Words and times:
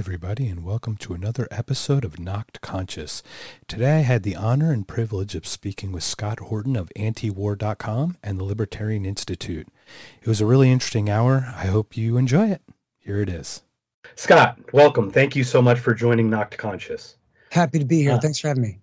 Hey, 0.00 0.04
everybody, 0.04 0.48
and 0.48 0.64
welcome 0.64 0.96
to 0.96 1.12
another 1.12 1.46
episode 1.50 2.06
of 2.06 2.18
Knocked 2.18 2.62
Conscious. 2.62 3.22
Today 3.68 3.98
I 3.98 4.00
had 4.00 4.22
the 4.22 4.34
honor 4.34 4.72
and 4.72 4.88
privilege 4.88 5.34
of 5.34 5.46
speaking 5.46 5.92
with 5.92 6.02
Scott 6.02 6.40
Horton 6.40 6.74
of 6.74 6.90
antiwar.com 6.96 8.16
and 8.22 8.40
the 8.40 8.44
Libertarian 8.44 9.04
Institute. 9.04 9.68
It 10.22 10.26
was 10.26 10.40
a 10.40 10.46
really 10.46 10.72
interesting 10.72 11.10
hour. 11.10 11.52
I 11.54 11.66
hope 11.66 11.98
you 11.98 12.16
enjoy 12.16 12.48
it. 12.48 12.62
Here 12.98 13.20
it 13.20 13.28
is. 13.28 13.60
Scott, 14.14 14.58
welcome. 14.72 15.10
Thank 15.10 15.36
you 15.36 15.44
so 15.44 15.60
much 15.60 15.78
for 15.78 15.92
joining 15.92 16.30
Knocked 16.30 16.56
Conscious. 16.56 17.16
Happy 17.50 17.78
to 17.78 17.84
be 17.84 18.00
here. 18.00 18.12
Uh, 18.12 18.20
Thanks 18.20 18.38
for 18.38 18.48
having 18.48 18.62
me. 18.62 18.78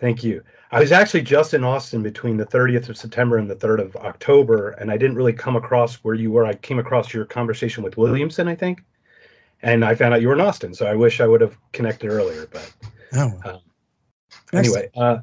Thank 0.00 0.24
you. 0.24 0.42
I 0.72 0.80
was 0.80 0.90
actually 0.90 1.20
just 1.22 1.52
in 1.52 1.64
Austin 1.64 2.02
between 2.02 2.38
the 2.38 2.46
30th 2.46 2.88
of 2.88 2.96
September 2.96 3.36
and 3.36 3.50
the 3.50 3.56
3rd 3.56 3.80
of 3.80 3.96
October, 3.96 4.70
and 4.70 4.90
I 4.90 4.96
didn't 4.96 5.16
really 5.16 5.34
come 5.34 5.56
across 5.56 5.96
where 5.96 6.14
you 6.14 6.30
were. 6.30 6.46
I 6.46 6.54
came 6.54 6.78
across 6.78 7.12
your 7.12 7.26
conversation 7.26 7.84
with 7.84 7.98
Williamson, 7.98 8.48
I 8.48 8.54
think 8.54 8.82
and 9.62 9.84
I 9.84 9.94
found 9.94 10.14
out 10.14 10.20
you 10.20 10.28
were 10.28 10.34
in 10.34 10.40
Austin. 10.40 10.74
So 10.74 10.86
I 10.86 10.94
wish 10.94 11.20
I 11.20 11.26
would 11.26 11.40
have 11.40 11.56
connected 11.72 12.10
earlier. 12.10 12.46
But 12.50 12.72
oh, 13.14 13.32
um, 13.44 13.60
anyway, 14.52 14.90
uh, 14.96 15.18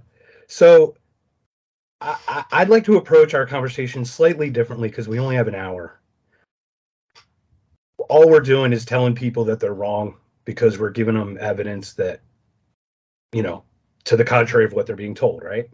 so 0.47 0.95
I, 2.01 2.43
I'd 2.51 2.69
like 2.69 2.83
to 2.85 2.97
approach 2.97 3.33
our 3.33 3.45
conversation 3.45 4.03
slightly 4.03 4.49
differently 4.49 4.89
because 4.89 5.07
we 5.07 5.19
only 5.19 5.35
have 5.35 5.47
an 5.47 5.55
hour. 5.55 5.99
All 8.09 8.29
we're 8.29 8.41
doing 8.41 8.73
is 8.73 8.85
telling 8.85 9.15
people 9.15 9.45
that 9.45 9.59
they're 9.59 9.73
wrong 9.73 10.15
because 10.45 10.77
we're 10.77 10.89
giving 10.89 11.15
them 11.15 11.37
evidence 11.39 11.93
that, 11.93 12.19
you 13.31 13.41
know, 13.41 13.63
to 14.03 14.17
the 14.17 14.25
contrary 14.25 14.65
of 14.65 14.73
what 14.73 14.85
they're 14.85 14.95
being 14.97 15.15
told, 15.15 15.43
right? 15.43 15.69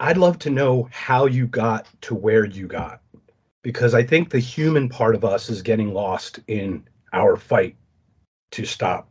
I'd 0.00 0.18
love 0.18 0.38
to 0.40 0.50
know 0.50 0.88
how 0.92 1.24
you 1.26 1.46
got 1.46 1.86
to 2.02 2.14
where 2.14 2.44
you 2.44 2.66
got 2.66 3.00
because 3.62 3.94
I 3.94 4.02
think 4.02 4.28
the 4.28 4.38
human 4.38 4.88
part 4.88 5.14
of 5.14 5.24
us 5.24 5.48
is 5.48 5.62
getting 5.62 5.94
lost 5.94 6.40
in 6.48 6.86
our 7.14 7.36
fight 7.36 7.76
to 8.50 8.64
stop 8.64 9.08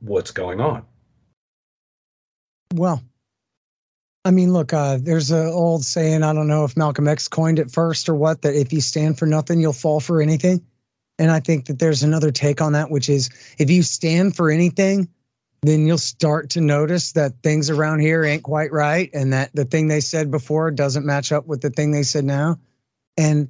what's 0.00 0.30
going 0.30 0.60
on. 0.60 0.84
Well, 2.74 3.02
I 4.24 4.30
mean, 4.30 4.52
look, 4.52 4.72
uh, 4.72 4.98
there's 5.00 5.30
an 5.30 5.48
old 5.48 5.84
saying, 5.84 6.22
I 6.22 6.32
don't 6.32 6.48
know 6.48 6.64
if 6.64 6.76
Malcolm 6.76 7.06
X 7.06 7.28
coined 7.28 7.58
it 7.58 7.70
first 7.70 8.08
or 8.08 8.14
what, 8.14 8.42
that 8.42 8.54
if 8.54 8.72
you 8.72 8.80
stand 8.80 9.18
for 9.18 9.26
nothing, 9.26 9.60
you'll 9.60 9.74
fall 9.74 10.00
for 10.00 10.22
anything. 10.22 10.64
And 11.18 11.30
I 11.30 11.40
think 11.40 11.66
that 11.66 11.78
there's 11.78 12.02
another 12.02 12.32
take 12.32 12.60
on 12.60 12.72
that, 12.72 12.90
which 12.90 13.08
is 13.08 13.30
if 13.58 13.70
you 13.70 13.82
stand 13.82 14.34
for 14.34 14.50
anything, 14.50 15.08
then 15.62 15.86
you'll 15.86 15.98
start 15.98 16.50
to 16.50 16.60
notice 16.60 17.12
that 17.12 17.32
things 17.42 17.70
around 17.70 18.00
here 18.00 18.24
ain't 18.24 18.42
quite 18.42 18.72
right 18.72 19.10
and 19.14 19.32
that 19.32 19.54
the 19.54 19.64
thing 19.64 19.88
they 19.88 20.00
said 20.00 20.30
before 20.30 20.70
doesn't 20.70 21.06
match 21.06 21.30
up 21.30 21.46
with 21.46 21.60
the 21.60 21.70
thing 21.70 21.92
they 21.92 22.02
said 22.02 22.24
now. 22.24 22.58
And 23.16 23.48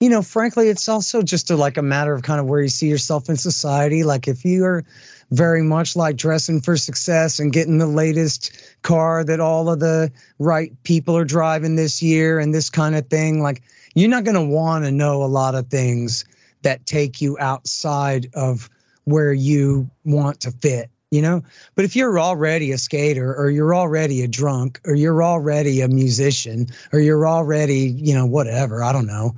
you 0.00 0.08
know, 0.08 0.22
frankly, 0.22 0.68
it's 0.68 0.88
also 0.88 1.20
just 1.20 1.50
a, 1.50 1.56
like 1.56 1.76
a 1.76 1.82
matter 1.82 2.14
of 2.14 2.22
kind 2.22 2.40
of 2.40 2.46
where 2.46 2.62
you 2.62 2.68
see 2.68 2.88
yourself 2.88 3.28
in 3.28 3.36
society. 3.36 4.02
Like 4.02 4.26
if 4.26 4.46
you 4.46 4.64
are 4.64 4.82
very 5.30 5.62
much 5.62 5.94
like 5.94 6.16
dressing 6.16 6.60
for 6.60 6.76
success 6.78 7.38
and 7.38 7.52
getting 7.52 7.76
the 7.76 7.86
latest 7.86 8.50
car 8.82 9.22
that 9.24 9.40
all 9.40 9.68
of 9.68 9.80
the 9.80 10.10
right 10.38 10.72
people 10.84 11.16
are 11.16 11.24
driving 11.24 11.76
this 11.76 12.02
year 12.02 12.38
and 12.38 12.54
this 12.54 12.70
kind 12.70 12.96
of 12.96 13.06
thing, 13.08 13.42
like 13.42 13.62
you're 13.94 14.08
not 14.08 14.24
going 14.24 14.34
to 14.34 14.42
want 14.42 14.86
to 14.86 14.90
know 14.90 15.22
a 15.22 15.26
lot 15.26 15.54
of 15.54 15.68
things 15.68 16.24
that 16.62 16.86
take 16.86 17.20
you 17.20 17.36
outside 17.38 18.26
of 18.34 18.70
where 19.04 19.34
you 19.34 19.90
want 20.04 20.40
to 20.40 20.50
fit 20.50 20.90
you 21.10 21.20
know 21.20 21.42
but 21.74 21.84
if 21.84 21.96
you're 21.96 22.20
already 22.20 22.70
a 22.70 22.78
skater 22.78 23.34
or 23.34 23.50
you're 23.50 23.74
already 23.74 24.22
a 24.22 24.28
drunk 24.28 24.80
or 24.84 24.94
you're 24.94 25.22
already 25.22 25.80
a 25.80 25.88
musician 25.88 26.66
or 26.92 27.00
you're 27.00 27.26
already 27.26 27.94
you 27.98 28.14
know 28.14 28.26
whatever 28.26 28.82
i 28.82 28.92
don't 28.92 29.06
know 29.06 29.34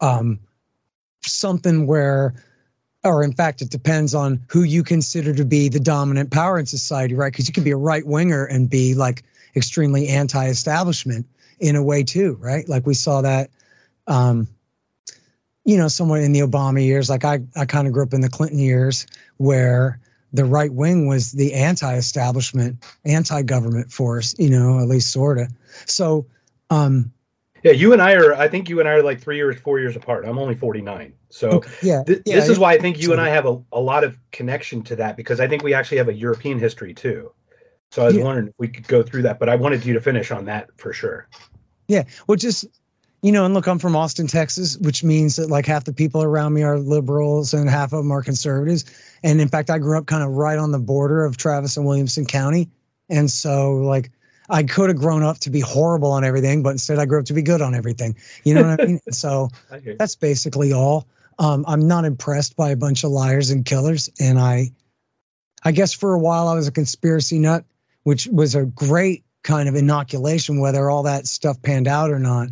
um, 0.00 0.38
something 1.24 1.86
where 1.86 2.34
or 3.04 3.22
in 3.22 3.32
fact 3.32 3.62
it 3.62 3.70
depends 3.70 4.14
on 4.14 4.40
who 4.48 4.64
you 4.64 4.82
consider 4.82 5.32
to 5.32 5.44
be 5.44 5.68
the 5.68 5.80
dominant 5.80 6.30
power 6.30 6.58
in 6.58 6.66
society 6.66 7.14
right? 7.14 7.32
Because 7.32 7.46
you 7.46 7.54
can 7.54 7.64
be 7.64 7.70
a 7.70 7.76
right 7.76 8.06
winger 8.06 8.44
and 8.44 8.68
be 8.68 8.94
like 8.94 9.22
extremely 9.54 10.08
anti-establishment 10.08 11.26
in 11.60 11.76
a 11.76 11.82
way 11.82 12.02
too 12.02 12.36
right? 12.40 12.68
Like 12.68 12.86
we 12.86 12.94
saw 12.94 13.20
that 13.22 13.50
um 14.06 14.48
you 15.64 15.76
know 15.76 15.88
somewhere 15.88 16.20
in 16.20 16.32
the 16.32 16.40
obama 16.40 16.84
years. 16.84 17.10
Like 17.10 17.24
i 17.24 17.40
i 17.56 17.64
kind 17.64 17.86
of 17.86 17.92
grew 17.92 18.02
up 18.02 18.14
in 18.14 18.20
the 18.20 18.28
clinton 18.28 18.58
years 18.58 19.06
where 19.38 20.00
the 20.32 20.44
right 20.44 20.72
wing 20.72 21.06
was 21.06 21.32
the 21.32 21.52
anti-establishment 21.54 22.76
anti-government 23.04 23.90
force 23.90 24.34
you 24.38 24.50
know 24.50 24.78
at 24.78 24.88
least 24.88 25.10
sort 25.10 25.38
of 25.38 25.48
so 25.86 26.26
um 26.70 27.10
yeah, 27.66 27.72
you 27.72 27.92
and 27.92 28.00
I 28.00 28.14
are. 28.14 28.34
I 28.34 28.46
think 28.46 28.68
you 28.68 28.78
and 28.78 28.88
I 28.88 28.92
are 28.92 29.02
like 29.02 29.20
three 29.20 29.36
years, 29.36 29.58
four 29.60 29.80
years 29.80 29.96
apart. 29.96 30.24
I'm 30.24 30.38
only 30.38 30.54
49, 30.54 31.12
so 31.30 31.48
okay. 31.50 31.70
yeah, 31.82 32.04
th- 32.04 32.22
yeah, 32.24 32.36
this 32.36 32.48
is 32.48 32.60
why 32.60 32.72
I 32.72 32.78
think 32.78 33.00
you 33.02 33.10
and 33.10 33.20
I 33.20 33.28
have 33.28 33.44
a, 33.44 33.60
a 33.72 33.80
lot 33.80 34.04
of 34.04 34.16
connection 34.30 34.82
to 34.84 34.96
that 34.96 35.16
because 35.16 35.40
I 35.40 35.48
think 35.48 35.64
we 35.64 35.74
actually 35.74 35.98
have 35.98 36.08
a 36.08 36.14
European 36.14 36.60
history 36.60 36.94
too. 36.94 37.32
So 37.90 38.02
I 38.02 38.06
was 38.06 38.16
yeah. 38.16 38.24
wondering 38.24 38.48
if 38.48 38.54
we 38.58 38.68
could 38.68 38.86
go 38.86 39.02
through 39.02 39.22
that, 39.22 39.40
but 39.40 39.48
I 39.48 39.56
wanted 39.56 39.84
you 39.84 39.94
to 39.94 40.00
finish 40.00 40.30
on 40.30 40.44
that 40.44 40.70
for 40.76 40.92
sure. 40.92 41.28
Yeah, 41.88 42.04
well, 42.28 42.36
just 42.36 42.66
you 43.22 43.32
know, 43.32 43.44
and 43.44 43.52
look, 43.52 43.66
I'm 43.66 43.80
from 43.80 43.96
Austin, 43.96 44.28
Texas, 44.28 44.76
which 44.78 45.02
means 45.02 45.34
that 45.34 45.50
like 45.50 45.66
half 45.66 45.84
the 45.84 45.92
people 45.92 46.22
around 46.22 46.52
me 46.52 46.62
are 46.62 46.78
liberals 46.78 47.52
and 47.52 47.68
half 47.68 47.92
of 47.92 47.98
them 47.98 48.12
are 48.12 48.22
conservatives. 48.22 48.84
And 49.24 49.40
in 49.40 49.48
fact, 49.48 49.70
I 49.70 49.78
grew 49.80 49.98
up 49.98 50.06
kind 50.06 50.22
of 50.22 50.30
right 50.30 50.58
on 50.58 50.70
the 50.70 50.78
border 50.78 51.24
of 51.24 51.36
Travis 51.36 51.76
and 51.76 51.84
Williamson 51.84 52.26
County, 52.26 52.68
and 53.08 53.28
so 53.28 53.72
like 53.72 54.12
I 54.48 54.62
could 54.62 54.88
have 54.88 54.98
grown 54.98 55.22
up 55.22 55.38
to 55.38 55.50
be 55.50 55.60
horrible 55.60 56.10
on 56.10 56.24
everything, 56.24 56.62
but 56.62 56.70
instead 56.70 56.98
I 56.98 57.06
grew 57.06 57.18
up 57.18 57.24
to 57.26 57.32
be 57.32 57.42
good 57.42 57.60
on 57.60 57.74
everything. 57.74 58.16
You 58.44 58.54
know 58.54 58.62
what 58.62 58.80
I 58.80 58.86
mean? 58.86 59.00
So 59.10 59.48
that's 59.98 60.14
basically 60.14 60.72
all. 60.72 61.06
Um, 61.38 61.64
I'm 61.66 61.86
not 61.86 62.04
impressed 62.04 62.56
by 62.56 62.70
a 62.70 62.76
bunch 62.76 63.04
of 63.04 63.10
liars 63.10 63.50
and 63.50 63.64
killers, 63.64 64.10
and 64.20 64.38
I, 64.38 64.70
I 65.64 65.72
guess 65.72 65.92
for 65.92 66.14
a 66.14 66.18
while 66.18 66.48
I 66.48 66.54
was 66.54 66.68
a 66.68 66.72
conspiracy 66.72 67.38
nut, 67.38 67.64
which 68.04 68.26
was 68.28 68.54
a 68.54 68.66
great 68.66 69.24
kind 69.42 69.68
of 69.68 69.74
inoculation, 69.74 70.60
whether 70.60 70.90
all 70.90 71.02
that 71.04 71.26
stuff 71.26 71.60
panned 71.62 71.88
out 71.88 72.10
or 72.10 72.18
not. 72.18 72.48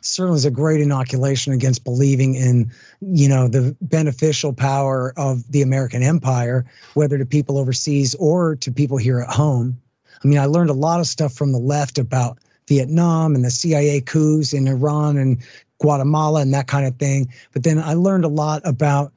Certainly 0.00 0.34
was 0.34 0.44
a 0.44 0.50
great 0.50 0.80
inoculation 0.80 1.52
against 1.52 1.84
believing 1.84 2.34
in, 2.34 2.70
you 3.00 3.28
know, 3.28 3.48
the 3.48 3.76
beneficial 3.80 4.52
power 4.52 5.12
of 5.16 5.50
the 5.50 5.62
American 5.62 6.02
empire, 6.02 6.64
whether 6.94 7.18
to 7.18 7.26
people 7.26 7.58
overseas 7.58 8.14
or 8.16 8.56
to 8.56 8.70
people 8.70 8.96
here 8.96 9.20
at 9.20 9.28
home 9.28 9.80
I 10.22 10.28
mean, 10.28 10.38
I 10.38 10.46
learned 10.46 10.70
a 10.70 10.74
lot 10.74 11.00
of 11.00 11.06
stuff 11.06 11.32
from 11.32 11.52
the 11.52 11.58
left 11.58 11.98
about 11.98 12.38
Vietnam 12.68 13.34
and 13.34 13.44
the 13.44 13.50
CIA 13.50 14.00
coups 14.00 14.52
in 14.52 14.68
Iran 14.68 15.16
and 15.16 15.38
Guatemala 15.80 16.40
and 16.40 16.52
that 16.54 16.66
kind 16.66 16.86
of 16.86 16.96
thing. 16.96 17.32
But 17.52 17.62
then 17.62 17.78
I 17.78 17.94
learned 17.94 18.24
a 18.24 18.28
lot 18.28 18.62
about, 18.64 19.12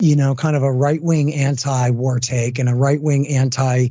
you 0.00 0.16
know, 0.16 0.34
kind 0.34 0.56
of 0.56 0.62
a 0.62 0.72
right 0.72 1.02
wing 1.02 1.32
anti 1.34 1.90
war 1.90 2.18
take 2.18 2.58
and 2.58 2.68
a 2.68 2.74
right 2.74 3.00
wing 3.02 3.28
anti 3.28 3.88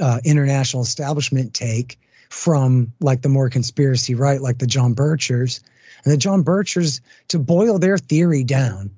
uh, 0.00 0.20
international 0.24 0.82
establishment 0.82 1.54
take 1.54 1.98
from 2.30 2.92
like 3.00 3.22
the 3.22 3.28
more 3.28 3.48
conspiracy 3.48 4.14
right, 4.14 4.40
like 4.40 4.58
the 4.58 4.66
John 4.66 4.94
Birchers. 4.94 5.60
And 6.04 6.12
the 6.12 6.18
John 6.18 6.44
Birchers, 6.44 7.00
to 7.28 7.38
boil 7.38 7.78
their 7.78 7.98
theory 7.98 8.44
down, 8.44 8.90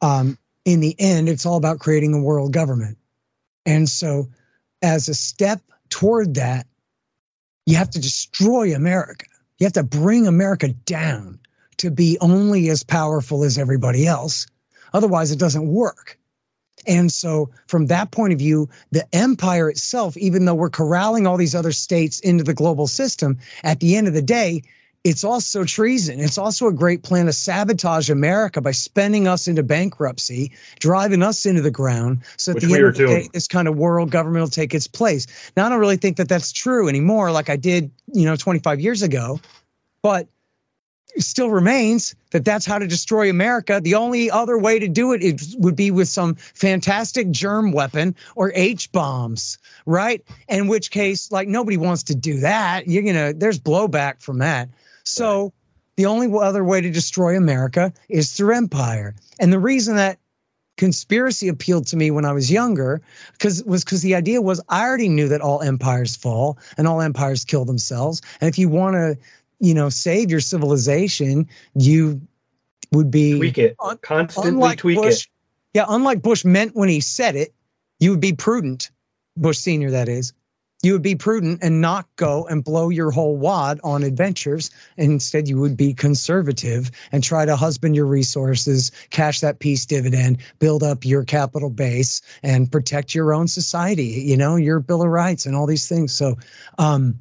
um, 0.00 0.38
in 0.64 0.80
the 0.80 0.96
end, 0.98 1.28
it's 1.28 1.46
all 1.46 1.56
about 1.56 1.78
creating 1.78 2.12
a 2.12 2.20
world 2.20 2.52
government. 2.52 2.98
And 3.64 3.88
so 3.88 4.28
as 4.82 5.08
a 5.08 5.14
step 5.14 5.60
toward 5.88 6.34
that, 6.34 6.66
you 7.66 7.76
have 7.76 7.90
to 7.90 8.00
destroy 8.00 8.74
America. 8.74 9.26
You 9.58 9.64
have 9.64 9.72
to 9.74 9.82
bring 9.82 10.26
America 10.26 10.68
down 10.68 11.38
to 11.78 11.90
be 11.90 12.16
only 12.20 12.68
as 12.68 12.82
powerful 12.82 13.44
as 13.44 13.58
everybody 13.58 14.06
else. 14.06 14.46
Otherwise, 14.92 15.30
it 15.30 15.38
doesn't 15.38 15.68
work. 15.68 16.18
And 16.86 17.10
so, 17.10 17.50
from 17.66 17.86
that 17.86 18.10
point 18.10 18.32
of 18.32 18.38
view, 18.38 18.68
the 18.92 19.06
empire 19.14 19.68
itself, 19.70 20.16
even 20.16 20.44
though 20.44 20.54
we're 20.54 20.70
corralling 20.70 21.26
all 21.26 21.36
these 21.36 21.54
other 21.54 21.72
states 21.72 22.20
into 22.20 22.44
the 22.44 22.54
global 22.54 22.86
system, 22.86 23.38
at 23.64 23.80
the 23.80 23.96
end 23.96 24.06
of 24.06 24.14
the 24.14 24.22
day, 24.22 24.62
it's 25.06 25.22
also 25.22 25.62
treason. 25.64 26.18
It's 26.18 26.36
also 26.36 26.66
a 26.66 26.72
great 26.72 27.04
plan 27.04 27.26
to 27.26 27.32
sabotage 27.32 28.10
America 28.10 28.60
by 28.60 28.72
spending 28.72 29.28
us 29.28 29.46
into 29.46 29.62
bankruptcy, 29.62 30.50
driving 30.80 31.22
us 31.22 31.46
into 31.46 31.62
the 31.62 31.70
ground. 31.70 32.22
So 32.36 32.50
at 32.50 32.56
Which 32.56 32.64
the 32.64 32.74
end 32.74 32.84
of 32.86 32.96
the 32.96 33.06
day, 33.06 33.28
this 33.32 33.46
kind 33.46 33.68
of 33.68 33.76
world 33.76 34.10
government 34.10 34.42
will 34.42 34.50
take 34.50 34.74
its 34.74 34.88
place. 34.88 35.28
Now, 35.56 35.66
I 35.66 35.68
don't 35.68 35.78
really 35.78 35.96
think 35.96 36.16
that 36.16 36.28
that's 36.28 36.50
true 36.50 36.88
anymore, 36.88 37.30
like 37.30 37.48
I 37.48 37.54
did, 37.54 37.88
you 38.12 38.24
know, 38.24 38.34
25 38.34 38.80
years 38.80 39.02
ago, 39.02 39.38
but 40.02 40.26
it 41.14 41.22
still 41.22 41.50
remains 41.50 42.16
that 42.32 42.44
that's 42.44 42.66
how 42.66 42.76
to 42.80 42.86
destroy 42.88 43.30
America. 43.30 43.80
The 43.80 43.94
only 43.94 44.28
other 44.28 44.58
way 44.58 44.80
to 44.80 44.88
do 44.88 45.12
it, 45.12 45.22
it 45.22 45.40
would 45.58 45.76
be 45.76 45.92
with 45.92 46.08
some 46.08 46.34
fantastic 46.34 47.30
germ 47.30 47.70
weapon 47.70 48.16
or 48.34 48.50
H 48.56 48.90
bombs, 48.90 49.56
right? 49.86 50.20
In 50.48 50.66
which 50.66 50.90
case, 50.90 51.30
like 51.30 51.46
nobody 51.46 51.76
wants 51.76 52.02
to 52.04 52.14
do 52.16 52.40
that. 52.40 52.88
You're 52.88 53.04
gonna, 53.04 53.32
there's 53.32 53.60
blowback 53.60 54.20
from 54.20 54.38
that. 54.38 54.68
So 55.06 55.52
the 55.96 56.06
only 56.06 56.28
other 56.38 56.64
way 56.64 56.80
to 56.80 56.90
destroy 56.90 57.36
America 57.36 57.92
is 58.08 58.32
through 58.32 58.54
empire. 58.54 59.14
And 59.38 59.52
the 59.52 59.58
reason 59.58 59.96
that 59.96 60.18
conspiracy 60.76 61.48
appealed 61.48 61.86
to 61.86 61.96
me 61.96 62.10
when 62.10 62.24
I 62.24 62.32
was 62.32 62.50
younger 62.50 63.00
because 63.32 63.64
was 63.64 63.84
because 63.84 64.02
the 64.02 64.14
idea 64.14 64.42
was 64.42 64.60
I 64.68 64.82
already 64.82 65.08
knew 65.08 65.28
that 65.28 65.40
all 65.40 65.62
empires 65.62 66.14
fall 66.16 66.58
and 66.76 66.86
all 66.86 67.00
empires 67.00 67.44
kill 67.44 67.64
themselves. 67.64 68.20
And 68.40 68.48
if 68.48 68.58
you 68.58 68.68
want 68.68 68.94
to, 68.94 69.16
you 69.60 69.72
know, 69.72 69.88
save 69.88 70.30
your 70.30 70.40
civilization, 70.40 71.48
you 71.74 72.20
would 72.92 73.10
be 73.10 73.38
tweak 73.38 73.58
it, 73.58 73.76
un- 73.82 73.98
constantly 74.02 74.76
tweak 74.76 75.00
Bush, 75.00 75.22
it. 75.22 75.28
Yeah, 75.74 75.86
unlike 75.88 76.20
Bush 76.20 76.44
meant 76.44 76.74
when 76.74 76.88
he 76.88 77.00
said 77.00 77.36
it, 77.36 77.54
you 78.00 78.10
would 78.10 78.20
be 78.20 78.32
prudent, 78.32 78.90
Bush 79.36 79.58
Senior, 79.58 79.90
that 79.90 80.08
is. 80.08 80.32
You 80.82 80.92
would 80.92 81.02
be 81.02 81.14
prudent 81.14 81.60
and 81.62 81.80
not 81.80 82.06
go 82.16 82.46
and 82.46 82.62
blow 82.62 82.90
your 82.90 83.10
whole 83.10 83.36
wad 83.36 83.80
on 83.82 84.02
adventures. 84.02 84.70
Instead, 84.96 85.48
you 85.48 85.58
would 85.58 85.76
be 85.76 85.94
conservative 85.94 86.90
and 87.12 87.24
try 87.24 87.44
to 87.44 87.56
husband 87.56 87.96
your 87.96 88.06
resources, 88.06 88.92
cash 89.10 89.40
that 89.40 89.58
peace 89.58 89.86
dividend, 89.86 90.38
build 90.58 90.82
up 90.82 91.04
your 91.04 91.24
capital 91.24 91.70
base, 91.70 92.20
and 92.42 92.70
protect 92.70 93.14
your 93.14 93.32
own 93.32 93.48
society, 93.48 94.04
you 94.04 94.36
know, 94.36 94.56
your 94.56 94.80
Bill 94.80 95.02
of 95.02 95.08
Rights 95.08 95.46
and 95.46 95.56
all 95.56 95.66
these 95.66 95.88
things. 95.88 96.12
So, 96.12 96.36
um, 96.78 97.18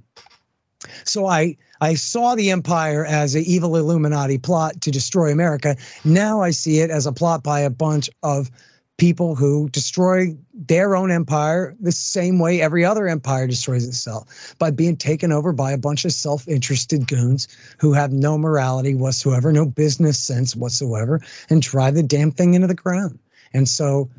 so 1.06 1.25
I 1.25 1.57
I 1.81 1.96
saw 1.96 2.36
the 2.36 2.52
empire 2.52 3.06
as 3.06 3.36
an 3.36 3.44
evil 3.46 3.75
Illuminati 3.75 4.38
plot 4.38 4.81
to 4.81 4.92
destroy 4.92 5.31
America. 5.31 5.75
Now 6.04 6.42
I 6.42 6.52
see 6.52 6.80
it 6.80 6.90
as 6.90 7.06
a 7.06 7.12
plot 7.12 7.44
by 7.44 7.62
a 7.62 7.69
bunch 7.69 8.10
of 8.22 8.52
people 8.97 9.36
who 9.36 9.68
destroy 9.69 10.36
their 10.53 10.95
own 10.95 11.12
empire 11.12 11.75
the 11.80 11.92
same 11.92 12.39
way 12.39 12.62
every 12.62 12.86
other 12.86 13.07
empire 13.07 13.45
destroys 13.45 13.86
itself 13.86 14.56
by 14.57 14.71
being 14.71 14.95
taken 14.95 15.31
over 15.31 15.51
by 15.51 15.71
a 15.71 15.77
bunch 15.77 16.06
of 16.06 16.13
self-interested 16.13 17.07
goons 17.07 17.47
who 17.77 17.92
have 17.92 18.13
no 18.13 18.38
morality 18.38 18.95
whatsoever, 18.95 19.51
no 19.51 19.65
business 19.65 20.18
sense 20.18 20.56
whatsoever, 20.56 21.21
and 21.50 21.62
drive 21.62 21.95
the 21.95 22.03
damn 22.03 22.31
thing 22.31 22.53
into 22.53 22.68
the 22.68 22.74
ground. 22.74 23.19
And 23.53 23.68
so, 23.68 24.09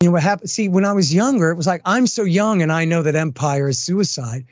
you 0.00 0.08
know 0.08 0.12
what 0.12 0.22
happened? 0.22 0.50
See, 0.50 0.68
when 0.68 0.84
I 0.84 0.92
was 0.92 1.14
younger, 1.14 1.50
it 1.50 1.56
was 1.56 1.66
like 1.66 1.82
I'm 1.84 2.06
so 2.06 2.22
young 2.22 2.62
and 2.62 2.72
I 2.72 2.84
know 2.84 3.02
that 3.02 3.14
empire 3.14 3.68
is 3.68 3.78
suicide. 3.78 4.44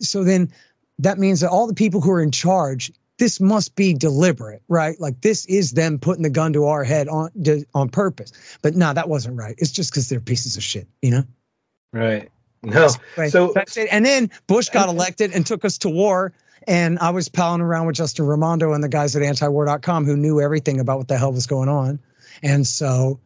So 0.00 0.22
then 0.22 0.52
that 0.98 1.18
means 1.18 1.40
that 1.40 1.50
all 1.50 1.66
the 1.66 1.74
people 1.74 2.00
who 2.00 2.10
are 2.10 2.22
in 2.22 2.30
charge 2.30 2.92
this 3.18 3.40
must 3.40 3.74
be 3.76 3.94
deliberate, 3.94 4.62
right? 4.68 5.00
Like 5.00 5.20
this 5.22 5.46
is 5.46 5.72
them 5.72 5.98
putting 5.98 6.22
the 6.22 6.30
gun 6.30 6.52
to 6.52 6.66
our 6.66 6.84
head 6.84 7.08
on 7.08 7.30
on 7.74 7.88
purpose. 7.88 8.32
But 8.62 8.74
no, 8.74 8.92
that 8.92 9.08
wasn't 9.08 9.36
right. 9.36 9.54
It's 9.58 9.70
just 9.70 9.90
because 9.90 10.08
they're 10.08 10.20
pieces 10.20 10.56
of 10.56 10.62
shit, 10.62 10.86
you 11.02 11.10
know? 11.10 11.24
Right. 11.92 12.30
No. 12.62 12.90
Right. 13.16 13.30
So 13.30 13.52
that's 13.54 13.76
it. 13.76 13.88
And 13.90 14.04
then 14.04 14.30
Bush 14.46 14.68
got 14.68 14.88
elected 14.88 15.32
and 15.32 15.46
took 15.46 15.64
us 15.64 15.78
to 15.78 15.88
war. 15.88 16.32
And 16.66 16.98
I 16.98 17.10
was 17.10 17.28
palling 17.28 17.60
around 17.60 17.86
with 17.86 17.96
Justin 17.96 18.26
Raimondo 18.26 18.72
and 18.72 18.82
the 18.82 18.88
guys 18.88 19.14
at 19.14 19.22
antiwar.com 19.22 20.04
who 20.04 20.16
knew 20.16 20.40
everything 20.40 20.80
about 20.80 20.98
what 20.98 21.08
the 21.08 21.16
hell 21.16 21.32
was 21.32 21.46
going 21.46 21.68
on. 21.68 21.98
And 22.42 22.66
so, 22.66 23.20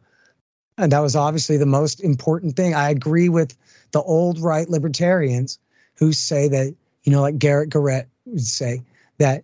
and 0.77 0.91
that 0.91 0.99
was 0.99 1.15
obviously 1.15 1.57
the 1.57 1.65
most 1.65 2.01
important 2.01 2.55
thing. 2.55 2.75
I 2.75 2.89
agree 2.89 3.29
with 3.29 3.57
the 3.91 4.01
old 4.03 4.39
right 4.39 4.69
libertarians 4.69 5.59
who 5.95 6.13
say 6.13 6.47
that, 6.49 6.75
you 7.03 7.11
know, 7.11 7.21
like 7.21 7.39
Garrett 7.39 7.69
Garrett 7.69 8.07
would 8.25 8.41
say 8.41 8.83
that 9.17 9.43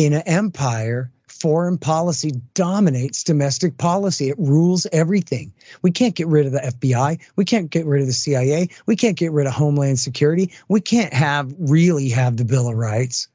in 0.00 0.14
an 0.14 0.22
empire, 0.24 1.12
foreign 1.28 1.76
policy 1.76 2.32
dominates 2.54 3.22
domestic 3.22 3.76
policy. 3.76 4.30
It 4.30 4.38
rules 4.38 4.86
everything. 4.92 5.52
We 5.82 5.90
can't 5.90 6.14
get 6.14 6.26
rid 6.26 6.46
of 6.46 6.52
the 6.52 6.60
FBI. 6.60 7.20
We 7.36 7.44
can't 7.44 7.70
get 7.70 7.84
rid 7.84 8.00
of 8.00 8.06
the 8.06 8.14
CIA. 8.14 8.70
We 8.86 8.96
can't 8.96 9.18
get 9.18 9.30
rid 9.30 9.46
of 9.46 9.52
Homeland 9.52 10.00
Security. 10.00 10.50
We 10.68 10.80
can't 10.80 11.12
have 11.12 11.54
really 11.58 12.08
have 12.08 12.38
the 12.38 12.46
Bill 12.46 12.70
of 12.70 12.76
Rights. 12.76 13.28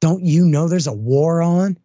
Don't 0.00 0.24
you 0.24 0.46
know 0.46 0.68
there's 0.68 0.86
a 0.86 0.92
war 0.92 1.42
on? 1.42 1.76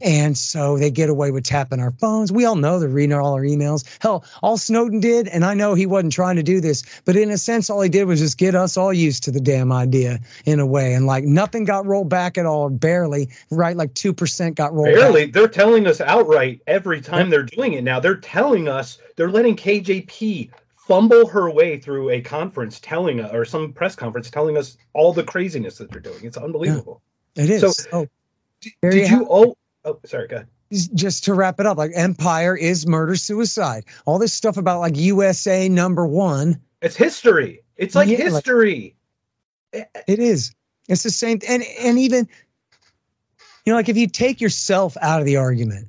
And 0.00 0.36
so 0.36 0.76
they 0.76 0.90
get 0.90 1.08
away 1.08 1.30
with 1.30 1.44
tapping 1.44 1.78
our 1.78 1.92
phones. 1.92 2.32
We 2.32 2.44
all 2.44 2.56
know 2.56 2.80
they're 2.80 2.88
reading 2.88 3.16
all 3.16 3.34
our 3.34 3.42
emails. 3.42 3.84
Hell, 4.00 4.24
all 4.42 4.58
Snowden 4.58 4.98
did, 4.98 5.28
and 5.28 5.44
I 5.44 5.54
know 5.54 5.74
he 5.74 5.86
wasn't 5.86 6.12
trying 6.12 6.34
to 6.36 6.42
do 6.42 6.60
this, 6.60 6.82
but 7.04 7.16
in 7.16 7.30
a 7.30 7.38
sense, 7.38 7.70
all 7.70 7.80
he 7.80 7.88
did 7.88 8.04
was 8.04 8.18
just 8.18 8.36
get 8.36 8.56
us 8.56 8.76
all 8.76 8.92
used 8.92 9.22
to 9.24 9.30
the 9.30 9.40
damn 9.40 9.70
idea 9.70 10.18
in 10.46 10.58
a 10.58 10.66
way. 10.66 10.94
And 10.94 11.06
like 11.06 11.24
nothing 11.24 11.64
got 11.64 11.86
rolled 11.86 12.08
back 12.08 12.36
at 12.36 12.44
all, 12.44 12.70
barely, 12.70 13.30
right? 13.50 13.76
Like 13.76 13.94
2% 13.94 14.56
got 14.56 14.74
rolled 14.74 14.86
barely. 14.86 15.26
Back. 15.26 15.34
They're 15.34 15.48
telling 15.48 15.86
us 15.86 16.00
outright 16.00 16.60
every 16.66 17.00
time 17.00 17.30
they're 17.30 17.44
doing 17.44 17.74
it 17.74 17.84
now. 17.84 18.00
They're 18.00 18.16
telling 18.16 18.68
us, 18.68 18.98
they're 19.16 19.30
letting 19.30 19.54
KJP 19.54 20.50
fumble 20.76 21.26
her 21.28 21.50
way 21.50 21.78
through 21.78 22.10
a 22.10 22.20
conference 22.20 22.80
telling 22.80 23.20
us, 23.20 23.32
or 23.32 23.44
some 23.44 23.72
press 23.72 23.94
conference 23.94 24.28
telling 24.28 24.58
us 24.58 24.76
all 24.92 25.12
the 25.12 25.24
craziness 25.24 25.78
that 25.78 25.90
they're 25.90 26.00
doing. 26.00 26.24
It's 26.24 26.36
unbelievable. 26.36 27.00
Yeah, 27.36 27.44
it 27.44 27.50
is. 27.50 27.76
So, 27.76 27.82
oh, 27.92 28.06
did 28.82 29.08
you, 29.08 29.26
oh, 29.30 29.56
Oh, 29.84 29.98
sorry, 30.04 30.28
go 30.28 30.36
ahead. 30.36 30.48
Just 30.94 31.24
to 31.24 31.34
wrap 31.34 31.60
it 31.60 31.66
up, 31.66 31.78
like 31.78 31.92
empire 31.94 32.56
is 32.56 32.86
murder 32.86 33.16
suicide. 33.16 33.84
All 34.06 34.18
this 34.18 34.32
stuff 34.32 34.56
about 34.56 34.80
like 34.80 34.96
USA 34.96 35.68
number 35.68 36.06
one. 36.06 36.60
It's 36.82 36.96
history. 36.96 37.62
It's 37.76 37.94
like 37.94 38.08
yeah, 38.08 38.16
history. 38.16 38.96
Like, 39.72 39.88
it 40.06 40.18
is. 40.18 40.54
It's 40.88 41.02
the 41.02 41.10
same. 41.10 41.40
And 41.48 41.62
and 41.80 41.98
even 41.98 42.28
you 43.64 43.72
know, 43.72 43.76
like 43.76 43.88
if 43.88 43.96
you 43.96 44.06
take 44.06 44.40
yourself 44.40 44.96
out 45.00 45.20
of 45.20 45.26
the 45.26 45.36
argument, 45.36 45.88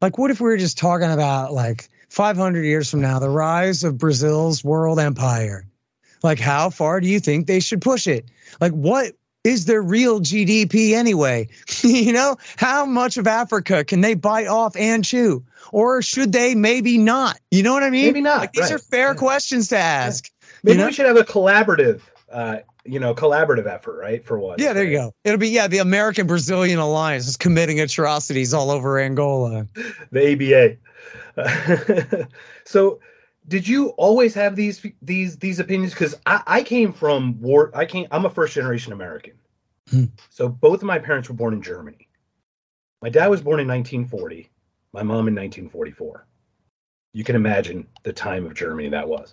like 0.00 0.18
what 0.18 0.30
if 0.30 0.40
we 0.40 0.46
were 0.46 0.56
just 0.56 0.78
talking 0.78 1.10
about 1.10 1.52
like 1.52 1.88
500 2.10 2.62
years 2.62 2.90
from 2.90 3.00
now, 3.00 3.18
the 3.18 3.30
rise 3.30 3.84
of 3.84 3.98
Brazil's 3.98 4.62
world 4.62 4.98
empire? 4.98 5.66
Like, 6.22 6.40
how 6.40 6.70
far 6.70 7.00
do 7.00 7.06
you 7.06 7.20
think 7.20 7.46
they 7.46 7.60
should 7.60 7.82
push 7.82 8.06
it? 8.06 8.24
Like, 8.60 8.72
what 8.72 9.12
is 9.44 9.66
their 9.66 9.82
real 9.82 10.20
GDP 10.20 10.92
anyway? 10.92 11.48
you 11.82 12.12
know, 12.12 12.36
how 12.56 12.84
much 12.84 13.16
of 13.16 13.26
Africa 13.26 13.84
can 13.84 14.00
they 14.00 14.14
bite 14.14 14.48
off 14.48 14.74
and 14.76 15.04
chew? 15.04 15.44
Or 15.70 16.02
should 16.02 16.32
they 16.32 16.54
maybe 16.54 16.98
not? 16.98 17.38
You 17.50 17.62
know 17.62 17.72
what 17.72 17.82
I 17.82 17.90
mean? 17.90 18.06
Maybe 18.06 18.20
not. 18.20 18.38
Like, 18.38 18.52
these 18.52 18.64
right. 18.64 18.72
are 18.72 18.78
fair 18.78 19.08
yeah. 19.08 19.14
questions 19.14 19.68
to 19.68 19.78
ask. 19.78 20.26
Yeah. 20.26 20.30
Maybe 20.62 20.74
you 20.74 20.80
know? 20.80 20.86
we 20.86 20.92
should 20.92 21.06
have 21.06 21.16
a 21.16 21.24
collaborative, 21.24 22.00
uh, 22.32 22.58
you 22.84 22.98
know, 22.98 23.14
collaborative 23.14 23.66
effort, 23.66 23.98
right? 23.98 24.24
For 24.24 24.38
what? 24.38 24.60
Yeah, 24.60 24.72
there 24.72 24.84
you 24.84 24.96
go. 24.96 25.14
It'll 25.24 25.38
be 25.38 25.48
yeah, 25.48 25.66
the 25.66 25.78
American 25.78 26.26
Brazilian 26.26 26.78
alliance 26.78 27.28
is 27.28 27.36
committing 27.36 27.80
atrocities 27.80 28.54
all 28.54 28.70
over 28.70 28.98
Angola. 28.98 29.66
The 30.12 30.78
ABA. 31.36 32.28
so 32.64 33.00
did 33.48 33.68
you 33.68 33.88
always 33.90 34.34
have 34.34 34.56
these 34.56 34.84
these 35.02 35.36
these 35.36 35.60
opinions? 35.60 35.92
Because 35.92 36.14
I, 36.26 36.42
I 36.46 36.62
came 36.62 36.92
from 36.92 37.40
war. 37.40 37.70
I 37.74 37.84
came. 37.84 38.06
I'm 38.10 38.24
a 38.24 38.30
first 38.30 38.54
generation 38.54 38.92
American. 38.92 39.34
Hmm. 39.90 40.04
So 40.30 40.48
both 40.48 40.80
of 40.80 40.86
my 40.86 40.98
parents 40.98 41.28
were 41.28 41.34
born 41.34 41.52
in 41.52 41.62
Germany. 41.62 42.08
My 43.02 43.10
dad 43.10 43.28
was 43.28 43.42
born 43.42 43.60
in 43.60 43.68
1940. 43.68 44.48
My 44.92 45.02
mom 45.02 45.28
in 45.28 45.34
1944. 45.34 46.26
You 47.12 47.24
can 47.24 47.36
imagine 47.36 47.86
the 48.02 48.12
time 48.12 48.46
of 48.46 48.54
Germany 48.54 48.88
that 48.88 49.08
was. 49.08 49.30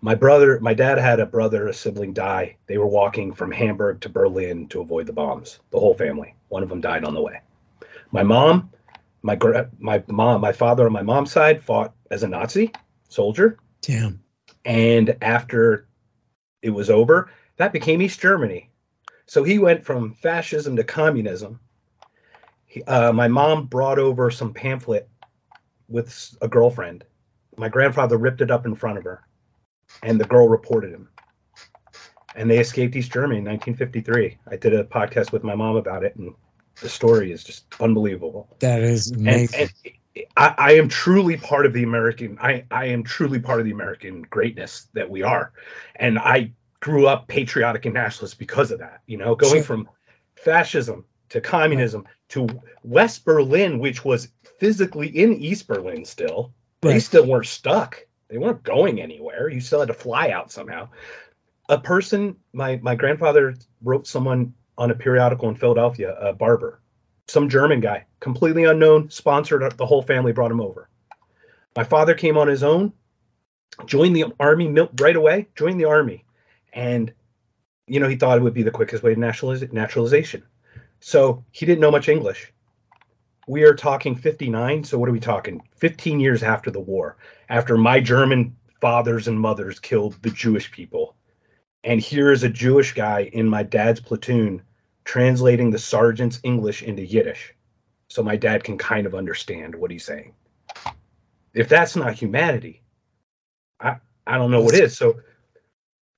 My 0.00 0.14
brother, 0.14 0.58
my 0.60 0.74
dad 0.74 0.98
had 0.98 1.20
a 1.20 1.26
brother, 1.26 1.68
a 1.68 1.74
sibling 1.74 2.12
die. 2.12 2.56
They 2.66 2.78
were 2.78 2.86
walking 2.86 3.32
from 3.32 3.52
Hamburg 3.52 4.00
to 4.00 4.08
Berlin 4.08 4.68
to 4.68 4.80
avoid 4.80 5.06
the 5.06 5.12
bombs. 5.12 5.60
The 5.70 5.78
whole 5.78 5.94
family. 5.94 6.34
One 6.48 6.62
of 6.62 6.68
them 6.68 6.80
died 6.80 7.04
on 7.04 7.14
the 7.14 7.22
way. 7.22 7.40
My 8.10 8.22
mom, 8.24 8.70
my 9.22 9.38
my 9.78 10.02
mom, 10.08 10.40
my 10.40 10.52
father 10.52 10.86
on 10.86 10.92
my 10.92 11.02
mom's 11.02 11.30
side 11.30 11.62
fought 11.62 11.94
as 12.10 12.24
a 12.24 12.28
Nazi 12.28 12.72
soldier. 13.08 13.58
Damn. 13.82 14.22
And 14.64 15.16
after 15.22 15.86
it 16.62 16.70
was 16.70 16.90
over, 16.90 17.30
that 17.56 17.72
became 17.72 18.02
East 18.02 18.20
Germany. 18.20 18.70
So 19.26 19.42
he 19.42 19.58
went 19.58 19.84
from 19.84 20.14
fascism 20.14 20.76
to 20.76 20.84
communism. 20.84 21.60
He, 22.66 22.82
uh, 22.84 23.12
my 23.12 23.28
mom 23.28 23.66
brought 23.66 23.98
over 23.98 24.30
some 24.30 24.52
pamphlet 24.52 25.08
with 25.88 26.36
a 26.40 26.48
girlfriend. 26.48 27.04
My 27.56 27.68
grandfather 27.68 28.18
ripped 28.18 28.40
it 28.40 28.50
up 28.50 28.66
in 28.66 28.74
front 28.74 28.98
of 28.98 29.04
her, 29.04 29.22
and 30.02 30.20
the 30.20 30.26
girl 30.26 30.48
reported 30.48 30.92
him. 30.92 31.08
And 32.34 32.50
they 32.50 32.58
escaped 32.58 32.94
East 32.94 33.12
Germany 33.12 33.38
in 33.38 33.44
1953. 33.44 34.38
I 34.48 34.56
did 34.56 34.74
a 34.74 34.84
podcast 34.84 35.32
with 35.32 35.42
my 35.42 35.54
mom 35.54 35.76
about 35.76 36.04
it, 36.04 36.14
and 36.16 36.34
the 36.82 36.88
story 36.88 37.32
is 37.32 37.42
just 37.42 37.64
unbelievable. 37.80 38.48
That 38.60 38.82
is 38.82 39.10
amazing. 39.10 39.60
And, 39.60 39.70
and 39.84 39.94
I, 40.36 40.54
I, 40.58 40.72
am 40.72 40.88
truly 40.88 41.36
part 41.36 41.66
of 41.66 41.72
the 41.72 41.82
American. 41.82 42.38
I, 42.40 42.64
I 42.70 42.86
am 42.86 43.02
truly 43.02 43.38
part 43.38 43.60
of 43.60 43.66
the 43.66 43.72
American 43.72 44.22
greatness 44.22 44.88
that 44.94 45.08
we 45.08 45.22
are, 45.22 45.52
and 45.96 46.18
I 46.18 46.52
grew 46.80 47.06
up 47.06 47.28
patriotic 47.28 47.84
and 47.84 47.94
nationalist 47.94 48.38
because 48.38 48.70
of 48.70 48.78
that. 48.78 49.02
You 49.06 49.18
know, 49.18 49.34
going 49.34 49.62
from 49.62 49.88
fascism 50.36 51.04
to 51.28 51.40
communism 51.40 52.04
to 52.28 52.48
West 52.82 53.24
Berlin, 53.24 53.78
which 53.78 54.04
was 54.04 54.28
physically 54.58 55.08
in 55.08 55.34
East 55.34 55.66
Berlin 55.66 56.04
still. 56.04 56.52
Right. 56.82 56.94
They 56.94 57.00
still 57.00 57.26
weren't 57.26 57.46
stuck. 57.46 58.04
They 58.28 58.38
weren't 58.38 58.62
going 58.62 59.00
anywhere. 59.00 59.48
You 59.48 59.60
still 59.60 59.80
had 59.80 59.88
to 59.88 59.94
fly 59.94 60.30
out 60.30 60.50
somehow. 60.50 60.88
A 61.68 61.78
person, 61.78 62.36
my 62.52 62.78
my 62.82 62.94
grandfather 62.94 63.54
wrote 63.82 64.06
someone 64.06 64.54
on 64.78 64.90
a 64.90 64.94
periodical 64.94 65.48
in 65.48 65.56
Philadelphia, 65.56 66.14
a 66.20 66.32
barber, 66.32 66.80
some 67.28 67.48
German 67.48 67.80
guy, 67.80 68.04
completely 68.20 68.64
unknown, 68.64 69.10
sponsored 69.10 69.62
uh, 69.62 69.70
the 69.76 69.86
whole 69.86 70.02
family, 70.02 70.32
brought 70.32 70.50
him 70.50 70.60
over. 70.60 70.88
My 71.76 71.84
father 71.84 72.14
came 72.14 72.38
on 72.38 72.48
his 72.48 72.62
own, 72.62 72.92
joined 73.84 74.16
the 74.16 74.26
army 74.40 74.74
right 75.00 75.16
away, 75.16 75.48
joined 75.56 75.80
the 75.80 75.86
army, 75.86 76.24
and 76.72 77.12
you 77.86 78.00
know 78.00 78.08
he 78.08 78.16
thought 78.16 78.38
it 78.38 78.42
would 78.42 78.54
be 78.54 78.62
the 78.62 78.70
quickest 78.70 79.02
way 79.02 79.14
to 79.14 79.20
naturaliz- 79.20 79.72
naturalization. 79.72 80.42
So 81.00 81.44
he 81.50 81.66
didn't 81.66 81.80
know 81.80 81.90
much 81.90 82.08
English. 82.08 82.52
We 83.48 83.64
are 83.64 83.74
talking 83.74 84.16
59, 84.16 84.84
so 84.84 84.98
what 84.98 85.08
are 85.08 85.12
we 85.12 85.20
talking? 85.20 85.62
15 85.76 86.18
years 86.18 86.42
after 86.42 86.70
the 86.70 86.80
war, 86.80 87.16
after 87.48 87.76
my 87.76 88.00
German 88.00 88.56
fathers 88.80 89.28
and 89.28 89.38
mothers 89.38 89.78
killed 89.78 90.16
the 90.22 90.30
Jewish 90.30 90.70
people. 90.70 91.14
And 91.84 92.00
here 92.00 92.32
is 92.32 92.42
a 92.42 92.48
Jewish 92.48 92.94
guy 92.94 93.30
in 93.32 93.48
my 93.48 93.62
dad's 93.62 94.00
platoon 94.00 94.62
translating 95.06 95.70
the 95.70 95.78
sergeant's 95.78 96.40
English 96.42 96.82
into 96.82 97.02
Yiddish 97.06 97.54
so 98.08 98.22
my 98.22 98.36
dad 98.36 98.62
can 98.64 98.76
kind 98.76 99.06
of 99.06 99.14
understand 99.14 99.74
what 99.74 99.90
he's 99.90 100.04
saying. 100.04 100.34
if 101.54 101.68
that's 101.70 101.96
not 101.96 102.12
humanity, 102.12 102.82
I 103.80 103.96
I 104.26 104.36
don't 104.36 104.50
know 104.50 104.60
what 104.60 104.74
is. 104.74 104.96
So 104.98 105.16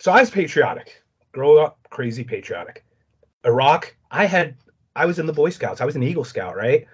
so 0.01 0.11
I 0.11 0.21
was 0.21 0.31
patriotic. 0.31 1.03
Grow 1.33 1.59
up 1.59 1.79
crazy 1.91 2.25
patriotic. 2.25 2.85
Iraq, 3.45 3.95
I 4.11 4.25
had 4.27 4.57
I 4.97 5.07
was 5.07 5.19
in 5.21 5.27
the 5.27 5.33
Boy 5.33 5.51
Scouts. 5.51 5.81
I 5.81 5.85
was 5.85 5.95
an 5.95 6.03
Eagle 6.03 6.25
Scout, 6.25 6.57
right? 6.57 6.87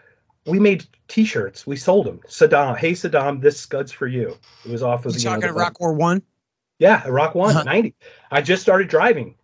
We 0.46 0.58
made 0.58 0.84
T-shirts. 1.08 1.66
We 1.66 1.76
sold 1.76 2.04
them. 2.06 2.20
Saddam, 2.28 2.76
hey 2.76 2.92
Saddam, 2.92 3.40
this 3.40 3.58
scud's 3.58 3.92
for 3.92 4.06
you. 4.08 4.36
It 4.66 4.70
was 4.70 4.82
off 4.82 5.06
of 5.06 5.16
You 5.16 5.24
know, 5.24 5.30
talking 5.36 5.48
Iraq 5.48 5.80
War 5.80 5.94
One? 5.94 6.20
Yeah, 6.80 7.06
Iraq 7.06 7.34
one 7.36 7.50
Uh-huh. 7.56 7.62
90. 7.62 7.94
I 8.32 8.42
just 8.42 8.60
started 8.62 8.88
driving. 8.88 9.36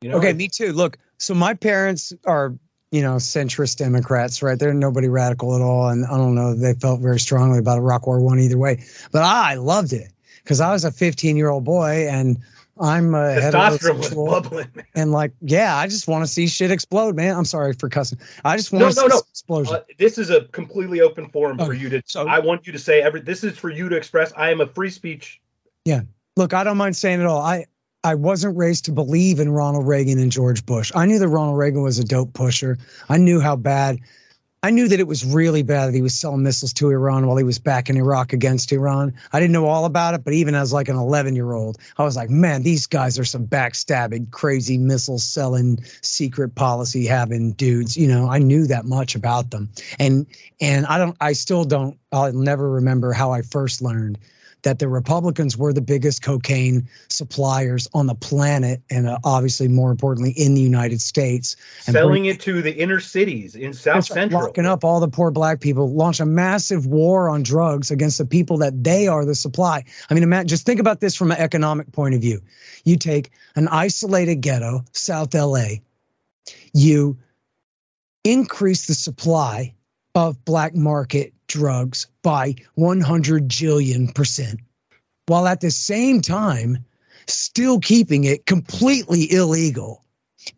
You 0.00 0.08
know, 0.10 0.16
Okay, 0.18 0.32
me 0.32 0.48
too. 0.48 0.72
Look, 0.72 0.96
so 1.18 1.34
my 1.34 1.54
parents 1.54 2.12
are, 2.24 2.54
you 2.90 3.02
know, 3.02 3.16
centrist 3.16 3.76
Democrats, 3.76 4.42
right? 4.42 4.58
They're 4.58 4.72
nobody 4.74 5.08
radical 5.08 5.54
at 5.54 5.60
all, 5.60 5.88
and 5.88 6.06
I 6.06 6.16
don't 6.16 6.34
know. 6.34 6.54
They 6.54 6.74
felt 6.74 7.00
very 7.00 7.20
strongly 7.20 7.58
about 7.58 7.78
Iraq 7.78 8.06
War 8.06 8.20
One 8.20 8.40
either 8.40 8.58
way, 8.58 8.82
but 9.12 9.22
I 9.22 9.54
loved 9.54 9.92
it 9.92 10.12
because 10.42 10.60
I 10.60 10.72
was 10.72 10.84
a 10.84 10.90
15 10.90 11.36
year 11.36 11.50
old 11.50 11.64
boy, 11.64 12.08
and 12.08 12.38
I'm 12.80 13.14
a 13.14 13.18
heterosexual, 13.40 14.30
bubbling. 14.30 14.68
and 14.94 15.10
like, 15.10 15.32
yeah, 15.42 15.76
I 15.76 15.88
just 15.88 16.06
want 16.06 16.24
to 16.24 16.28
see 16.30 16.46
shit 16.46 16.70
explode, 16.70 17.16
man. 17.16 17.36
I'm 17.36 17.44
sorry 17.44 17.72
for 17.72 17.88
cussing. 17.88 18.20
I 18.44 18.56
just 18.56 18.72
No, 18.72 18.78
want 18.84 18.94
to 18.94 19.00
no, 19.02 19.08
see 19.08 19.14
no. 19.16 19.22
explosion. 19.30 19.74
Uh, 19.74 19.80
this 19.98 20.16
is 20.16 20.30
a 20.30 20.44
completely 20.46 21.00
open 21.00 21.28
forum 21.28 21.58
for 21.58 21.72
you 21.74 21.88
to. 21.90 22.02
so- 22.06 22.26
I 22.28 22.38
want 22.38 22.66
you 22.66 22.72
to 22.72 22.78
say 22.78 23.02
every. 23.02 23.20
This 23.20 23.42
is 23.44 23.58
for 23.58 23.68
you 23.70 23.88
to 23.88 23.96
express. 23.96 24.32
I 24.36 24.50
am 24.50 24.60
a 24.60 24.66
free 24.66 24.90
speech. 24.90 25.40
Yeah. 25.84 26.02
Look, 26.36 26.54
I 26.54 26.62
don't 26.62 26.76
mind 26.76 26.96
saying 26.96 27.20
it 27.20 27.26
all. 27.26 27.40
I 27.42 27.66
I 28.08 28.14
wasn't 28.14 28.56
raised 28.56 28.86
to 28.86 28.92
believe 28.92 29.38
in 29.38 29.50
Ronald 29.50 29.86
Reagan 29.86 30.18
and 30.18 30.32
George 30.32 30.64
Bush. 30.64 30.90
I 30.94 31.04
knew 31.04 31.18
that 31.18 31.28
Ronald 31.28 31.58
Reagan 31.58 31.82
was 31.82 31.98
a 31.98 32.04
dope 32.04 32.32
pusher. 32.32 32.78
I 33.10 33.18
knew 33.18 33.38
how 33.38 33.54
bad. 33.54 33.98
I 34.62 34.70
knew 34.70 34.88
that 34.88 34.98
it 34.98 35.06
was 35.06 35.26
really 35.26 35.62
bad 35.62 35.88
that 35.88 35.94
he 35.94 36.00
was 36.00 36.14
selling 36.14 36.42
missiles 36.42 36.72
to 36.72 36.88
Iran 36.88 37.26
while 37.26 37.36
he 37.36 37.44
was 37.44 37.58
back 37.58 37.90
in 37.90 37.98
Iraq 37.98 38.32
against 38.32 38.72
Iran. 38.72 39.12
I 39.34 39.40
didn't 39.40 39.52
know 39.52 39.66
all 39.66 39.84
about 39.84 40.14
it, 40.14 40.24
but 40.24 40.32
even 40.32 40.54
as 40.54 40.72
like 40.72 40.88
an 40.88 40.96
11 40.96 41.36
year 41.36 41.52
old, 41.52 41.76
I 41.98 42.02
was 42.02 42.16
like, 42.16 42.30
man, 42.30 42.62
these 42.62 42.86
guys 42.86 43.18
are 43.18 43.26
some 43.26 43.46
backstabbing, 43.46 44.30
crazy 44.30 44.78
missile 44.78 45.18
selling, 45.18 45.78
secret 46.00 46.54
policy 46.54 47.04
having 47.04 47.52
dudes. 47.52 47.94
You 47.94 48.08
know, 48.08 48.30
I 48.30 48.38
knew 48.38 48.66
that 48.68 48.86
much 48.86 49.16
about 49.16 49.50
them, 49.50 49.68
and 49.98 50.26
and 50.62 50.86
I 50.86 50.96
don't. 50.96 51.16
I 51.20 51.34
still 51.34 51.64
don't. 51.64 51.98
I'll 52.10 52.32
never 52.32 52.70
remember 52.70 53.12
how 53.12 53.32
I 53.32 53.42
first 53.42 53.82
learned 53.82 54.18
that 54.62 54.78
the 54.78 54.88
Republicans 54.88 55.56
were 55.56 55.72
the 55.72 55.80
biggest 55.80 56.22
cocaine 56.22 56.88
suppliers 57.08 57.88
on 57.94 58.06
the 58.06 58.14
planet, 58.14 58.82
and 58.90 59.06
uh, 59.06 59.18
obviously 59.24 59.68
more 59.68 59.90
importantly 59.90 60.32
in 60.32 60.54
the 60.54 60.60
United 60.60 61.00
States. 61.00 61.56
And 61.86 61.94
selling 61.94 62.26
it 62.26 62.40
to 62.40 62.60
the 62.60 62.74
inner 62.76 63.00
cities 63.00 63.54
in 63.54 63.72
South 63.72 64.06
Central. 64.06 64.42
locking 64.42 64.66
up 64.66 64.84
all 64.84 65.00
the 65.00 65.08
poor 65.08 65.30
black 65.30 65.60
people, 65.60 65.92
launch 65.92 66.20
a 66.20 66.26
massive 66.26 66.86
war 66.86 67.28
on 67.28 67.42
drugs 67.42 67.90
against 67.90 68.18
the 68.18 68.26
people 68.26 68.58
that 68.58 68.84
they 68.84 69.06
are 69.06 69.24
the 69.24 69.34
supply. 69.34 69.84
I 70.10 70.14
mean, 70.14 70.22
imagine, 70.22 70.48
just 70.48 70.66
think 70.66 70.80
about 70.80 71.00
this 71.00 71.14
from 71.14 71.30
an 71.30 71.38
economic 71.38 71.90
point 71.92 72.14
of 72.14 72.20
view. 72.20 72.40
You 72.84 72.96
take 72.96 73.30
an 73.56 73.68
isolated 73.68 74.36
ghetto, 74.36 74.84
South 74.92 75.34
LA, 75.34 75.76
you 76.74 77.16
increase 78.24 78.86
the 78.86 78.94
supply 78.94 79.74
of 80.14 80.44
black 80.44 80.74
market 80.74 81.32
drugs 81.48 82.06
by 82.22 82.54
100 82.74 83.48
jillion 83.48 84.14
percent, 84.14 84.60
while 85.26 85.46
at 85.46 85.60
the 85.60 85.70
same 85.70 86.20
time 86.20 86.84
still 87.26 87.80
keeping 87.80 88.24
it 88.24 88.46
completely 88.46 89.30
illegal 89.32 90.04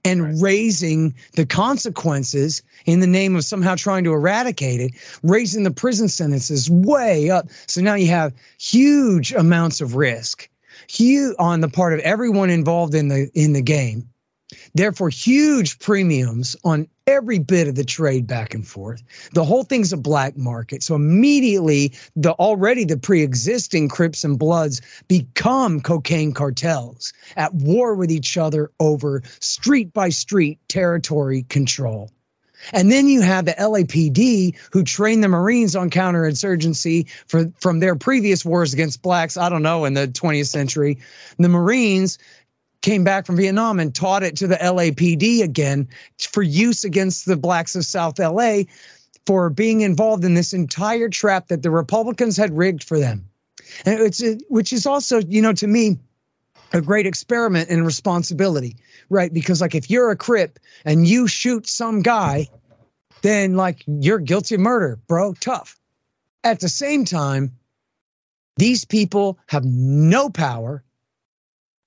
and 0.05 0.23
Right. 0.23 0.35
raising 0.39 1.15
the 1.35 1.47
consequences 1.47 2.63
in 2.87 3.01
the 3.01 3.07
name 3.07 3.35
of 3.35 3.45
somehow 3.45 3.75
trying 3.75 4.05
to 4.05 4.13
eradicate 4.13 4.81
it, 4.81 4.93
raising 5.23 5.65
the 5.65 5.71
prison 5.71 6.09
sentences 6.09 6.71
way 6.71 7.31
up. 7.31 7.49
So 7.67 7.81
now 7.81 7.95
you 7.95 8.09
have 8.09 8.33
huge 8.59 9.33
amounts 9.33 9.81
of 9.81 9.97
risk, 9.97 10.49
huge 10.89 11.35
on 11.39 11.61
the 11.61 11.69
part 11.69 11.93
of 11.93 12.01
everyone 12.01 12.51
involved 12.51 12.95
in 12.95 13.09
the 13.09 13.31
in 13.35 13.53
the 13.53 13.63
game. 13.63 14.09
Therefore, 14.75 15.09
huge 15.09 15.79
premiums 15.79 16.57
on 16.65 16.87
every 17.07 17.39
bit 17.39 17.67
of 17.67 17.75
the 17.75 17.85
trade 17.85 18.27
back 18.27 18.55
and 18.55 18.67
forth. 18.67 19.03
The 19.35 19.45
whole 19.45 19.65
thing's 19.65 19.93
a 19.93 19.97
black 19.97 20.37
market. 20.37 20.83
So 20.83 20.95
immediately, 20.95 21.93
the 22.15 22.33
already 22.33 22.85
the 22.85 22.97
pre-existing 22.97 23.89
Crips 23.89 24.23
and 24.23 24.39
Bloods 24.39 24.81
become 25.09 25.81
cocaine 25.81 26.33
cartels 26.33 27.13
at 27.37 27.53
war 27.55 27.95
with 27.95 28.11
each 28.11 28.37
other 28.39 28.71
over 28.79 29.23
street 29.41 29.93
by 29.93 30.11
street 30.11 30.59
territory 30.69 31.45
control. 31.49 32.11
And 32.73 32.93
then 32.93 33.09
you 33.09 33.23
have 33.23 33.47
the 33.47 33.53
LAPD 33.53 34.55
who 34.71 34.85
train 34.85 35.21
the 35.21 35.29
Marines 35.29 35.75
on 35.75 35.91
counterinsurgency 35.91 37.09
for 37.27 37.51
from 37.59 37.81
their 37.81 37.97
previous 37.97 38.45
wars 38.45 38.73
against 38.73 39.03
blacks, 39.03 39.37
I 39.37 39.49
don't 39.49 39.63
know, 39.63 39.85
in 39.85 39.95
the 39.95 40.09
20th 40.09 40.49
century. 40.49 40.99
The 41.39 41.49
Marines 41.49 42.19
came 42.83 43.05
back 43.05 43.27
from 43.27 43.37
Vietnam 43.37 43.79
and 43.79 43.95
taught 43.95 44.23
it 44.23 44.37
to 44.37 44.47
the 44.47 44.57
LAPD 44.57 45.43
again 45.43 45.89
for 46.19 46.43
use 46.43 46.85
against 46.85 47.27
the 47.27 47.37
blacks 47.37 47.77
of 47.77 47.85
South 47.85 48.19
LA 48.19 48.63
for 49.27 49.51
being 49.51 49.83
involved 49.83 50.25
in 50.25 50.35
this 50.35 50.53
entire 50.53 51.09
trap 51.09 51.49
that 51.49 51.63
the 51.63 51.71
Republicans 51.71 52.37
had 52.37 52.57
rigged 52.57 52.83
for 52.83 52.99
them. 52.99 53.25
And 53.85 54.01
it's 54.01 54.23
uh, 54.23 54.37
which 54.49 54.73
is 54.73 54.87
also, 54.87 55.21
you 55.21 55.43
know, 55.43 55.53
to 55.53 55.67
me, 55.67 55.99
a 56.73 56.81
great 56.81 57.07
experiment 57.07 57.69
in 57.69 57.85
responsibility, 57.85 58.77
right? 59.09 59.33
Because 59.33 59.61
like 59.61 59.75
if 59.75 59.91
you're 59.91 60.11
a 60.11 60.17
crip 60.17 60.59
and 60.85 61.07
you 61.07 61.27
shoot 61.27 61.69
some 61.69 62.01
guy, 62.01 62.49
then 63.23 63.57
like 63.57 63.83
you're 63.87 64.19
guilty 64.19 64.55
of 64.55 64.61
murder, 64.61 64.99
bro. 65.07 65.35
Tough. 65.35 65.79
At 66.43 66.61
the 66.61 66.69
same 66.69 67.05
time, 67.05 67.53
these 68.57 68.85
people 68.85 69.39
have 69.47 69.65
no 69.65 70.31
power. 70.31 70.83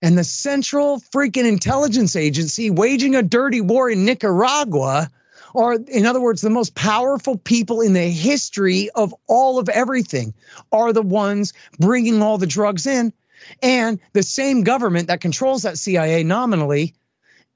And 0.04 0.18
the 0.18 0.26
Central 0.26 1.00
freaking 1.00 1.48
Intelligence 1.48 2.18
Agency 2.18 2.70
waging 2.70 3.16
a 3.16 3.24
dirty 3.24 3.62
war 3.62 3.90
in 3.90 4.04
Nicaragua 4.04 5.10
are, 5.56 5.76
in 5.88 6.06
other 6.06 6.20
words, 6.20 6.42
the 6.42 6.50
most 6.50 6.76
powerful 6.76 7.38
people 7.38 7.80
in 7.80 7.94
the 7.94 8.10
history 8.10 8.90
of 8.96 9.16
all 9.28 9.60
of 9.60 9.70
everything 9.70 10.34
are 10.74 10.92
the 10.92 11.02
ones 11.02 11.54
bringing 11.80 12.22
all 12.22 12.38
the 12.38 12.46
drugs 12.46 12.86
in. 12.86 13.14
And 13.62 13.98
the 14.12 14.24
same 14.24 14.64
government 14.64 15.08
that 15.08 15.22
controls 15.22 15.62
that 15.62 15.78
CIA 15.78 16.22
nominally 16.22 16.94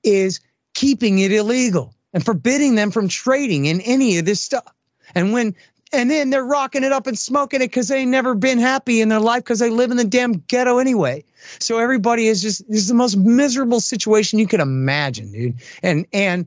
is 0.04 0.39
keeping 0.74 1.20
it 1.20 1.34
illegal 1.34 1.94
and 2.13 2.24
forbidding 2.24 2.75
them 2.75 2.92
from 2.92 3.10
trading 3.10 3.66
in 3.66 3.82
any 3.82 4.20
of 4.20 4.25
this 4.25 4.42
stuff. 4.42 4.74
And 5.16 5.34
when 5.34 5.54
and 5.94 6.12
then 6.12 6.29
they're 6.29 6.44
rocking 6.44 6.84
it 6.84 6.91
up 6.91 7.08
and 7.08 7.17
smoking 7.17 7.62
it 7.62 7.67
because 7.67 7.88
they 7.88 8.06
never 8.06 8.36
been 8.36 8.60
happy 8.60 9.01
in 9.01 9.10
their 9.10 9.20
life 9.20 9.44
because 9.44 9.60
they 9.60 9.70
live 9.70 9.91
in 9.91 9.98
the 9.98 10.03
damn 10.03 10.34
ghetto 10.34 10.79
anyway. 10.79 11.24
So 11.60 11.79
everybody 11.79 12.27
is 12.27 12.41
just 12.41 12.67
this 12.70 12.79
is 12.79 12.88
the 12.88 12.94
most 12.94 13.15
miserable 13.17 13.79
situation 13.79 14.39
you 14.39 14.48
could 14.48 14.60
imagine, 14.60 15.32
dude. 15.32 15.56
And 15.84 16.06
and 16.13 16.46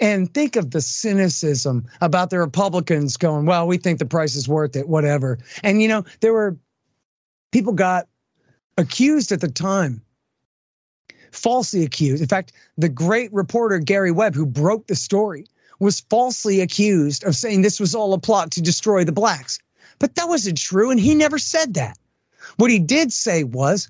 and 0.00 0.32
think 0.32 0.56
of 0.56 0.70
the 0.70 0.80
cynicism 0.80 1.86
about 2.00 2.30
the 2.30 2.38
Republicans 2.38 3.16
going, 3.16 3.46
well, 3.46 3.66
we 3.66 3.78
think 3.78 3.98
the 3.98 4.06
price 4.06 4.36
is 4.36 4.48
worth 4.48 4.76
it, 4.76 4.88
whatever. 4.88 5.38
And 5.62 5.82
you 5.82 5.88
know, 5.88 6.04
there 6.20 6.32
were 6.32 6.56
people 7.52 7.72
got 7.72 8.06
accused 8.76 9.32
at 9.32 9.40
the 9.40 9.50
time, 9.50 10.02
falsely 11.32 11.84
accused. 11.84 12.22
In 12.22 12.28
fact, 12.28 12.52
the 12.76 12.88
great 12.88 13.32
reporter 13.32 13.78
Gary 13.78 14.12
Webb, 14.12 14.34
who 14.34 14.46
broke 14.46 14.86
the 14.86 14.94
story, 14.94 15.46
was 15.78 16.00
falsely 16.00 16.60
accused 16.60 17.24
of 17.24 17.36
saying 17.36 17.62
this 17.62 17.80
was 17.80 17.94
all 17.94 18.12
a 18.12 18.18
plot 18.18 18.50
to 18.52 18.62
destroy 18.62 19.04
the 19.04 19.12
blacks. 19.12 19.58
But 19.98 20.14
that 20.14 20.28
wasn't 20.28 20.58
true, 20.58 20.90
and 20.90 21.00
he 21.00 21.14
never 21.14 21.38
said 21.38 21.74
that. 21.74 21.98
What 22.56 22.70
he 22.70 22.78
did 22.78 23.12
say 23.12 23.44
was 23.44 23.88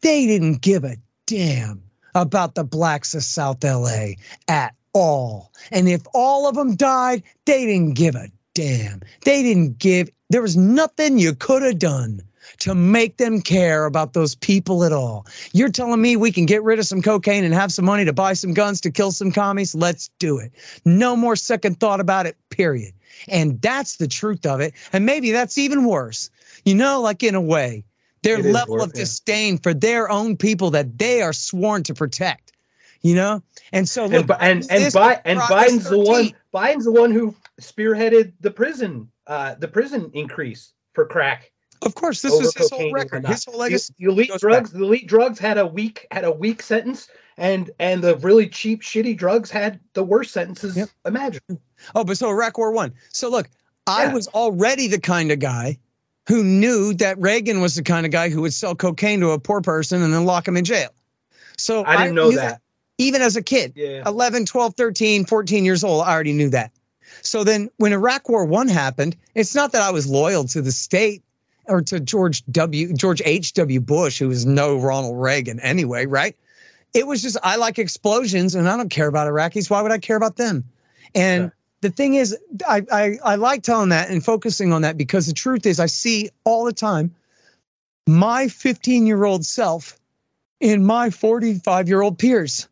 they 0.00 0.26
didn't 0.26 0.60
give 0.60 0.84
a 0.84 0.96
damn 1.26 1.82
about 2.14 2.54
the 2.54 2.64
blacks 2.64 3.14
of 3.14 3.22
South 3.22 3.62
LA 3.64 4.12
at 4.48 4.74
all. 4.92 5.52
And 5.70 5.88
if 5.88 6.02
all 6.14 6.48
of 6.48 6.54
them 6.54 6.76
died, 6.76 7.22
they 7.46 7.64
didn't 7.66 7.94
give 7.94 8.14
a 8.14 8.28
damn. 8.54 9.00
They 9.24 9.42
didn't 9.42 9.78
give, 9.78 10.10
there 10.30 10.42
was 10.42 10.56
nothing 10.56 11.18
you 11.18 11.34
could 11.34 11.62
have 11.62 11.78
done 11.78 12.22
to 12.58 12.74
make 12.74 13.16
them 13.16 13.40
care 13.40 13.84
about 13.84 14.12
those 14.12 14.34
people 14.34 14.84
at 14.84 14.92
all. 14.92 15.26
You're 15.52 15.70
telling 15.70 16.00
me 16.00 16.16
we 16.16 16.32
can 16.32 16.46
get 16.46 16.62
rid 16.62 16.78
of 16.78 16.86
some 16.86 17.02
cocaine 17.02 17.44
and 17.44 17.54
have 17.54 17.72
some 17.72 17.84
money 17.84 18.04
to 18.04 18.12
buy 18.12 18.32
some 18.34 18.54
guns 18.54 18.80
to 18.82 18.90
kill 18.90 19.12
some 19.12 19.32
commies? 19.32 19.74
Let's 19.74 20.10
do 20.18 20.38
it. 20.38 20.52
No 20.84 21.16
more 21.16 21.36
second 21.36 21.80
thought 21.80 22.00
about 22.00 22.26
it, 22.26 22.36
period. 22.50 22.92
And 23.28 23.60
that's 23.60 23.96
the 23.96 24.08
truth 24.08 24.46
of 24.46 24.60
it. 24.60 24.74
And 24.92 25.06
maybe 25.06 25.30
that's 25.30 25.58
even 25.58 25.84
worse. 25.84 26.30
You 26.64 26.74
know, 26.74 27.00
like 27.00 27.22
in 27.22 27.34
a 27.34 27.40
way, 27.40 27.84
their 28.22 28.38
It 28.38 28.46
level 28.46 28.82
of 28.82 28.92
yeah. 28.94 29.00
disdain 29.00 29.58
for 29.58 29.74
their 29.74 30.10
own 30.10 30.36
people 30.36 30.70
that 30.70 30.98
they 30.98 31.22
are 31.22 31.32
sworn 31.32 31.82
to 31.84 31.94
protect. 31.94 32.52
You 33.02 33.16
know? 33.16 33.42
And 33.72 33.88
so 33.88 34.06
look, 34.06 34.30
and 34.40 34.64
and 34.70 34.70
and, 34.70 34.92
Bi- 34.92 35.20
and 35.24 35.40
Biden's 35.40 35.90
the 35.90 35.98
one 35.98 36.30
Biden's 36.54 36.84
the 36.84 36.92
one 36.92 37.10
who 37.10 37.34
spearheaded 37.60 38.32
the 38.40 38.50
prison 38.50 39.10
uh 39.26 39.54
the 39.56 39.68
prison 39.68 40.10
increase 40.14 40.72
for 40.92 41.04
crack 41.04 41.50
of 41.82 41.94
course, 41.94 42.22
this 42.22 42.32
is 42.32 42.54
his 42.54 42.70
whole 42.70 42.92
record. 42.92 43.26
His 43.26 43.44
whole 43.44 43.52
The- 43.54 43.58
legacy. 43.60 43.94
the 43.98 44.06
elite 44.10 44.28
goes 44.30 44.40
drugs 44.40 44.70
the 44.72 44.82
elite 44.82 45.06
drugs 45.06 45.38
had 45.38 45.58
a 45.58 45.66
weak 45.66 46.06
had 46.10 46.24
a 46.24 46.30
weak 46.32 46.62
sentence 46.62 47.08
and 47.36 47.70
and 47.78 48.02
the 48.02 48.16
really 48.18 48.48
cheap 48.48 48.82
shitty 48.82 49.16
drugs 49.16 49.50
had 49.50 49.80
the 49.94 50.02
worst 50.04 50.32
sentences 50.32 50.76
Yep. 50.76 50.88
imaginable 51.06 51.60
Oh, 51.94 52.04
but 52.04 52.16
so 52.18 52.28
Iraq 52.30 52.58
War 52.58 52.70
One. 52.72 52.92
So 53.10 53.28
look, 53.28 53.48
I 53.86 54.04
Yeah. 54.04 54.12
was 54.14 54.28
already 54.28 54.86
the 54.86 55.00
kind 55.00 55.32
of 55.32 55.38
guy 55.40 55.78
who 56.28 56.44
knew 56.44 56.94
that 56.94 57.18
Reagan 57.18 57.60
was 57.60 57.74
the 57.74 57.82
kind 57.82 58.06
of 58.06 58.12
guy 58.12 58.28
who 58.28 58.42
would 58.42 58.54
sell 58.54 58.74
cocaine 58.76 59.18
to 59.20 59.30
a 59.30 59.38
poor 59.40 59.60
person 59.60 60.00
and 60.02 60.14
then 60.14 60.24
lock 60.24 60.46
him 60.46 60.56
in 60.56 60.64
jail. 60.64 60.90
So 61.58 61.84
I 61.84 61.96
didn't 62.04 62.14
know 62.14 62.30
that. 62.30 62.36
that. 62.36 62.60
Even 62.98 63.20
as 63.22 63.34
a 63.34 63.42
kid, 63.42 63.72
yeah. 63.74 64.02
11, 64.06 64.46
12, 64.46 64.74
13, 64.76 65.24
14 65.24 65.64
years 65.64 65.82
old, 65.82 66.04
I 66.04 66.12
already 66.12 66.32
knew 66.32 66.48
that. 66.50 66.70
So 67.22 67.42
then 67.42 67.68
when 67.78 67.92
Iraq 67.92 68.28
War 68.28 68.44
1 68.44 68.68
happened, 68.68 69.16
it's 69.34 69.54
not 69.54 69.72
that 69.72 69.82
I 69.82 69.90
was 69.90 70.06
loyal 70.06 70.44
to 70.44 70.62
the 70.62 70.70
state 70.70 71.22
or 71.66 71.82
to 71.82 72.00
George 72.00 72.44
W. 72.46 72.92
George 72.92 73.22
H.W. 73.24 73.80
Bush, 73.80 74.18
who 74.18 74.28
was 74.28 74.46
no 74.46 74.76
Ronald 74.76 75.20
Reagan 75.20 75.60
anyway, 75.60 76.06
right? 76.06 76.36
It 76.94 77.06
was 77.06 77.22
just 77.22 77.36
I 77.42 77.56
like 77.56 77.78
explosions 77.78 78.54
and 78.54 78.68
I 78.68 78.76
don't 78.76 78.90
care 78.90 79.08
about 79.08 79.26
Iraqis. 79.26 79.70
Why 79.70 79.80
would 79.80 79.92
I 79.92 79.98
care 79.98 80.16
about 80.16 80.36
them? 80.36 80.64
And 81.14 81.44
yeah. 81.44 81.50
the 81.80 81.90
thing 81.90 82.14
is, 82.14 82.36
I, 82.68 82.82
I 82.90 83.18
I 83.24 83.34
like 83.36 83.62
telling 83.62 83.90
that 83.90 84.10
and 84.10 84.24
focusing 84.24 84.72
on 84.72 84.82
that 84.82 84.96
because 84.96 85.26
the 85.26 85.32
truth 85.32 85.64
is 85.66 85.80
I 85.80 85.86
see 85.86 86.30
all 86.44 86.64
the 86.64 86.72
time 86.72 87.14
my 88.06 88.48
15 88.48 89.06
year 89.06 89.24
old 89.24 89.44
self 89.44 89.98
in 90.60 90.84
my 90.84 91.10
45 91.10 91.88
year 91.88 92.02
old 92.02 92.18
peers. 92.18 92.68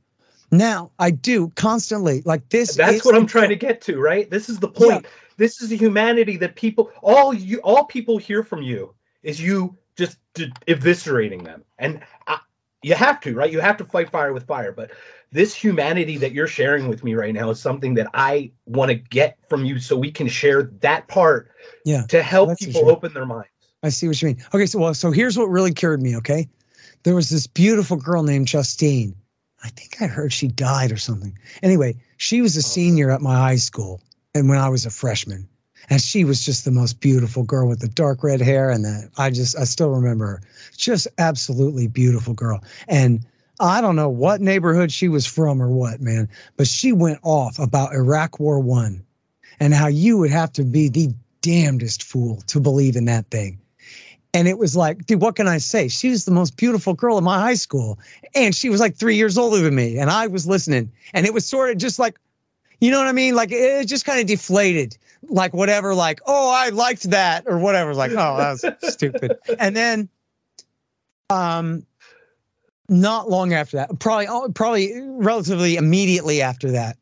Now 0.51 0.91
I 0.99 1.13
do 1.13 1.49
constantly 1.55 2.23
like 2.25 2.49
this. 2.49 2.75
That's 2.75 3.05
what 3.05 3.15
I'm 3.15 3.27
trying 3.27 3.51
to 3.51 3.57
get 3.57 3.81
to, 3.83 4.01
right? 4.01 4.29
This 4.29 4.49
is 4.49 4.59
the 4.59 4.69
point. 4.69 5.05
Yeah. 5.05 5.11
This 5.41 5.63
is 5.63 5.71
the 5.71 5.77
humanity 5.77 6.37
that 6.37 6.55
people, 6.55 6.91
all 7.01 7.33
you, 7.33 7.61
all 7.65 7.85
people 7.87 8.19
hear 8.19 8.43
from 8.43 8.61
you 8.61 8.95
is 9.23 9.41
you 9.41 9.75
just 9.97 10.19
eviscerating 10.35 11.45
them, 11.45 11.65
and 11.79 12.03
I, 12.27 12.41
you 12.83 12.95
have 12.95 13.23
to, 13.23 13.35
right? 13.35 13.51
You 13.51 13.61
have 13.61 13.79
to 13.79 13.85
fight 13.87 14.11
fire 14.11 14.35
with 14.35 14.47
fire. 14.47 14.71
But 14.71 14.91
this 15.33 15.55
humanity 15.55 16.19
that 16.19 16.33
you're 16.33 16.47
sharing 16.47 16.89
with 16.89 17.03
me 17.05 17.15
right 17.15 17.33
now 17.33 17.49
is 17.49 17.59
something 17.59 17.95
that 17.95 18.09
I 18.13 18.53
want 18.67 18.91
to 18.91 18.97
get 18.97 19.39
from 19.49 19.65
you, 19.65 19.79
so 19.79 19.97
we 19.97 20.11
can 20.11 20.29
share 20.29 20.65
that 20.81 21.09
part. 21.09 21.53
Yeah, 21.87 22.03
to 22.09 22.23
help 22.23 22.59
people 22.59 22.91
open 22.91 23.15
their 23.15 23.25
minds. 23.25 23.49
I 23.83 23.89
see 23.89 24.09
what 24.09 24.21
you 24.21 24.29
mean. 24.29 24.45
Okay, 24.53 24.67
so 24.67 24.79
well, 24.79 24.93
so 24.93 25.11
here's 25.11 25.39
what 25.39 25.47
really 25.47 25.73
cured 25.73 26.03
me. 26.03 26.17
Okay, 26.17 26.51
there 27.05 27.15
was 27.15 27.31
this 27.31 27.47
beautiful 27.47 27.97
girl 27.97 28.23
named 28.23 28.47
Justine. 28.47 29.17
I 29.65 29.71
think 29.71 30.03
I 30.03 30.07
heard 30.07 30.35
she 30.35 30.49
died 30.49 30.93
or 30.93 30.99
something. 30.99 31.35
Anyway, 31.63 31.97
she 32.19 32.43
was 32.43 32.57
a 32.57 32.61
oh. 32.61 32.63
senior 32.77 33.11
at 33.11 33.23
my 33.23 33.37
high 33.37 33.57
school, 33.57 34.03
and 34.35 34.49
when 34.49 34.59
I 34.59 34.69
was 34.69 34.87
a 34.87 34.91
freshman, 34.91 35.49
and 35.89 36.01
she 36.01 36.25
was 36.25 36.45
just 36.45 36.65
the 36.65 36.71
most 36.71 37.01
beautiful 37.01 37.43
girl 37.43 37.67
with 37.69 37.81
the 37.81 37.89
dark 37.89 38.23
red 38.23 38.41
hair, 38.41 38.71
and 38.71 38.85
that 38.85 39.11
I 39.19 39.31
just 39.31 39.59
I 39.59 39.65
still 39.65 39.91
remember 39.91 40.27
her, 40.27 40.43
just 40.77 41.09
absolutely 41.19 41.89
beautiful 41.89 42.35
girl. 42.35 42.63
And 42.89 43.25
I 43.61 43.81
don't 43.81 43.97
know 43.97 44.09
what 44.09 44.41
neighborhood 44.41 44.93
she 44.93 45.09
was 45.09 45.27
from 45.27 45.63
or 45.63 45.69
what, 45.69 46.01
man, 46.01 46.29
but 46.57 46.67
she 46.67 46.93
went 46.93 47.19
off 47.23 47.59
about 47.59 47.95
Iraq 47.95 48.39
War 48.41 48.61
One, 48.61 49.05
and 49.59 49.75
how 49.75 49.89
you 49.89 50.19
would 50.19 50.31
have 50.31 50.53
to 50.55 50.65
be 50.65 50.89
the 50.89 51.13
damnedest 51.41 52.03
fool 52.03 52.43
to 52.47 52.61
believe 52.61 52.97
in 52.97 53.07
that 53.07 53.27
thing. 53.31 53.59
And 54.33 54.47
it 54.47 54.59
was 54.59 54.77
like, 54.77 55.07
dude, 55.07 55.21
what 55.21 55.35
can 55.35 55.49
I 55.49 55.59
say? 55.59 55.89
She 55.89 56.11
was 56.11 56.25
the 56.25 56.31
most 56.31 56.57
beautiful 56.57 56.95
girl 56.95 57.19
in 57.19 57.25
my 57.25 57.41
high 57.41 57.55
school. 57.55 57.99
And 58.35 58.55
she 58.55 58.71
was 58.71 58.79
like 58.79 58.95
three 58.95 59.17
years 59.17 59.37
older 59.37 59.59
than 59.59 59.75
me. 59.75 59.99
And 59.99 60.09
I 60.09 60.29
was 60.29 60.47
listening. 60.47 60.93
And 61.15 61.27
it 61.27 61.35
was 61.35 61.45
sort 61.45 61.71
of 61.71 61.79
just 61.79 61.99
like, 61.99 62.17
you 62.81 62.91
know 62.91 62.99
what 62.99 63.07
I 63.07 63.13
mean? 63.13 63.35
Like 63.35 63.53
it 63.53 63.87
just 63.87 64.05
kind 64.05 64.21
of 64.21 64.27
deflated. 64.27 64.97
Like 65.29 65.53
whatever, 65.53 65.95
like, 65.95 66.21
oh, 66.27 66.51
I 66.51 66.71
liked 66.71 67.11
that 67.11 67.45
or 67.47 67.59
whatever. 67.59 67.95
Like, 67.95 68.11
oh, 68.13 68.37
that 68.39 68.79
was 68.83 68.93
stupid. 68.93 69.37
And 69.59 69.77
then 69.77 70.09
um 71.29 71.87
not 72.89 73.31
long 73.31 73.53
after 73.53 73.77
that, 73.77 73.99
probably 74.01 74.27
oh, 74.29 74.49
probably 74.55 74.93
relatively 75.01 75.77
immediately 75.77 76.43
after 76.43 76.71
that, 76.73 76.97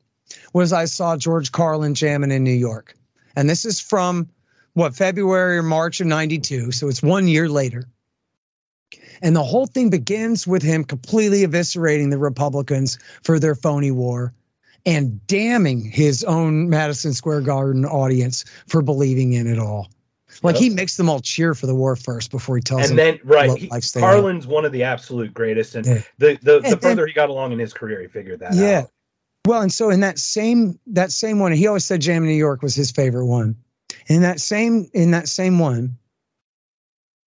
was 0.53 0.73
I 0.73 0.85
saw 0.85 1.17
George 1.17 1.53
Carlin 1.53 1.95
jamming 1.95 2.33
in 2.33 2.45
New 2.45 2.51
York. 2.51 2.95
And 3.37 3.49
this 3.49 3.64
is 3.64 3.81
from 3.81 4.29
what 4.75 4.95
February 4.95 5.59
or 5.59 5.62
March 5.62 6.01
of 6.01 6.09
92. 6.09 6.73
So 6.73 6.88
it's 6.88 7.03
one 7.03 7.29
year 7.29 7.49
later. 7.49 7.88
And 9.23 9.35
the 9.35 9.45
whole 9.45 9.67
thing 9.67 9.91
begins 9.91 10.47
with 10.47 10.62
him 10.62 10.85
completely 10.85 11.43
eviscerating 11.43 12.11
the 12.11 12.19
Republicans 12.19 12.99
for 13.23 13.38
their 13.38 13.55
phony 13.55 13.91
war 13.91 14.33
and 14.88 15.27
damning 15.27 15.85
his 15.85 16.24
own 16.24 16.70
Madison 16.70 17.12
Square 17.12 17.42
Garden 17.42 17.85
audience 17.85 18.44
for 18.66 18.81
believing 18.81 19.35
in 19.35 19.46
it 19.46 19.59
all. 19.59 19.90
Like 20.42 20.55
yep. 20.55 20.62
he 20.62 20.70
makes 20.70 20.96
them 20.96 21.11
all 21.11 21.20
cheer 21.20 21.55
for 21.55 21.66
the 21.66 21.74
war 21.74 21.94
first 21.94 22.31
before 22.31 22.57
he 22.57 22.62
tells 22.62 22.88
and 22.88 22.98
them. 22.98 23.09
And 23.09 23.18
then 23.18 23.27
right, 23.27 23.59
he, 23.59 23.68
Carlin's 24.01 24.46
one 24.46 24.64
of 24.64 24.72
the 24.72 24.83
absolute 24.83 25.35
greatest, 25.35 25.74
and 25.74 25.85
yeah. 25.85 26.03
the 26.18 26.38
the, 26.42 26.61
the 26.61 26.79
further 26.81 27.07
he 27.07 27.12
got 27.12 27.29
along 27.29 27.53
in 27.53 27.59
his 27.59 27.74
career, 27.74 28.01
he 28.01 28.09
figured 28.09 28.40
that 28.40 28.55
yeah. 28.55 28.81
out. 28.81 28.90
Well, 29.46 29.62
and 29.62 29.72
so 29.72 29.90
in 29.90 30.01
that 30.01 30.18
same 30.18 30.79
that 30.87 31.11
same 31.11 31.38
one, 31.38 31.53
he 31.53 31.66
always 31.66 31.85
said 31.85 32.01
Jam 32.01 32.22
in 32.22 32.29
New 32.29 32.37
York 32.37 32.62
was 32.62 32.74
his 32.74 32.90
favorite 32.90 33.27
one. 33.27 33.57
In 34.07 34.22
that 34.22 34.40
same 34.40 34.88
in 34.94 35.11
that 35.11 35.29
same 35.29 35.59
one, 35.59 35.96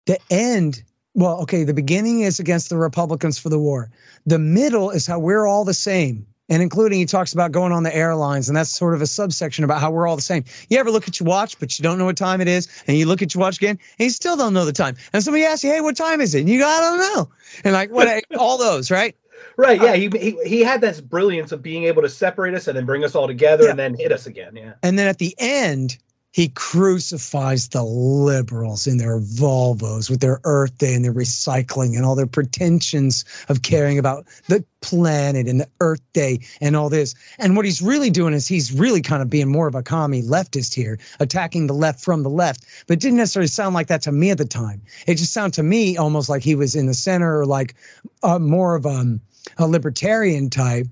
the 0.06 0.17
end. 0.30 0.84
Well, 1.13 1.41
okay, 1.41 1.65
the 1.65 1.74
beginning 1.74 2.21
is 2.21 2.39
against 2.39 2.69
the 2.69 2.78
Republicans 2.78 3.38
for 3.38 3.50
the 3.50 3.60
war. 3.60 3.89
The 4.26 4.39
middle 4.39 4.89
is 4.89 5.06
how 5.06 5.19
we're 5.19 5.45
all 5.45 5.65
the 5.65 5.74
same. 5.74 6.26
And 6.52 6.62
including 6.62 7.00
he 7.00 7.06
talks 7.06 7.34
about 7.34 7.52
going 7.52 7.72
on 7.72 7.84
the 7.84 7.96
airlines, 7.96 8.50
and 8.50 8.58
that's 8.58 8.70
sort 8.70 8.94
of 8.94 9.02
a 9.02 9.08
subsection 9.08 9.64
about 9.64 9.80
how 9.80 9.90
we're 9.90 10.06
all 10.06 10.18
the 10.18 10.22
same. 10.22 10.44
You 10.70 10.78
ever 10.80 10.92
look 10.92 11.08
at 11.08 11.20
your 11.20 11.26
watch, 11.26 11.58
but 11.60 11.80
you 11.80 11.84
don't 11.84 11.98
know 11.98 12.06
what 12.06 12.18
time 12.18 12.42
it 12.42 12.48
is, 12.50 12.68
and 12.88 12.98
you 12.98 13.06
look 13.06 13.22
at 13.22 13.34
your 13.34 13.40
watch 13.40 13.58
again, 13.58 13.80
and 13.98 14.04
you 14.06 14.10
still 14.10 14.36
don't 14.36 14.54
know 14.54 14.66
the 14.66 14.74
time. 14.74 14.98
And 15.14 15.24
somebody 15.24 15.46
asks 15.46 15.64
you, 15.64 15.72
"Hey, 15.72 15.80
what 15.82 15.96
time 15.96 16.20
is 16.20 16.36
it?" 16.36 16.42
And 16.42 16.50
you 16.50 16.60
go, 16.60 16.68
"I 16.68 16.80
don't 16.82 17.00
know." 17.00 17.30
And 17.64 17.74
like 17.74 17.90
what? 17.90 18.24
all 18.38 18.58
those, 18.58 18.92
right? 18.92 19.16
Right. 19.56 19.82
Yeah. 19.82 19.92
Uh, 19.92 19.94
he, 19.94 20.10
he 20.20 20.38
he 20.46 20.60
had 20.62 20.82
this 20.82 21.00
brilliance 21.00 21.52
of 21.52 21.62
being 21.62 21.86
able 21.86 22.02
to 22.02 22.10
separate 22.10 22.54
us 22.54 22.68
and 22.68 22.78
then 22.78 22.86
bring 22.86 23.04
us 23.04 23.16
all 23.16 23.28
together 23.28 23.64
yeah. 23.66 23.70
and 23.72 23.80
then 23.80 23.96
hit 23.96 24.12
us 24.12 24.28
again. 24.28 24.56
Yeah. 24.56 24.74
And 24.84 25.00
then 25.00 25.08
at 25.08 25.20
the 25.20 25.34
end, 25.40 25.98
he 26.32 26.48
crucifies 26.50 27.67
the 27.67 27.84
liberals 27.84 28.88
in 28.88 28.98
their 28.98 29.20
Volvos 29.20 30.10
with 30.10 30.22
their 30.22 30.39
Earth 30.46 30.78
Day 30.78 30.94
and 30.94 31.04
their 31.04 31.13
recycling 31.13 31.96
and 31.96 32.06
all 32.06 32.15
their 32.15 32.26
pretensions 32.26 33.26
of 33.50 33.63
caring 33.63 34.00
about 34.00 34.26
the 34.48 34.63
planet 34.80 35.48
and 35.48 35.60
the 35.60 35.67
Earth 35.82 36.02
Day 36.13 36.39
and 36.62 36.76
all 36.76 36.89
this. 36.89 37.13
And 37.38 37.56
what 37.56 37.65
he's 37.65 37.82
really 37.82 38.10
doing 38.10 38.34
is 38.34 38.48
he's 38.48 38.72
really 38.72 39.02
kind 39.02 39.22
of 39.22 39.30
being 39.30 39.52
more 39.52 39.67
of 39.67 39.76
a 39.76 39.84
commie 39.84 40.24
leftist 40.24 40.74
here, 40.74 40.98
attacking 41.20 41.67
the 41.67 41.74
left 41.74 42.00
from 42.00 42.24
the 42.24 42.30
left. 42.30 42.65
But 42.88 42.94
it 42.94 43.00
didn't 43.02 43.17
necessarily 43.17 43.48
sound 43.48 43.76
like 43.76 43.88
that 43.88 44.02
to 44.04 44.12
me 44.12 44.32
at 44.32 44.38
the 44.38 44.46
time. 44.46 44.82
It 45.08 45.15
just 45.15 45.34
sounded 45.34 45.56
to 45.56 45.63
me 45.63 45.98
almost 45.98 46.30
like 46.30 46.44
he 46.44 46.56
was 46.56 46.76
in 46.76 46.86
the 46.86 46.94
center 46.94 47.39
or 47.39 47.46
like 47.46 47.76
uh, 48.24 48.39
more 48.39 48.76
of 48.76 48.86
um, 48.86 49.20
a 49.58 49.67
libertarian 49.67 50.50
type 50.50 50.88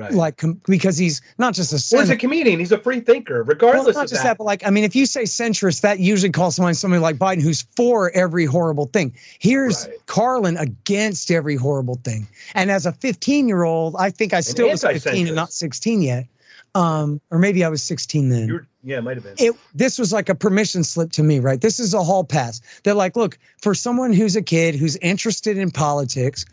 Right. 0.00 0.12
Like, 0.12 0.36
com- 0.38 0.60
because 0.66 0.96
he's 0.96 1.20
not 1.38 1.54
just 1.54 1.72
a 1.72 1.94
well, 1.94 2.02
he's 2.02 2.10
a 2.10 2.16
comedian. 2.16 2.58
He's 2.58 2.72
a 2.72 2.78
free 2.78 3.00
thinker, 3.00 3.42
regardless 3.42 3.94
well, 3.94 4.02
not 4.04 4.08
just 4.08 4.22
that. 4.22 4.30
that. 4.30 4.38
But 4.38 4.44
like, 4.44 4.66
I 4.66 4.70
mean, 4.70 4.84
if 4.84 4.96
you 4.96 5.04
say 5.04 5.24
centrist, 5.24 5.82
that 5.82 6.00
usually 6.00 6.32
calls 6.32 6.56
to 6.56 6.62
mind 6.62 6.76
somebody 6.76 7.00
like 7.00 7.16
Biden 7.16 7.42
who's 7.42 7.62
for 7.76 8.10
every 8.12 8.46
horrible 8.46 8.86
thing. 8.86 9.14
Here's 9.38 9.86
right. 9.86 10.06
Carlin 10.06 10.56
against 10.56 11.30
every 11.30 11.56
horrible 11.56 11.96
thing. 11.96 12.26
And 12.54 12.70
as 12.70 12.86
a 12.86 12.92
15 12.92 13.46
year 13.46 13.64
old, 13.64 13.94
I 13.96 14.10
think 14.10 14.32
I 14.32 14.40
still 14.40 14.70
was 14.70 14.82
15 14.82 15.26
and 15.26 15.36
not 15.36 15.52
16 15.52 16.02
yet. 16.02 16.26
Um, 16.74 17.20
or 17.30 17.38
maybe 17.38 17.64
I 17.64 17.68
was 17.68 17.82
16 17.82 18.28
then. 18.28 18.48
You're, 18.48 18.66
yeah, 18.82 18.98
it 18.98 19.02
might 19.02 19.16
have 19.16 19.24
been. 19.24 19.34
It, 19.38 19.54
this 19.74 19.98
was 19.98 20.12
like 20.12 20.28
a 20.28 20.34
permission 20.34 20.84
slip 20.84 21.12
to 21.12 21.22
me, 21.22 21.38
right? 21.38 21.60
This 21.60 21.78
is 21.78 21.92
a 21.92 22.02
hall 22.02 22.24
pass. 22.24 22.60
They're 22.82 22.94
like, 22.94 23.16
look, 23.16 23.38
for 23.60 23.74
someone 23.74 24.12
who's 24.12 24.36
a 24.36 24.42
kid 24.42 24.74
who's 24.74 24.96
interested 24.96 25.58
in 25.58 25.70
politics, 25.70 26.46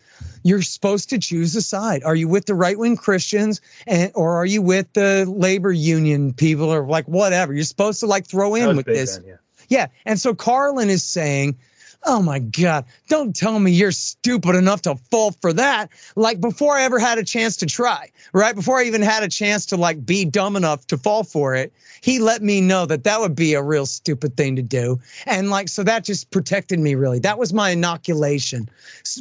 you're 0.43 0.61
supposed 0.61 1.09
to 1.09 1.19
choose 1.19 1.55
a 1.55 1.61
side. 1.61 2.03
Are 2.03 2.15
you 2.15 2.27
with 2.27 2.45
the 2.45 2.55
right 2.55 2.77
wing 2.77 2.97
Christians 2.97 3.61
and 3.85 4.11
or 4.13 4.33
are 4.33 4.45
you 4.45 4.61
with 4.61 4.91
the 4.93 5.25
labor 5.27 5.71
union 5.71 6.33
people 6.33 6.73
or 6.73 6.85
like 6.85 7.05
whatever? 7.05 7.53
You're 7.53 7.63
supposed 7.63 7.99
to 8.01 8.07
like 8.07 8.27
throw 8.27 8.55
in 8.55 8.75
with 8.75 8.85
this. 8.85 9.19
yeah. 9.25 9.35
yeah. 9.69 9.87
And 10.05 10.19
so 10.19 10.35
Carlin 10.35 10.89
is 10.89 11.03
saying, 11.03 11.57
Oh 12.03 12.21
my 12.21 12.39
God, 12.39 12.85
don't 13.09 13.35
tell 13.35 13.59
me 13.59 13.71
you're 13.71 13.91
stupid 13.91 14.55
enough 14.55 14.81
to 14.83 14.95
fall 14.95 15.31
for 15.31 15.51
that. 15.53 15.89
Like 16.15 16.39
before 16.39 16.77
I 16.77 16.83
ever 16.83 16.99
had 16.99 17.17
a 17.17 17.23
chance 17.23 17.57
to 17.57 17.65
try, 17.65 18.09
right? 18.33 18.55
Before 18.55 18.77
I 18.77 18.83
even 18.83 19.01
had 19.01 19.23
a 19.23 19.27
chance 19.27 19.65
to 19.67 19.77
like 19.77 20.05
be 20.05 20.23
dumb 20.23 20.55
enough 20.55 20.87
to 20.87 20.97
fall 20.97 21.23
for 21.23 21.55
it, 21.55 21.73
he 22.01 22.19
let 22.19 22.41
me 22.41 22.61
know 22.61 22.85
that 22.85 23.03
that 23.03 23.19
would 23.19 23.35
be 23.35 23.53
a 23.53 23.63
real 23.63 23.85
stupid 23.85 24.37
thing 24.37 24.55
to 24.55 24.61
do. 24.61 24.99
And 25.25 25.49
like, 25.49 25.69
so 25.69 25.83
that 25.83 26.05
just 26.05 26.31
protected 26.31 26.79
me 26.79 26.95
really. 26.95 27.19
That 27.19 27.39
was 27.39 27.53
my 27.53 27.71
inoculation 27.71 28.69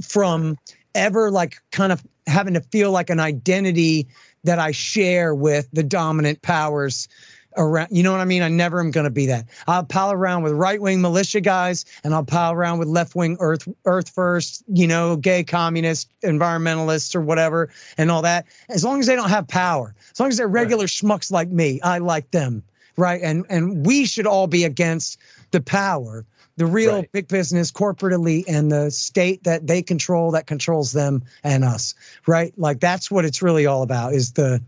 from 0.04 0.56
ever 0.94 1.30
like 1.30 1.56
kind 1.72 1.92
of 1.92 2.06
having 2.26 2.54
to 2.54 2.60
feel 2.60 2.90
like 2.90 3.10
an 3.10 3.20
identity 3.20 4.06
that 4.44 4.58
I 4.58 4.70
share 4.70 5.34
with 5.34 5.68
the 5.72 5.82
dominant 5.82 6.42
powers 6.42 7.08
around. 7.56 7.88
You 7.90 8.02
know 8.02 8.12
what 8.12 8.20
I 8.20 8.24
mean? 8.24 8.42
I 8.42 8.48
never 8.48 8.80
am 8.80 8.90
going 8.90 9.04
to 9.04 9.10
be 9.10 9.26
that. 9.26 9.46
I'll 9.66 9.84
pal 9.84 10.12
around 10.12 10.42
with 10.42 10.52
right 10.52 10.80
wing 10.80 11.00
militia 11.00 11.40
guys, 11.40 11.84
and 12.04 12.14
I'll 12.14 12.24
pal 12.24 12.52
around 12.52 12.78
with 12.78 12.88
left 12.88 13.14
wing 13.14 13.36
Earth 13.40 13.68
Earth 13.84 14.08
First, 14.08 14.64
you 14.68 14.86
know, 14.86 15.16
gay 15.16 15.44
communist 15.44 16.10
environmentalists 16.22 17.14
or 17.14 17.20
whatever, 17.20 17.70
and 17.98 18.10
all 18.10 18.22
that. 18.22 18.46
As 18.68 18.84
long 18.84 19.00
as 19.00 19.06
they 19.06 19.16
don't 19.16 19.30
have 19.30 19.48
power, 19.48 19.94
as 20.12 20.20
long 20.20 20.28
as 20.28 20.36
they're 20.36 20.48
regular 20.48 20.82
right. 20.82 20.88
schmucks 20.88 21.30
like 21.30 21.48
me, 21.48 21.80
I 21.82 21.98
like 21.98 22.30
them, 22.30 22.62
right? 22.96 23.20
And 23.22 23.44
and 23.48 23.84
we 23.86 24.06
should 24.06 24.26
all 24.26 24.46
be 24.46 24.64
against 24.64 25.18
the 25.50 25.60
power 25.60 26.24
the 26.56 26.66
real 26.66 26.96
right. 26.96 27.12
big 27.12 27.28
business 27.28 27.70
corporate 27.70 28.12
elite 28.12 28.46
and 28.48 28.72
the 28.72 28.90
state 28.90 29.44
that 29.44 29.66
they 29.66 29.82
control 29.82 30.30
that 30.30 30.46
controls 30.46 30.92
them 30.92 31.22
and 31.44 31.64
us 31.64 31.94
right 32.26 32.52
like 32.56 32.80
that's 32.80 33.10
what 33.10 33.24
it's 33.24 33.42
really 33.42 33.66
all 33.66 33.82
about 33.82 34.14
is 34.14 34.32
the 34.32 34.60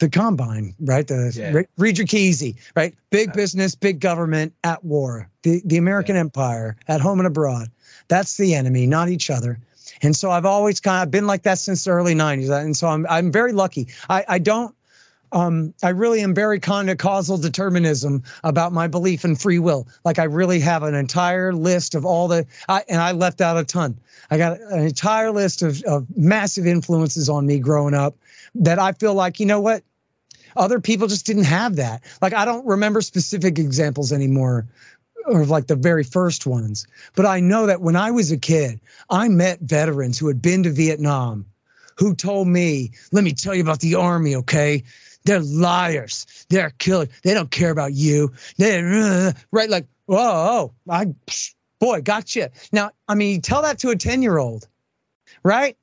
the 0.00 0.08
combine, 0.08 0.74
right? 0.80 1.06
The 1.06 1.32
Yeah. 1.34 1.52
re- 1.52 1.66
read 1.78 1.98
your 1.98 2.06
key 2.06 2.56
right? 2.74 2.94
Big 3.10 3.28
Yeah. 3.28 3.34
business, 3.34 3.74
big 3.74 4.00
government 4.00 4.52
at 4.64 4.84
war. 4.84 5.28
The 5.42 5.62
the 5.64 5.76
American 5.76 6.16
empire 6.16 6.76
at 6.88 7.00
home 7.00 7.20
and 7.20 7.26
abroad. 7.26 7.68
That's 8.08 8.36
the 8.36 8.54
enemy, 8.54 8.86
not 8.86 9.08
each 9.08 9.30
other. 9.30 9.58
And 10.02 10.16
so 10.16 10.30
I've 10.30 10.46
always 10.46 10.80
kind 10.80 11.02
of 11.02 11.10
been 11.10 11.26
like 11.26 11.42
that 11.42 11.58
since 11.58 11.84
the 11.84 11.90
early 11.90 12.14
'90s. 12.14 12.50
And 12.50 12.76
so 12.76 12.88
I'm 12.88 13.06
I'm 13.08 13.30
very 13.30 13.52
lucky. 13.52 13.86
I 14.08 14.24
I 14.26 14.38
don't. 14.38 14.74
Um, 15.32 15.72
I 15.84 15.90
really 15.90 16.22
am 16.22 16.34
very 16.34 16.58
kind 16.58 16.90
of 16.90 16.98
causal 16.98 17.38
determinism 17.38 18.24
about 18.42 18.72
my 18.72 18.88
belief 18.88 19.24
in 19.24 19.36
free 19.36 19.60
will. 19.60 19.86
Like 20.04 20.18
I 20.18 20.24
really 20.24 20.58
have 20.58 20.82
an 20.82 20.96
entire 20.96 21.52
list 21.52 21.94
of 21.94 22.04
all 22.04 22.26
the, 22.26 22.44
I, 22.68 22.82
and 22.88 23.00
I 23.00 23.12
left 23.12 23.40
out 23.40 23.56
a 23.56 23.62
ton. 23.62 23.96
I 24.32 24.38
got 24.38 24.60
an 24.60 24.80
entire 24.80 25.30
list 25.30 25.62
of, 25.62 25.84
of 25.84 26.04
massive 26.16 26.66
influences 26.66 27.28
on 27.28 27.46
me 27.46 27.60
growing 27.60 27.94
up 27.94 28.16
that 28.56 28.80
I 28.80 28.90
feel 28.90 29.14
like, 29.14 29.38
you 29.38 29.46
know 29.46 29.60
what? 29.60 29.84
Other 30.56 30.80
people 30.80 31.06
just 31.06 31.26
didn't 31.26 31.44
have 31.44 31.76
that. 31.76 32.02
Like 32.22 32.34
I 32.34 32.44
don't 32.44 32.66
remember 32.66 33.00
specific 33.00 33.58
examples 33.58 34.12
anymore 34.12 34.66
or 35.26 35.44
like 35.44 35.66
the 35.66 35.76
very 35.76 36.04
first 36.04 36.46
ones. 36.46 36.86
But 37.14 37.26
I 37.26 37.40
know 37.40 37.66
that 37.66 37.82
when 37.82 37.96
I 37.96 38.10
was 38.10 38.32
a 38.32 38.38
kid, 38.38 38.80
I 39.10 39.28
met 39.28 39.60
veterans 39.60 40.18
who 40.18 40.28
had 40.28 40.42
been 40.42 40.62
to 40.62 40.70
Vietnam 40.70 41.46
who 41.96 42.14
told 42.14 42.48
me, 42.48 42.90
let 43.12 43.24
me 43.24 43.32
tell 43.32 43.54
you 43.54 43.62
about 43.62 43.80
the 43.80 43.94
army, 43.94 44.34
okay? 44.34 44.82
They're 45.24 45.40
liars. 45.40 46.46
They're 46.48 46.70
killers. 46.78 47.08
They 47.22 47.34
don't 47.34 47.50
care 47.50 47.70
about 47.70 47.92
you. 47.92 48.32
They 48.56 48.80
uh, 48.80 49.32
right 49.52 49.68
like, 49.68 49.86
whoa, 50.06 50.16
oh, 50.18 50.72
I 50.88 51.14
boy, 51.78 52.00
gotcha. 52.00 52.50
Now, 52.72 52.90
I 53.08 53.14
mean, 53.14 53.42
tell 53.42 53.60
that 53.62 53.78
to 53.80 53.90
a 53.90 53.96
10-year-old, 53.96 54.66
right? 55.42 55.76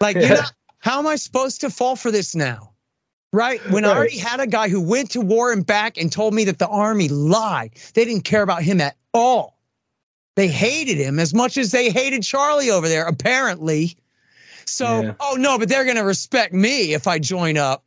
Like, 0.00 0.16
you 0.16 0.28
know, 0.28 0.42
how 0.78 1.00
am 1.00 1.06
I 1.08 1.16
supposed 1.16 1.60
to 1.62 1.70
fall 1.70 1.96
for 1.96 2.12
this 2.12 2.36
now? 2.36 2.70
Right? 3.36 3.60
When 3.70 3.84
I 3.84 3.94
already 3.94 4.16
had 4.16 4.40
a 4.40 4.46
guy 4.46 4.70
who 4.70 4.80
went 4.80 5.10
to 5.10 5.20
war 5.20 5.52
and 5.52 5.64
back 5.64 5.98
and 5.98 6.10
told 6.10 6.32
me 6.32 6.44
that 6.44 6.58
the 6.58 6.68
army 6.68 7.08
lied. 7.08 7.72
They 7.92 8.06
didn't 8.06 8.24
care 8.24 8.40
about 8.40 8.62
him 8.62 8.80
at 8.80 8.96
all. 9.12 9.58
They 10.36 10.48
hated 10.48 10.96
him 10.96 11.18
as 11.18 11.34
much 11.34 11.58
as 11.58 11.70
they 11.70 11.90
hated 11.90 12.22
Charlie 12.22 12.70
over 12.70 12.88
there, 12.88 13.06
apparently. 13.06 13.94
So, 14.64 15.02
Yeah. 15.02 15.12
oh 15.20 15.36
no, 15.38 15.58
but 15.58 15.68
they're 15.68 15.84
going 15.84 15.96
to 15.96 16.02
respect 16.04 16.54
me 16.54 16.94
if 16.94 17.06
I 17.06 17.18
join 17.18 17.58
up. 17.58 17.84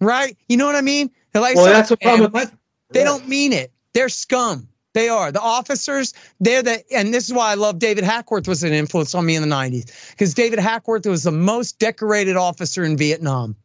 Right? 0.00 0.36
You 0.48 0.56
know 0.56 0.66
what 0.66 0.76
I 0.76 0.82
mean? 0.82 1.10
They're 1.32 1.42
like, 1.42 1.56
Well, 1.56 1.64
so- 1.64 1.72
that's 1.72 1.88
the 1.88 1.96
problem 1.96 2.30
with 2.30 2.52
they 2.92 3.00
Yeah. 3.00 3.06
don't 3.06 3.26
mean 3.28 3.52
it. 3.52 3.72
They're 3.92 4.08
scum. 4.08 4.68
They 4.94 5.08
are. 5.08 5.32
The 5.32 5.40
officers, 5.40 6.14
they're 6.38 6.62
the, 6.62 6.84
and 6.94 7.12
this 7.12 7.24
is 7.26 7.32
why 7.32 7.50
I 7.50 7.54
love 7.54 7.80
David 7.80 8.04
Hackworth 8.04 8.46
was 8.46 8.62
an 8.62 8.72
influence 8.72 9.16
on 9.16 9.26
me 9.26 9.34
in 9.34 9.42
the 9.42 9.48
90s, 9.48 9.86
because 10.10 10.32
David 10.32 10.60
Hackworth 10.60 11.06
was 11.06 11.24
the 11.24 11.32
most 11.32 11.78
decorated 11.80 12.36
officer 12.36 12.84
in 12.84 12.96
Vietnam. 12.96 13.56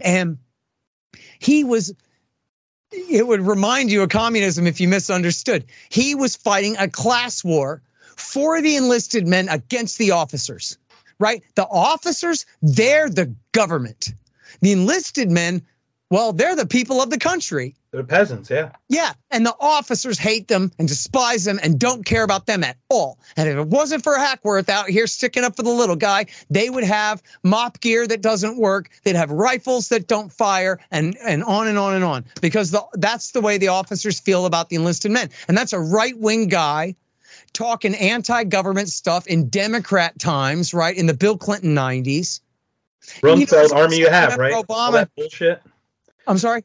And 0.00 0.38
he 1.38 1.64
was, 1.64 1.94
it 2.90 3.26
would 3.26 3.40
remind 3.40 3.90
you 3.90 4.02
of 4.02 4.08
communism 4.08 4.66
if 4.66 4.80
you 4.80 4.88
misunderstood. 4.88 5.64
He 5.88 6.14
was 6.14 6.36
fighting 6.36 6.76
a 6.78 6.88
class 6.88 7.44
war 7.44 7.82
for 8.16 8.60
the 8.62 8.76
enlisted 8.76 9.26
men 9.26 9.48
against 9.48 9.98
the 9.98 10.10
officers, 10.10 10.78
right? 11.18 11.42
The 11.54 11.66
officers, 11.66 12.46
they're 12.62 13.10
the 13.10 13.34
government. 13.52 14.10
The 14.60 14.72
enlisted 14.72 15.30
men, 15.30 15.62
well, 16.10 16.32
they're 16.32 16.56
the 16.56 16.66
people 16.66 17.02
of 17.02 17.10
the 17.10 17.18
country. 17.18 17.74
They're 17.94 18.02
peasants, 18.02 18.50
yeah. 18.50 18.72
Yeah, 18.88 19.12
and 19.30 19.46
the 19.46 19.54
officers 19.60 20.18
hate 20.18 20.48
them 20.48 20.72
and 20.80 20.88
despise 20.88 21.44
them 21.44 21.60
and 21.62 21.78
don't 21.78 22.04
care 22.04 22.24
about 22.24 22.46
them 22.46 22.64
at 22.64 22.76
all. 22.88 23.20
And 23.36 23.48
if 23.48 23.56
it 23.56 23.68
wasn't 23.68 24.02
for 24.02 24.16
Hackworth 24.16 24.68
out 24.68 24.88
here 24.88 25.06
sticking 25.06 25.44
up 25.44 25.54
for 25.54 25.62
the 25.62 25.70
little 25.70 25.94
guy, 25.94 26.26
they 26.50 26.70
would 26.70 26.82
have 26.82 27.22
mop 27.44 27.80
gear 27.80 28.08
that 28.08 28.20
doesn't 28.20 28.58
work. 28.58 28.90
They'd 29.04 29.14
have 29.14 29.30
rifles 29.30 29.90
that 29.90 30.08
don't 30.08 30.32
fire, 30.32 30.80
and 30.90 31.16
and 31.24 31.44
on 31.44 31.68
and 31.68 31.78
on 31.78 31.94
and 31.94 32.02
on. 32.02 32.24
Because 32.40 32.72
the, 32.72 32.82
that's 32.94 33.30
the 33.30 33.40
way 33.40 33.58
the 33.58 33.68
officers 33.68 34.18
feel 34.18 34.44
about 34.44 34.70
the 34.70 34.76
enlisted 34.76 35.12
men, 35.12 35.30
and 35.46 35.56
that's 35.56 35.72
a 35.72 35.78
right 35.78 36.18
wing 36.18 36.48
guy 36.48 36.96
talking 37.52 37.94
anti-government 37.94 38.88
stuff 38.88 39.24
in 39.28 39.48
Democrat 39.50 40.18
times, 40.18 40.74
right? 40.74 40.96
In 40.96 41.06
the 41.06 41.14
Bill 41.14 41.38
Clinton 41.38 41.76
'90s. 41.76 42.40
You 43.22 43.46
know, 43.46 43.68
army 43.72 43.98
you 43.98 44.08
have, 44.08 44.36
right? 44.36 44.52
Obama- 44.52 44.92
that 44.92 45.14
bullshit. 45.14 45.62
I'm 46.26 46.38
sorry. 46.38 46.64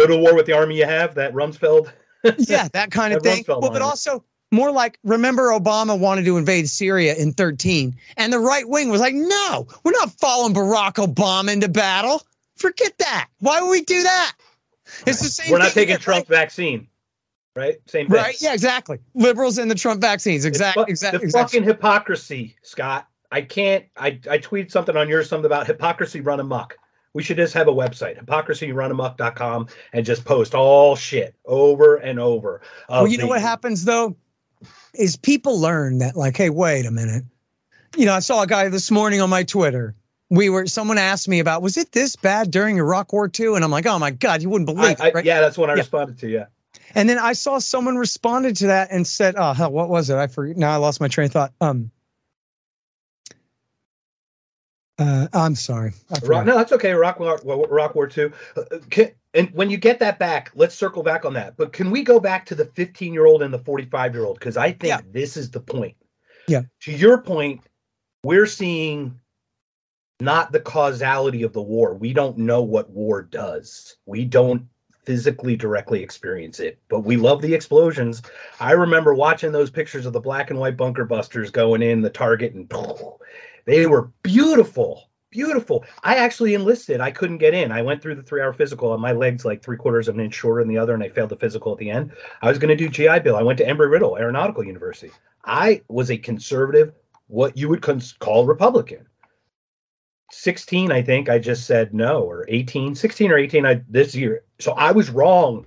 Go 0.00 0.06
to 0.06 0.16
war 0.16 0.34
with 0.34 0.46
the 0.46 0.52
army 0.52 0.76
you 0.76 0.86
have. 0.86 1.14
That 1.14 1.32
Rumsfeld. 1.32 1.92
yeah, 2.38 2.68
that 2.72 2.90
kind 2.90 3.14
of 3.14 3.22
That 3.22 3.34
thing. 3.34 3.44
Rumsfeld 3.44 3.62
Well, 3.62 3.70
but 3.70 3.82
also 3.82 4.24
more 4.52 4.70
like 4.70 4.98
remember 5.04 5.50
Obama 5.50 5.98
wanted 5.98 6.24
to 6.24 6.36
invade 6.36 6.68
Syria 6.68 7.14
in 7.14 7.32
13, 7.32 7.94
and 8.16 8.32
the 8.32 8.38
right 8.38 8.68
wing 8.68 8.90
was 8.90 9.00
like, 9.00 9.14
no, 9.14 9.66
we're 9.84 9.92
not 9.92 10.10
following 10.12 10.54
Barack 10.54 10.94
Obama 10.94 11.52
into 11.52 11.68
battle. 11.68 12.22
Forget 12.56 12.96
that. 12.98 13.28
Why 13.38 13.60
would 13.60 13.70
we 13.70 13.82
do 13.82 14.02
that? 14.02 14.32
It's 15.06 15.20
the 15.20 15.28
same. 15.28 15.52
We're 15.52 15.58
not 15.58 15.72
taking 15.72 15.88
here, 15.88 15.98
Trump 15.98 16.26
vaccine, 16.26 16.88
right? 17.54 17.76
Same 17.86 18.06
thing. 18.06 18.16
Right? 18.16 18.24
right? 18.26 18.42
Yeah, 18.42 18.52
exactly. 18.52 18.98
Liberals 19.14 19.58
and 19.58 19.70
the 19.70 19.74
Trump 19.74 20.00
vaccines. 20.00 20.44
Exactly. 20.44 20.84
fu- 20.84 20.90
Exactly. 20.90 21.18
The 21.18 21.24
exactly. 21.24 21.58
fucking 21.60 21.68
hypocrisy, 21.68 22.56
Scott. 22.62 23.06
I 23.32 23.42
can't. 23.42 23.84
I 23.96 24.18
I 24.28 24.38
tweeted 24.38 24.70
something 24.70 24.96
on 24.96 25.08
yours, 25.08 25.28
something 25.28 25.46
about 25.46 25.66
hypocrisy 25.66 26.20
run 26.20 26.40
amok. 26.40 26.76
We 27.12 27.22
should 27.22 27.36
just 27.38 27.54
have 27.54 27.66
a 27.66 27.72
website, 27.72 28.24
hypocrisyrunamuck.com, 28.24 29.66
and 29.92 30.06
just 30.06 30.24
post 30.24 30.54
all 30.54 30.94
shit 30.94 31.34
over 31.44 31.96
and 31.96 32.20
over. 32.20 32.60
Well, 32.88 33.06
you 33.08 33.18
know 33.18 33.26
what 33.26 33.40
happens 33.40 33.84
though 33.84 34.16
is 34.94 35.16
people 35.16 35.58
learn 35.60 35.98
that 35.98 36.16
like, 36.16 36.36
hey, 36.36 36.50
wait 36.50 36.86
a 36.86 36.90
minute. 36.90 37.24
You 37.96 38.06
know, 38.06 38.14
I 38.14 38.20
saw 38.20 38.42
a 38.42 38.46
guy 38.46 38.68
this 38.68 38.90
morning 38.90 39.20
on 39.20 39.30
my 39.30 39.42
Twitter. 39.42 39.96
We 40.28 40.48
were 40.48 40.66
someone 40.66 40.98
asked 40.98 41.26
me 41.28 41.40
about 41.40 41.62
was 41.62 41.76
it 41.76 41.90
this 41.92 42.14
bad 42.14 42.52
during 42.52 42.76
Iraq 42.76 43.12
War 43.12 43.28
II? 43.38 43.56
And 43.56 43.64
I'm 43.64 43.72
like, 43.72 43.86
oh 43.86 43.98
my 43.98 44.12
God, 44.12 44.42
you 44.42 44.48
wouldn't 44.48 44.66
believe 44.66 45.00
I, 45.00 45.08
it. 45.08 45.14
Right? 45.14 45.24
Yeah, 45.24 45.40
that's 45.40 45.58
what 45.58 45.70
I 45.70 45.74
Yeah. 45.74 45.80
responded 45.80 46.18
to. 46.18 46.28
Yeah. 46.28 46.46
And 46.94 47.08
then 47.08 47.18
I 47.18 47.32
saw 47.32 47.58
someone 47.58 47.96
responded 47.96 48.54
to 48.58 48.66
that 48.68 48.88
and 48.92 49.06
said, 49.06 49.34
"Oh 49.36 49.52
hell, 49.52 49.72
what 49.72 49.88
was 49.88 50.10
it? 50.10 50.16
I 50.16 50.26
forget. 50.28 50.56
Now 50.56 50.72
I 50.72 50.76
lost 50.76 51.00
my 51.00 51.08
train 51.08 51.26
of 51.26 51.32
thought." 51.32 51.52
Um, 51.60 51.90
uh, 55.00 55.26
I'm 55.32 55.54
sorry. 55.54 55.92
Iraq, 56.22 56.46
no, 56.46 56.56
that's 56.56 56.72
okay. 56.72 56.90
Iraq, 56.90 57.18
War- 57.18 57.40
Iraq 57.44 57.94
War 57.94 58.06
Two. 58.06 58.32
Uh, 58.56 59.06
and 59.34 59.48
when 59.52 59.70
you 59.70 59.76
get 59.76 59.98
that 60.00 60.18
back, 60.18 60.50
let's 60.54 60.74
circle 60.74 61.02
back 61.02 61.24
on 61.24 61.32
that. 61.34 61.56
But 61.56 61.72
can 61.72 61.90
we 61.90 62.02
go 62.02 62.20
back 62.20 62.44
to 62.46 62.54
the 62.54 62.66
15 62.66 63.12
year 63.12 63.26
old 63.26 63.42
and 63.42 63.52
the 63.54 63.58
45 63.58 64.14
year 64.14 64.24
old? 64.24 64.38
Because 64.38 64.56
I 64.56 64.72
think 64.72 64.88
Yeah. 64.90 65.00
this 65.12 65.36
is 65.36 65.50
the 65.50 65.60
point. 65.60 65.96
Yeah. 66.48 66.62
To 66.82 66.92
your 66.92 67.22
point, 67.22 67.60
we're 68.24 68.46
seeing 68.46 69.18
not 70.20 70.52
the 70.52 70.60
causality 70.60 71.42
of 71.44 71.52
the 71.52 71.62
war. 71.62 71.94
We 71.94 72.12
don't 72.12 72.36
know 72.38 72.62
what 72.62 72.90
war 72.90 73.22
does. 73.22 73.96
We 74.04 74.24
don't 74.24 74.66
physically 75.06 75.56
directly 75.56 76.02
experience 76.02 76.60
it, 76.60 76.78
but 76.88 77.00
we 77.00 77.16
love 77.16 77.40
the 77.40 77.54
explosions. 77.54 78.20
I 78.60 78.72
remember 78.72 79.14
watching 79.14 79.50
those 79.50 79.70
pictures 79.70 80.04
of 80.06 80.12
the 80.12 80.20
black 80.20 80.50
and 80.50 80.58
white 80.58 80.76
bunker 80.76 81.04
busters 81.06 81.50
going 81.50 81.82
in 81.82 82.02
the 82.02 82.10
target 82.10 82.52
and 82.52 82.68
they 83.66 83.86
were 83.86 84.10
beautiful 84.22 85.10
beautiful. 85.30 85.84
I 86.02 86.16
actually 86.16 86.54
enlisted. 86.54 87.00
I 87.00 87.10
couldn't 87.10 87.38
get 87.38 87.54
in. 87.54 87.70
I 87.72 87.82
went 87.82 88.02
through 88.02 88.16
the 88.16 88.22
three 88.22 88.42
hour 88.42 88.52
physical 88.52 88.92
and 88.92 89.00
my 89.02 89.12
legs 89.12 89.44
like 89.44 89.62
three 89.62 89.76
quarters 89.76 90.08
of 90.08 90.16
an 90.16 90.20
inch 90.20 90.34
shorter 90.34 90.60
than 90.60 90.68
the 90.68 90.78
other 90.78 90.94
and 90.94 91.02
i 91.02 91.08
failed 91.08 91.30
the 91.30 91.36
physical 91.36 91.72
at 91.72 91.78
the 91.78 91.90
end. 91.90 92.12
I 92.42 92.48
was 92.48 92.58
going 92.58 92.76
to 92.76 92.76
do 92.76 92.88
gi 92.88 93.20
bill. 93.20 93.36
I 93.36 93.42
went 93.42 93.58
to 93.58 93.64
embry 93.64 93.90
riddle 93.90 94.16
aeronautical 94.16 94.64
university. 94.64 95.12
I 95.44 95.82
was 95.88 96.10
a 96.10 96.18
conservative 96.18 96.92
what 97.28 97.56
you 97.56 97.68
would 97.68 97.82
cons- 97.82 98.12
call 98.18 98.44
republican. 98.46 99.06
16 100.32 100.92
i 100.92 101.02
think 101.02 101.28
i 101.28 101.40
just 101.40 101.66
said 101.66 101.92
no 101.92 102.22
or 102.22 102.44
18 102.48 102.94
16 102.94 103.32
or 103.32 103.36
18 103.38 103.66
I, 103.66 103.82
this 103.88 104.14
year. 104.14 104.44
So 104.60 104.72
i 104.72 104.92
was 104.92 105.10
wrong 105.10 105.66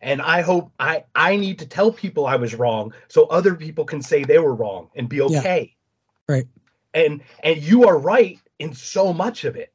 and 0.00 0.22
i 0.22 0.42
hope 0.42 0.70
i 0.78 1.02
i 1.16 1.34
need 1.34 1.58
to 1.58 1.66
tell 1.66 1.90
people 1.92 2.24
i 2.26 2.36
was 2.36 2.54
wrong 2.54 2.92
so 3.08 3.24
other 3.26 3.56
people 3.56 3.84
can 3.84 4.00
say 4.00 4.22
they 4.22 4.38
were 4.38 4.54
wrong 4.54 4.90
and 4.94 5.08
be 5.08 5.16
Yeah. 5.16 5.40
okay. 5.40 5.74
Right. 6.28 6.46
And 6.96 7.20
and 7.44 7.62
you 7.62 7.86
are 7.86 7.98
right 7.98 8.40
in 8.58 8.74
so 8.74 9.12
much 9.12 9.44
of 9.44 9.54
it 9.54 9.72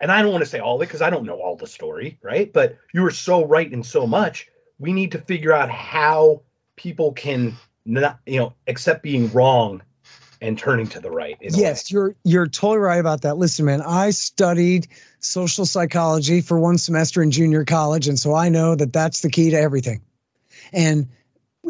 and 0.00 0.12
i 0.12 0.20
don't 0.20 0.32
want 0.32 0.42
to 0.42 0.50
say 0.50 0.58
all 0.58 0.76
of 0.76 0.82
it 0.82 0.86
because 0.86 1.00
i 1.00 1.08
don't 1.08 1.24
know 1.24 1.40
all 1.40 1.56
the 1.56 1.66
story 1.66 2.18
right 2.22 2.52
but 2.52 2.76
you 2.92 3.04
are 3.06 3.10
so 3.10 3.46
right 3.46 3.72
in 3.72 3.82
so 3.82 4.06
much 4.06 4.48
we 4.78 4.92
need 4.92 5.12
to 5.12 5.18
figure 5.18 5.52
out 5.52 5.70
how 5.70 6.42
people 6.76 7.12
can 7.12 7.56
not 7.86 8.18
you 8.26 8.38
know 8.38 8.52
accept 8.66 9.02
being 9.02 9.32
wrong 9.32 9.80
and 10.40 10.56
turning 10.56 10.86
to 10.86 11.00
the 11.00 11.10
right. 11.10 11.36
Yes, 11.40 11.90
you're 11.90 12.14
you're 12.24 12.46
totally 12.46 12.78
right 12.78 13.00
about 13.00 13.22
that. 13.22 13.38
Listen, 13.38 13.64
man, 13.64 13.82
I 13.82 14.10
studied 14.10 14.86
social 15.20 15.66
psychology 15.66 16.40
for 16.40 16.58
one 16.58 16.78
semester 16.78 17.22
in 17.22 17.30
junior 17.30 17.64
college, 17.64 18.06
and 18.06 18.18
so 18.18 18.34
I 18.34 18.48
know 18.48 18.74
that 18.76 18.92
that's 18.92 19.22
the 19.22 19.30
key 19.30 19.50
to 19.50 19.58
everything. 19.58 20.00
And 20.72 21.08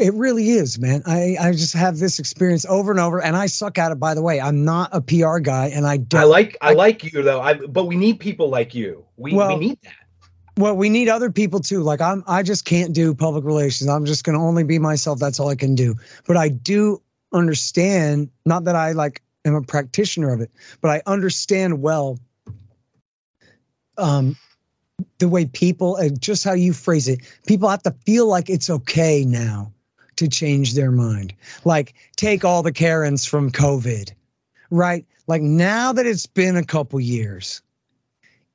it 0.00 0.14
really 0.14 0.50
is, 0.50 0.78
man. 0.78 1.02
I 1.06 1.36
I 1.40 1.52
just 1.52 1.74
have 1.74 1.98
this 1.98 2.18
experience 2.18 2.64
over 2.66 2.90
and 2.90 3.00
over, 3.00 3.22
and 3.22 3.36
I 3.36 3.46
suck 3.46 3.78
at 3.78 3.92
it. 3.92 4.00
By 4.00 4.14
the 4.14 4.22
way, 4.22 4.40
I'm 4.40 4.64
not 4.64 4.90
a 4.92 5.00
PR 5.00 5.38
guy, 5.38 5.66
and 5.66 5.86
I 5.86 5.98
don't. 5.98 6.20
I 6.20 6.24
like 6.24 6.56
I 6.60 6.70
I- 6.70 6.74
like 6.74 7.04
you 7.04 7.22
though. 7.22 7.40
I 7.40 7.54
but 7.54 7.84
we 7.84 7.96
need 7.96 8.20
people 8.20 8.48
like 8.48 8.74
you. 8.74 9.04
We 9.16 9.34
we 9.34 9.56
need 9.56 9.78
that. 9.82 9.94
Well, 10.56 10.74
we 10.76 10.88
need 10.88 11.08
other 11.08 11.30
people 11.30 11.60
too. 11.60 11.82
Like 11.82 12.00
I'm, 12.00 12.24
I 12.26 12.42
just 12.42 12.64
can't 12.64 12.92
do 12.92 13.14
public 13.14 13.44
relations. 13.44 13.88
I'm 13.88 14.04
just 14.04 14.24
going 14.24 14.36
to 14.36 14.42
only 14.42 14.64
be 14.64 14.80
myself. 14.80 15.20
That's 15.20 15.38
all 15.38 15.48
I 15.48 15.54
can 15.54 15.76
do. 15.76 15.94
But 16.26 16.36
I 16.36 16.48
do 16.48 17.00
understand. 17.32 18.28
Not 18.44 18.64
that 18.64 18.74
I 18.74 18.90
like 18.92 19.22
am 19.44 19.54
a 19.54 19.62
practitioner 19.62 20.32
of 20.32 20.40
it, 20.40 20.50
but 20.80 20.90
I 20.90 21.02
understand 21.06 21.80
well. 21.80 22.18
Um, 23.96 24.36
the 25.18 25.28
way 25.28 25.46
people, 25.46 25.96
and 25.96 26.20
just 26.20 26.44
how 26.44 26.52
you 26.52 26.72
phrase 26.72 27.08
it, 27.08 27.20
people 27.46 27.68
have 27.68 27.82
to 27.82 27.94
feel 28.04 28.26
like 28.26 28.48
it's 28.48 28.70
okay 28.70 29.24
now 29.24 29.72
to 30.18 30.28
change 30.28 30.74
their 30.74 30.90
mind. 30.90 31.32
Like, 31.64 31.94
take 32.16 32.44
all 32.44 32.62
the 32.62 32.72
Karens 32.72 33.24
from 33.24 33.50
COVID, 33.50 34.12
right? 34.70 35.06
Like, 35.26 35.42
now 35.42 35.92
that 35.92 36.06
it's 36.06 36.26
been 36.26 36.56
a 36.56 36.64
couple 36.64 37.00
years, 37.00 37.62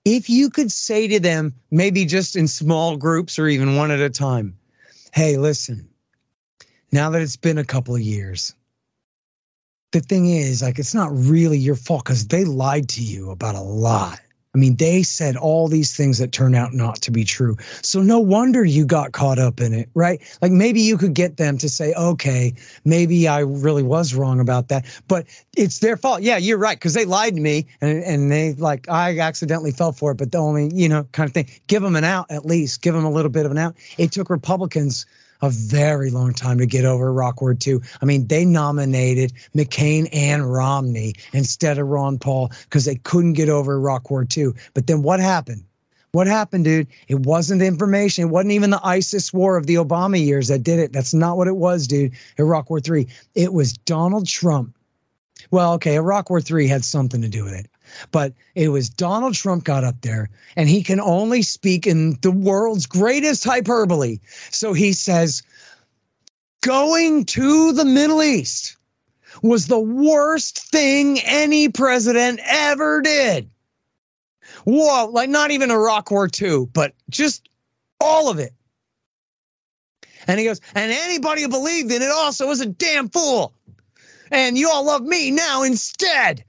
if 0.06 0.30
you 0.30 0.50
could 0.50 0.72
say 0.72 1.08
to 1.08 1.20
them, 1.20 1.54
maybe 1.72 2.06
just 2.06 2.36
in 2.36 2.48
small 2.48 2.98
groups 2.98 3.40
or 3.40 3.48
even 3.48 3.78
one 3.78 3.92
at 3.92 4.00
a 4.00 4.10
time, 4.10 4.58
hey, 5.14 5.38
listen, 5.38 5.88
now 6.92 7.10
that 7.10 7.22
it's 7.22 7.38
been 7.38 7.58
a 7.58 7.64
couple 7.64 7.96
of 7.96 8.02
years, 8.02 8.54
the 9.94 10.02
thing 10.02 10.30
is, 10.30 10.62
like, 10.62 10.80
it's 10.80 10.94
not 10.94 11.12
really 11.14 11.58
your 11.58 11.76
fault 11.76 12.04
because 12.04 12.28
they 12.28 12.44
lied 12.44 12.90
to 12.90 13.02
you 13.02 13.30
about 13.32 13.56
a 13.56 13.62
lot. 13.62 14.20
I 14.56 14.60
mean, 14.60 14.76
they 14.76 15.02
said 15.02 15.36
all 15.36 15.68
these 15.68 15.98
things 15.98 16.20
that 16.20 16.32
turn 16.32 16.54
out 16.54 16.74
not 16.74 17.02
to 17.02 17.12
be 17.12 17.24
true. 17.24 17.58
So 17.82 18.04
no 18.04 18.20
wonder 18.20 18.64
you 18.64 18.86
got 18.86 19.12
caught 19.12 19.40
up 19.40 19.60
in 19.60 19.74
it, 19.74 19.90
right? 19.96 20.22
Like 20.44 20.52
maybe 20.52 20.80
you 20.80 20.96
could 20.96 21.16
get 21.16 21.38
them 21.38 21.58
to 21.58 21.68
say, 21.68 21.92
okay, 21.94 22.54
maybe 22.86 23.28
I 23.28 23.40
really 23.40 23.82
was 23.82 24.14
wrong 24.14 24.40
about 24.40 24.68
that, 24.68 24.86
but 25.08 25.26
it's 25.58 25.80
their 25.80 25.98
fault. 25.98 26.22
Yeah, 26.22 26.38
you're 26.38 26.60
right. 26.60 26.80
Cause 26.80 26.94
they 26.94 27.06
lied 27.06 27.34
to 27.34 27.42
me 27.42 27.66
and, 27.82 28.04
and 28.04 28.32
they 28.32 28.54
like, 28.54 28.88
I 28.90 29.18
accidentally 29.18 29.72
fell 29.72 29.92
for 29.92 30.12
it, 30.12 30.18
but 30.18 30.32
the 30.32 30.38
only, 30.38 30.70
you 30.72 30.88
know, 30.88 31.04
kind 31.14 31.28
of 31.28 31.34
thing, 31.34 31.50
give 31.66 31.82
them 31.82 31.96
an 31.96 32.04
out 32.04 32.30
at 32.30 32.46
least, 32.46 32.84
give 32.84 32.94
them 32.94 33.06
a 33.06 33.12
little 33.12 33.32
bit 33.32 33.48
of 33.48 33.52
an 33.52 33.58
out. 33.58 33.76
It 33.98 34.12
took 34.12 34.30
Republicans 34.30 35.08
a 35.44 35.50
very 35.50 36.10
long 36.10 36.34
time 36.34 36.58
to 36.58 36.66
get 36.66 36.86
over 36.86 37.14
War 37.14 37.56
II. 37.68 37.80
I 38.02 38.06
mean, 38.06 38.28
they 38.28 38.46
nominated 38.46 39.34
McCain 39.54 40.08
and 40.14 40.52
Romney 40.52 41.16
instead 41.34 41.78
of 41.78 41.88
Ron 41.88 42.18
Paul 42.18 42.52
because 42.64 42.86
they 42.86 42.96
couldn't 42.96 43.34
get 43.34 43.50
over 43.50 43.80
War 43.80 44.26
II. 44.36 44.52
But 44.74 44.88
then 44.88 45.04
what 45.04 45.20
happened? 45.20 45.66
What 46.14 46.28
happened, 46.28 46.64
dude? 46.64 46.88
It 47.10 47.22
wasn't 47.26 47.60
the 47.60 47.66
information. 47.66 48.24
It 48.24 48.32
wasn't 48.32 48.54
even 48.54 48.70
the 48.70 48.80
ISIS 48.86 49.34
war 49.34 49.58
of 49.58 49.68
the 49.68 49.76
Obama 49.76 50.24
years 50.24 50.48
that 50.48 50.64
did 50.64 50.80
it. 50.80 50.94
That's 50.94 51.14
not 51.14 51.36
what 51.36 51.48
it 51.48 51.58
was, 51.58 51.88
dude. 51.88 52.14
Iraq 52.38 52.70
War 52.70 52.80
3. 52.80 53.06
It 53.36 53.52
was 53.52 53.74
Donald 53.74 54.28
Trump. 54.28 54.78
Well, 55.52 55.74
okay, 55.74 55.96
Iraq 55.96 56.30
War 56.30 56.40
III 56.40 56.68
had 56.68 56.86
something 56.86 57.22
to 57.22 57.28
do 57.28 57.44
with 57.44 57.54
it. 57.54 57.68
But 58.12 58.34
it 58.56 58.70
was 58.70 58.90
Donald 58.90 59.36
Trump 59.36 59.64
got 59.64 59.84
up 59.84 60.02
there 60.02 60.30
and 60.56 60.70
he 60.70 60.84
can 60.84 61.00
only 61.00 61.42
speak 61.42 61.88
in 61.88 62.18
the 62.22 62.32
world's 62.32 62.86
greatest 62.86 63.44
hyperbole. 63.44 64.20
So 64.52 64.74
he 64.74 64.94
says, 64.94 65.44
going 66.62 67.26
to 67.26 67.74
the 67.74 67.86
Middle 67.86 68.24
East 68.24 68.78
was 69.42 69.68
the 69.68 69.80
worst 69.80 70.60
thing 70.70 71.20
any 71.22 71.70
president 71.70 72.40
ever 72.46 73.02
did. 73.02 73.50
Whoa, 74.66 75.10
like 75.12 75.30
not 75.30 75.52
even 75.52 75.72
Iraq 75.72 76.12
War 76.12 76.30
II, 76.42 76.68
but 76.74 76.94
just 77.10 77.50
all 78.00 78.30
of 78.30 78.40
it. 78.40 78.54
And 80.28 80.40
he 80.40 80.46
goes, 80.46 80.62
and 80.74 80.92
anybody 80.92 81.42
who 81.42 81.50
believed 81.50 81.92
in 81.92 82.02
it 82.02 82.12
also 82.12 82.48
was 82.48 82.62
a 82.62 82.66
damn 82.66 83.10
fool. 83.10 83.54
And 84.32 84.58
you 84.58 84.70
all 84.70 84.86
love 84.86 85.04
me 85.04 85.32
now 85.32 85.64
instead 85.64 86.44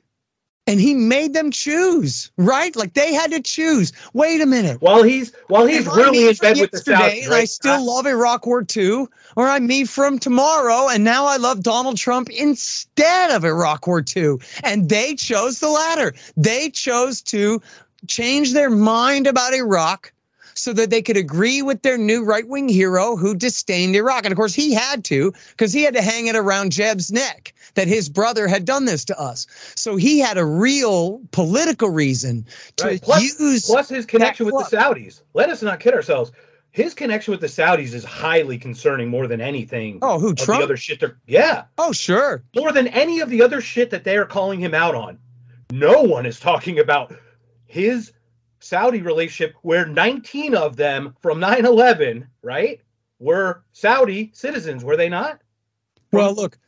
and 0.66 0.81
he 0.81 0.94
made 0.94 1.35
them 1.35 1.50
choose, 1.50 2.31
right? 2.37 2.74
Like 2.74 2.94
they 2.94 3.12
had 3.12 3.31
to 3.33 3.40
choose. 3.40 3.92
Wait 4.14 4.40
a 4.40 4.46
minute. 4.46 4.81
While 4.81 5.03
he's 5.03 5.33
while 5.48 5.66
he's 5.66 5.87
if 5.87 5.94
really 5.94 6.29
in 6.29 6.35
bed 6.37 6.59
with 6.59 6.70
the 6.70 6.79
South, 6.79 7.00
right? 7.00 7.24
and 7.24 7.35
I 7.35 7.44
still 7.44 7.85
love 7.85 8.07
Iraq 8.07 8.46
War 8.46 8.64
II, 8.74 9.07
or 9.37 9.46
I'm 9.46 9.66
me 9.66 9.85
from 9.85 10.18
tomorrow, 10.18 10.88
and 10.88 11.05
now 11.05 11.27
I 11.27 11.37
love 11.37 11.62
Donald 11.62 11.98
Trump 11.98 12.31
instead 12.31 13.31
of 13.31 13.44
Iraq 13.44 13.87
War 13.87 14.03
II. 14.16 14.37
And 14.62 14.88
they 14.88 15.14
chose 15.14 15.61
the 15.61 15.68
latter. 15.68 16.14
They 16.37 16.70
chose 16.70 17.20
to 17.22 17.61
change 18.07 18.53
their 18.53 18.70
mind 18.70 19.27
about 19.27 19.55
Iraq 19.55 20.13
so 20.54 20.72
that 20.72 20.90
they 20.90 21.02
could 21.02 21.16
agree 21.16 21.62
with 21.62 21.82
their 21.82 21.98
new 21.98 22.24
right 22.24 22.48
wing 22.48 22.68
hero 22.68 23.16
who 23.16 23.34
disdained 23.34 23.96
Iraq. 23.96 24.24
And 24.24 24.32
of 24.32 24.36
course, 24.36 24.54
he 24.54 24.72
had 24.72 25.04
to 25.04 25.32
because 25.50 25.72
he 25.72 25.82
had 25.82 25.94
to 25.94 26.02
hang 26.02 26.26
it 26.26 26.36
around 26.36 26.72
Jeb's 26.72 27.12
neck 27.12 27.54
that 27.74 27.88
his 27.88 28.08
brother 28.08 28.46
had 28.46 28.64
done 28.64 28.84
this 28.84 29.04
to 29.06 29.20
us. 29.20 29.46
So 29.74 29.96
he 29.96 30.18
had 30.18 30.38
a 30.38 30.44
real 30.44 31.20
political 31.32 31.90
reason 31.90 32.46
to 32.76 32.84
right. 32.86 33.02
plus, 33.02 33.38
use. 33.40 33.66
Plus 33.66 33.88
his 33.88 34.06
connection 34.06 34.46
with 34.46 34.70
the 34.70 34.76
Saudis. 34.76 35.22
Let 35.34 35.50
us 35.50 35.62
not 35.62 35.80
kid 35.80 35.94
ourselves. 35.94 36.32
His 36.70 36.92
connection 36.92 37.30
with 37.30 37.40
the 37.40 37.46
Saudis 37.46 37.94
is 37.94 38.04
highly 38.04 38.58
concerning 38.58 39.08
more 39.08 39.28
than 39.28 39.40
anything. 39.40 40.00
Oh, 40.02 40.18
who 40.18 40.34
Trump? 40.34 40.60
The 40.60 40.64
other 40.64 40.76
shit 40.76 40.98
they're 40.98 41.18
yeah. 41.26 41.64
Oh, 41.78 41.92
sure. 41.92 42.42
More 42.56 42.72
than 42.72 42.88
any 42.88 43.20
of 43.20 43.30
the 43.30 43.42
other 43.42 43.60
shit 43.60 43.90
that 43.90 44.02
they 44.02 44.16
are 44.16 44.24
calling 44.24 44.58
him 44.58 44.74
out 44.74 44.96
on. 44.96 45.18
No 45.70 46.02
one 46.02 46.26
is 46.26 46.40
talking 46.40 46.80
about 46.80 47.14
his 47.66 48.12
Saudi 48.64 49.03
relationship 49.03 49.55
where 49.62 49.87
19 49.87 50.55
of 50.55 50.77
them 50.77 51.14
from 51.20 51.38
9/11, 51.38 52.27
right, 52.42 52.81
were 53.18 53.62
Saudi 53.72 54.31
citizens, 54.35 54.83
were 54.83 54.96
they 54.96 55.09
not? 55.09 55.40
Well, 56.12 56.35
look, 56.35 56.59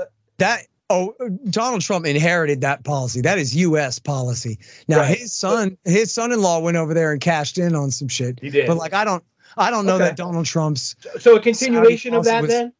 uh, 0.00 0.04
that 0.38 0.66
oh 0.88 1.14
Donald 1.50 1.82
Trump 1.82 2.06
inherited 2.06 2.62
that 2.62 2.84
policy. 2.84 3.20
That 3.20 3.38
is 3.38 3.54
US 3.56 3.98
policy. 3.98 4.58
Now 4.88 5.00
right. 5.00 5.18
his 5.18 5.34
son 5.34 5.76
his 5.84 6.12
son-in-law 6.12 6.60
went 6.60 6.76
over 6.76 6.94
there 6.94 7.12
and 7.12 7.20
cashed 7.20 7.58
in 7.58 7.74
on 7.74 7.90
some 7.90 8.08
shit. 8.08 8.38
He 8.40 8.50
did. 8.50 8.66
But 8.66 8.78
like 8.78 8.94
I 8.94 9.04
don't 9.04 9.24
I 9.56 9.70
don't 9.70 9.84
know 9.84 9.96
okay. 9.96 10.04
that 10.04 10.16
Donald 10.16 10.46
Trump's 10.46 10.96
So 11.18 11.36
a 11.36 11.40
continuation 11.40 12.14
of 12.14 12.24
that 12.24 12.42
was, 12.42 12.50
then? 12.50 12.72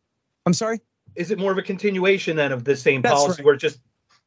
I'm 0.46 0.54
sorry? 0.54 0.80
Is 1.16 1.30
it 1.30 1.38
more 1.38 1.52
of 1.52 1.58
a 1.58 1.62
continuation 1.62 2.36
then 2.36 2.50
of 2.50 2.64
the 2.64 2.76
same 2.76 3.02
That's 3.02 3.14
policy 3.14 3.42
right. 3.42 3.46
where 3.46 3.56
just 3.56 3.78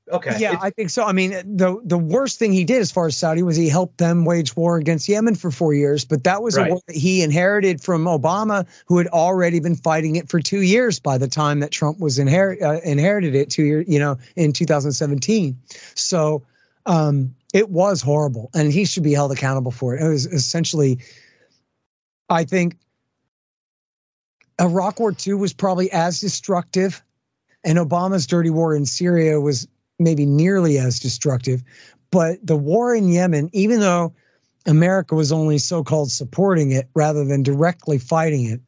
Okay. 0.09 0.37
Yeah, 0.39 0.57
I 0.61 0.69
think 0.69 0.89
so. 0.89 1.03
I 1.03 1.11
mean, 1.11 1.31
the 1.31 1.81
the 1.83 1.97
worst 1.97 2.39
thing 2.39 2.53
he 2.53 2.63
did 2.63 2.81
as 2.81 2.91
far 2.91 3.07
as 3.07 3.17
Saudi 3.17 3.43
was 3.43 3.57
he 3.57 3.67
helped 3.67 3.97
them 3.97 4.23
wage 4.23 4.55
war 4.55 4.77
against 4.77 5.09
Yemen 5.09 5.35
for 5.35 5.51
four 5.51 5.73
years, 5.73 6.05
but 6.05 6.23
that 6.23 6.41
was 6.41 6.55
right. 6.55 6.69
a 6.69 6.73
war 6.73 6.81
that 6.87 6.95
he 6.95 7.21
inherited 7.21 7.81
from 7.81 8.05
Obama, 8.05 8.65
who 8.85 8.97
had 8.97 9.07
already 9.07 9.59
been 9.59 9.75
fighting 9.75 10.15
it 10.15 10.29
for 10.29 10.39
two 10.39 10.61
years 10.61 10.99
by 10.99 11.17
the 11.17 11.27
time 11.27 11.59
that 11.59 11.71
Trump 11.71 11.99
was 11.99 12.19
inherit 12.19 12.61
uh, 12.61 12.79
inherited 12.85 13.35
it 13.35 13.49
two 13.49 13.63
years, 13.63 13.85
you 13.89 13.99
know, 13.99 14.17
in 14.37 14.53
2017. 14.53 15.57
So 15.95 16.41
um, 16.85 17.35
it 17.53 17.69
was 17.69 18.01
horrible, 18.01 18.49
and 18.53 18.71
he 18.71 18.85
should 18.85 19.03
be 19.03 19.13
held 19.13 19.33
accountable 19.33 19.71
for 19.71 19.93
it. 19.93 20.01
It 20.01 20.07
was 20.07 20.25
essentially, 20.27 20.99
I 22.29 22.45
think, 22.45 22.77
Iraq 24.61 25.01
War 25.01 25.13
II 25.25 25.33
was 25.35 25.51
probably 25.53 25.91
as 25.91 26.21
destructive 26.21 27.03
and 27.63 27.77
Obama's 27.77 28.25
dirty 28.25 28.49
war 28.49 28.73
in 28.73 28.85
Syria 28.85 29.41
was 29.41 29.67
maybe 29.99 30.25
nearly 30.25 30.77
as 30.77 30.99
destructive. 30.99 31.63
But 32.11 32.45
the 32.45 32.55
war 32.55 32.95
in 32.95 33.09
Yemen, 33.09 33.49
even 33.53 33.79
though 33.79 34.13
America 34.65 35.15
was 35.15 35.31
only 35.31 35.57
so 35.57 35.83
called 35.83 36.11
supporting 36.11 36.71
it 36.71 36.89
rather 36.93 37.23
than 37.23 37.43
directly 37.43 37.97
fighting 37.97 38.45
it, 38.45 38.61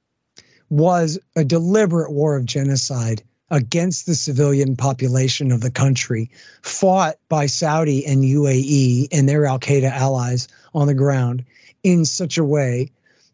was 0.69 1.17
a 1.35 1.43
deliberate 1.43 2.11
war 2.11 2.35
of 2.35 2.45
genocide 2.45 3.23
against 3.51 4.05
the 4.05 4.15
civilian 4.15 4.75
population 4.75 5.51
of 5.51 5.61
the 5.61 5.71
country, 5.71 6.29
fought 6.61 7.15
by 7.29 7.47
Saudi 7.47 8.05
and 8.05 8.23
UAE 8.23 9.07
and 9.11 9.27
their 9.27 9.45
Al 9.45 9.59
Qaeda 9.59 9.91
allies 9.91 10.47
on 10.75 10.87
the 10.87 10.93
ground 10.93 11.43
in 11.83 12.05
such 12.05 12.37
a 12.37 12.43
way 12.43 12.91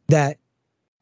that 0.08 0.38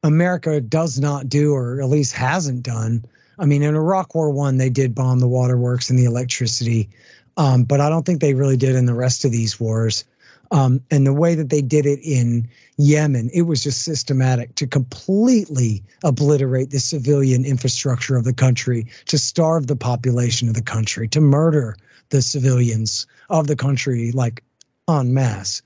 America 0.02 0.60
does 0.60 1.00
not 1.00 1.30
do, 1.30 1.54
or 1.54 1.82
at 1.82 1.90
least 1.90 2.14
hasn't 2.14 2.64
done, 2.64 3.06
I 3.40 3.46
mean, 3.46 3.64
in 3.64 3.76
Iraq 3.76 4.16
War 4.16 4.30
One, 4.30 4.58
they 4.58 4.70
did 4.70 4.96
bomb 4.96 5.20
the 5.20 5.28
waterworks 5.28 5.90
and 5.90 5.98
the 5.98 6.06
electricity, 6.06 6.90
um, 7.38 7.64
but 7.64 7.82
I 7.82 7.90
don't 7.90 8.06
think 8.06 8.22
they 8.22 8.34
really 8.34 8.58
did 8.58 8.76
in 8.76 8.86
the 8.86 8.94
rest 8.94 9.26
of 9.26 9.32
these 9.32 9.60
wars. 9.60 10.06
Um, 10.52 10.82
and 10.92 11.08
the 11.08 11.14
way 11.14 11.34
that 11.34 11.50
they 11.50 11.64
did 11.64 11.88
it 11.88 12.00
in 12.04 12.48
Yemen, 12.78 13.32
it 13.34 13.44
was 13.44 13.64
just 13.64 13.82
systematic 13.82 14.54
to 14.56 14.68
completely 14.68 15.84
obliterate 16.04 16.70
the 16.70 16.80
civilian 16.80 17.44
infrastructure 17.44 18.18
of 18.18 18.24
the 18.24 18.34
country, 18.34 18.86
to 19.08 19.18
starve 19.18 19.66
the 19.66 19.76
population 19.76 20.48
of 20.48 20.54
the 20.54 20.62
country, 20.62 21.08
to 21.08 21.20
murder 21.20 21.76
the 22.10 22.22
civilians 22.22 23.08
of 23.32 23.48
the 23.48 23.56
country 23.56 24.12
like 24.12 24.44
en 24.88 25.12
masse. 25.14 25.64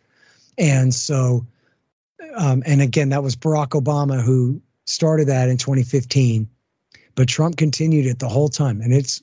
And 0.57 0.93
so, 0.93 1.45
um, 2.35 2.63
and 2.65 2.81
again, 2.81 3.09
that 3.09 3.23
was 3.23 3.35
Barack 3.35 3.69
Obama 3.69 4.23
who 4.23 4.61
started 4.85 5.27
that 5.27 5.49
in 5.49 5.57
2015 5.57 6.47
but 7.17 7.27
Trump 7.27 7.57
continued 7.57 8.05
it 8.05 8.19
the 8.19 8.29
whole 8.29 8.47
time. 8.47 8.79
And 8.79 8.93
it's 8.93 9.21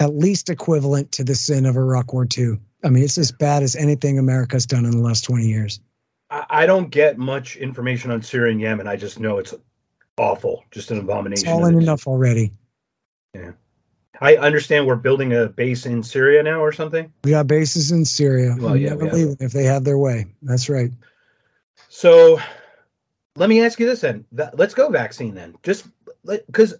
at 0.00 0.14
least 0.14 0.48
equivalent 0.48 1.12
to 1.12 1.22
the 1.22 1.34
sin 1.34 1.66
of 1.66 1.76
Iraq 1.76 2.12
War 2.12 2.26
II. 2.36 2.58
I 2.82 2.88
mean, 2.88 3.04
it's 3.04 3.18
as 3.18 3.30
bad 3.30 3.62
as 3.62 3.76
anything 3.76 4.18
America's 4.18 4.64
done 4.64 4.84
in 4.84 4.92
the 4.92 4.98
last 4.98 5.24
20 5.24 5.46
years. 5.46 5.78
I 6.30 6.66
don't 6.66 6.90
get 6.90 7.18
much 7.18 7.56
information 7.56 8.10
on 8.10 8.22
Syria 8.22 8.52
and 8.52 8.60
Yemen. 8.60 8.88
I 8.88 8.96
just 8.96 9.20
know 9.20 9.38
it's 9.38 9.54
awful, 10.16 10.64
just 10.70 10.90
an 10.90 10.98
abomination. 10.98 11.46
It's 11.46 11.52
all 11.52 11.66
in 11.66 11.80
enough 11.80 12.06
already. 12.06 12.52
Yeah. 13.34 13.52
I 14.20 14.36
understand 14.36 14.86
we're 14.86 14.96
building 14.96 15.34
a 15.34 15.48
base 15.48 15.86
in 15.86 16.02
Syria 16.02 16.42
now 16.42 16.60
or 16.60 16.72
something. 16.72 17.12
We 17.24 17.32
got 17.32 17.46
bases 17.46 17.92
in 17.92 18.04
Syria. 18.04 18.56
Well, 18.58 18.76
yeah, 18.76 18.94
if 18.98 19.52
they 19.52 19.64
have 19.64 19.84
their 19.84 19.98
way. 19.98 20.26
That's 20.42 20.68
right. 20.68 20.90
So 21.88 22.40
let 23.36 23.48
me 23.48 23.62
ask 23.62 23.78
you 23.78 23.86
this 23.86 24.00
then. 24.00 24.24
Let's 24.32 24.74
go 24.74 24.88
vaccine 24.88 25.34
then. 25.34 25.56
Just 25.62 25.88
because 26.46 26.74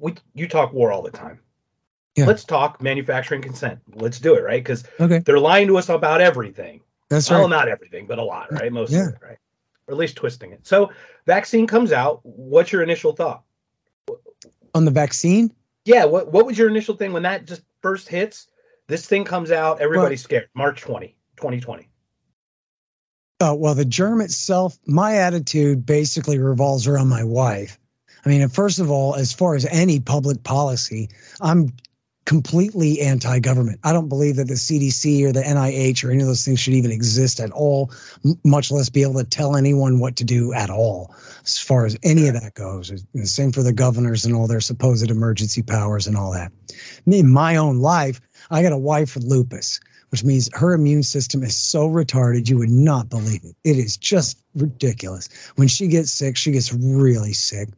we 0.00 0.14
you 0.34 0.48
talk 0.48 0.72
war 0.72 0.92
all 0.92 1.02
the 1.02 1.10
time. 1.10 1.40
Yeah. 2.16 2.26
Let's 2.26 2.44
talk 2.44 2.82
manufacturing 2.82 3.40
consent. 3.40 3.80
Let's 3.94 4.20
do 4.20 4.34
it, 4.34 4.42
right? 4.42 4.62
Because 4.62 4.84
okay. 5.00 5.18
they're 5.20 5.38
lying 5.38 5.66
to 5.68 5.78
us 5.78 5.88
about 5.88 6.20
everything. 6.20 6.80
That's 7.08 7.30
well, 7.30 7.40
right. 7.40 7.42
Well, 7.42 7.58
not 7.58 7.68
everything, 7.68 8.06
but 8.06 8.18
a 8.18 8.22
lot, 8.22 8.52
right? 8.52 8.72
Most 8.72 8.92
yeah. 8.92 9.08
of 9.08 9.14
it, 9.14 9.18
right? 9.22 9.38
or 9.86 9.92
at 9.92 9.98
least 9.98 10.16
twisting 10.16 10.52
it. 10.52 10.66
So, 10.66 10.90
vaccine 11.26 11.66
comes 11.66 11.92
out. 11.92 12.20
What's 12.22 12.72
your 12.72 12.82
initial 12.82 13.12
thought 13.12 13.42
on 14.74 14.84
the 14.84 14.90
vaccine? 14.90 15.52
Yeah, 15.84 16.04
what 16.04 16.32
what 16.32 16.46
was 16.46 16.58
your 16.58 16.68
initial 16.68 16.96
thing 16.96 17.12
when 17.12 17.22
that 17.22 17.46
just 17.46 17.62
first 17.80 18.08
hits? 18.08 18.48
This 18.88 19.06
thing 19.06 19.24
comes 19.24 19.50
out, 19.50 19.80
everybody's 19.80 20.20
well, 20.22 20.24
scared. 20.24 20.48
March 20.54 20.80
20, 20.82 21.16
2020. 21.36 21.88
Uh, 23.40 23.54
well, 23.56 23.74
the 23.74 23.84
germ 23.84 24.20
itself, 24.20 24.78
my 24.86 25.16
attitude 25.16 25.86
basically 25.86 26.38
revolves 26.38 26.86
around 26.86 27.08
my 27.08 27.24
wife. 27.24 27.78
I 28.24 28.28
mean, 28.28 28.48
first 28.48 28.78
of 28.78 28.90
all, 28.90 29.14
as 29.14 29.32
far 29.32 29.54
as 29.54 29.66
any 29.66 29.98
public 29.98 30.42
policy, 30.44 31.08
I'm 31.40 31.72
completely 32.24 33.00
anti 33.00 33.40
government. 33.40 33.80
I 33.82 33.92
don't 33.92 34.08
believe 34.08 34.36
that 34.36 34.46
the 34.46 34.54
CDC 34.54 35.24
or 35.24 35.32
the 35.32 35.42
NIH 35.42 36.04
or 36.04 36.10
any 36.10 36.20
of 36.20 36.28
those 36.28 36.44
things 36.44 36.60
should 36.60 36.74
even 36.74 36.92
exist 36.92 37.40
at 37.40 37.50
all, 37.50 37.90
much 38.44 38.70
less 38.70 38.88
be 38.88 39.02
able 39.02 39.14
to 39.14 39.24
tell 39.24 39.56
anyone 39.56 39.98
what 39.98 40.16
to 40.16 40.24
do 40.24 40.52
at 40.52 40.70
all, 40.70 41.14
as 41.44 41.58
far 41.58 41.84
as 41.84 41.96
any 42.02 42.28
of 42.28 42.34
that 42.34 42.54
goes. 42.54 42.90
And 42.90 43.28
same 43.28 43.50
for 43.50 43.62
the 43.62 43.72
governors 43.72 44.24
and 44.24 44.34
all 44.34 44.46
their 44.46 44.60
supposed 44.60 45.10
emergency 45.10 45.62
powers 45.62 46.06
and 46.06 46.16
all 46.16 46.32
that. 46.32 46.52
In 47.06 47.28
my 47.28 47.56
own 47.56 47.78
life, 47.78 48.20
I 48.50 48.62
got 48.62 48.72
a 48.72 48.78
wife 48.78 49.14
with 49.14 49.24
lupus. 49.24 49.80
Which 50.10 50.24
means 50.24 50.50
her 50.52 50.74
immune 50.74 51.04
system 51.04 51.42
is 51.42 51.56
so 51.56 51.88
retarded, 51.88 52.46
you 52.46 52.58
would 52.58 52.68
not 52.68 53.08
believe 53.08 53.42
it. 53.44 53.56
It 53.64 53.78
is 53.78 53.96
just 53.96 54.42
ridiculous. 54.54 55.26
When 55.56 55.68
she 55.68 55.88
gets 55.88 56.12
sick, 56.12 56.36
she 56.36 56.52
gets 56.52 56.70
really 56.70 57.32
sick. 57.32 57.70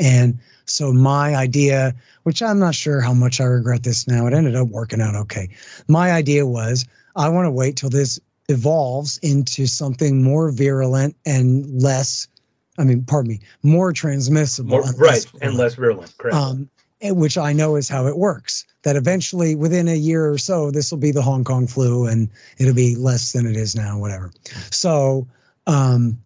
And 0.00 0.38
so 0.64 0.92
my 0.92 1.36
idea, 1.36 1.94
which 2.24 2.42
I'm 2.42 2.58
not 2.58 2.74
sure 2.74 3.00
how 3.00 3.12
much 3.12 3.40
I 3.40 3.44
regret 3.44 3.82
this 3.82 4.08
now, 4.08 4.26
it 4.26 4.32
ended 4.32 4.56
up 4.56 4.68
working 4.68 5.00
out 5.00 5.14
okay. 5.14 5.48
My 5.86 6.10
idea 6.10 6.46
was 6.46 6.86
I 7.16 7.28
want 7.28 7.46
to 7.46 7.50
wait 7.50 7.76
till 7.76 7.90
this 7.90 8.18
evolves 8.48 9.18
into 9.18 9.66
something 9.66 10.22
more 10.22 10.50
virulent 10.50 11.14
and 11.26 11.82
less 11.82 12.26
I 12.78 12.84
mean, 12.84 13.04
pardon 13.04 13.32
me, 13.32 13.40
more 13.62 13.92
transmissible. 13.92 14.70
More, 14.70 14.86
and 14.86 14.98
right, 14.98 15.26
and 15.42 15.54
less 15.54 15.74
virulent, 15.74 16.16
correct. 16.16 16.34
Um, 16.34 16.70
which 17.02 17.36
I 17.36 17.52
know 17.52 17.76
is 17.76 17.88
how 17.88 18.06
it 18.06 18.16
works. 18.16 18.64
That 18.82 18.96
eventually, 18.96 19.54
within 19.54 19.86
a 19.86 19.94
year 19.94 20.30
or 20.30 20.38
so, 20.38 20.70
this 20.70 20.90
will 20.90 20.98
be 20.98 21.10
the 21.10 21.20
Hong 21.20 21.44
Kong 21.44 21.66
flu, 21.66 22.06
and 22.06 22.30
it'll 22.58 22.74
be 22.74 22.96
less 22.96 23.32
than 23.32 23.46
it 23.46 23.56
is 23.56 23.76
now, 23.76 23.98
whatever. 23.98 24.30
So, 24.70 25.26
um, 25.66 26.18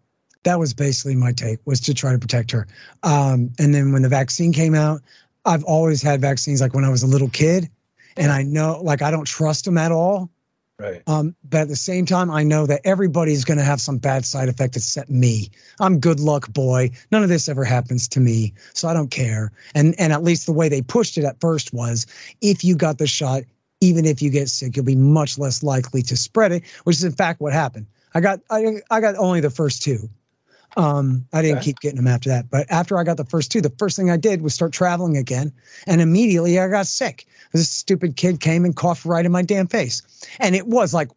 that 0.45 0.59
was 0.59 0.73
basically 0.73 1.17
my 1.17 1.33
take 1.33 1.59
was 1.65 1.81
to 1.81 1.95
try 1.95 2.13
to 2.13 2.19
protect 2.19 2.51
her. 2.53 2.67
Um, 3.03 3.51
and 3.59 3.75
then 3.75 3.93
when 3.93 4.03
the 4.03 4.09
vaccine 4.09 4.53
came 4.53 4.75
out, 4.75 5.01
I've 5.45 5.65
always 5.65 6.01
had 6.01 6.21
vaccines 6.21 6.61
like 6.61 6.75
when 6.75 6.85
I 6.85 6.91
was 6.91 7.03
a 7.03 7.07
little 7.07 7.29
kid, 7.29 7.69
and 8.17 8.31
I 8.31 8.43
know 8.43 8.81
like 8.83 9.03
I 9.03 9.11
don't 9.11 9.27
trust 9.27 9.65
them 9.65 9.77
at 9.77 9.93
all. 9.93 10.31
Right. 10.79 11.03
Um, 11.07 11.37
but 11.45 11.63
at 11.63 11.69
the 11.69 11.77
same 11.77 12.05
time, 12.05 12.31
I 12.31 12.43
know 12.43 12.67
that 12.67 12.81
everybody's 12.85 13.45
going 13.45 13.59
to 13.59 13.65
have 13.65 13.81
some 13.81 13.97
bad 13.97 14.25
side 14.25 14.49
effect 14.49 14.75
except 14.75 15.09
me. 15.09 15.49
I'm 15.79 16.01
good 16.01 16.19
luck 16.19 16.53
boy. 16.53 16.91
None 17.13 17.23
of 17.23 17.29
this 17.29 17.49
ever 17.49 17.63
happens 17.63 18.09
to 18.09 18.21
me, 18.21 18.53
so 18.73 18.89
I 18.89 18.95
don't 18.95 19.11
care. 19.11 19.53
And 19.75 19.95
and 19.99 20.13
at 20.13 20.25
least 20.25 20.47
the 20.47 20.53
way 20.53 20.69
they 20.69 20.83
pushed 20.83 21.17
it 21.17 21.25
at 21.25 21.41
first 21.41 21.73
was, 21.73 22.07
if 22.41 22.65
you 22.65 22.75
got 22.75 22.99
the 22.99 23.07
shot, 23.07 23.43
even 23.81 24.05
if 24.05 24.21
you 24.21 24.31
get 24.31 24.49
sick, 24.49 24.77
you'll 24.77 24.85
be 24.85 24.97
much 24.97 25.39
less 25.39 25.63
likely 25.63 26.03
to 26.03 26.17
spread 26.17 26.53
it, 26.53 26.65
which 26.85 26.97
is 26.97 27.05
in 27.05 27.13
fact 27.13 27.41
what 27.41 27.53
happened. 27.53 27.87
I 28.15 28.21
got 28.21 28.41
I 28.51 28.81
I 28.91 29.01
got 29.01 29.17
only 29.17 29.41
the 29.41 29.51
first 29.51 29.83
two. 29.83 30.09
Um, 30.77 31.27
I 31.33 31.43
didn't 31.43 31.59
okay. 31.59 31.67
keep 31.67 31.81
getting 31.81 31.97
them 31.97 32.07
after 32.07 32.29
that. 32.31 32.51
But 32.51 32.67
after 32.71 32.99
I 32.99 33.05
got 33.05 33.17
the 33.17 33.25
first 33.25 33.53
two, 33.53 33.61
the 33.61 33.73
first 33.79 33.97
thing 33.97 34.11
I 34.11 34.17
did 34.17 34.43
was 34.43 34.55
start 34.55 34.73
traveling 34.73 35.17
again. 35.17 35.53
And 35.87 36.01
immediately 36.01 36.59
I 36.59 36.69
got 36.69 36.87
sick. 36.87 37.27
This 37.53 37.69
stupid 37.69 38.17
kid 38.17 38.41
came 38.41 38.65
and 38.65 38.75
coughed 38.75 39.05
right 39.05 39.25
in 39.25 39.33
my 39.33 39.43
damn 39.43 39.67
face. 39.67 40.03
And 40.41 40.57
it 40.57 40.67
was 40.67 40.93
like 40.93 41.11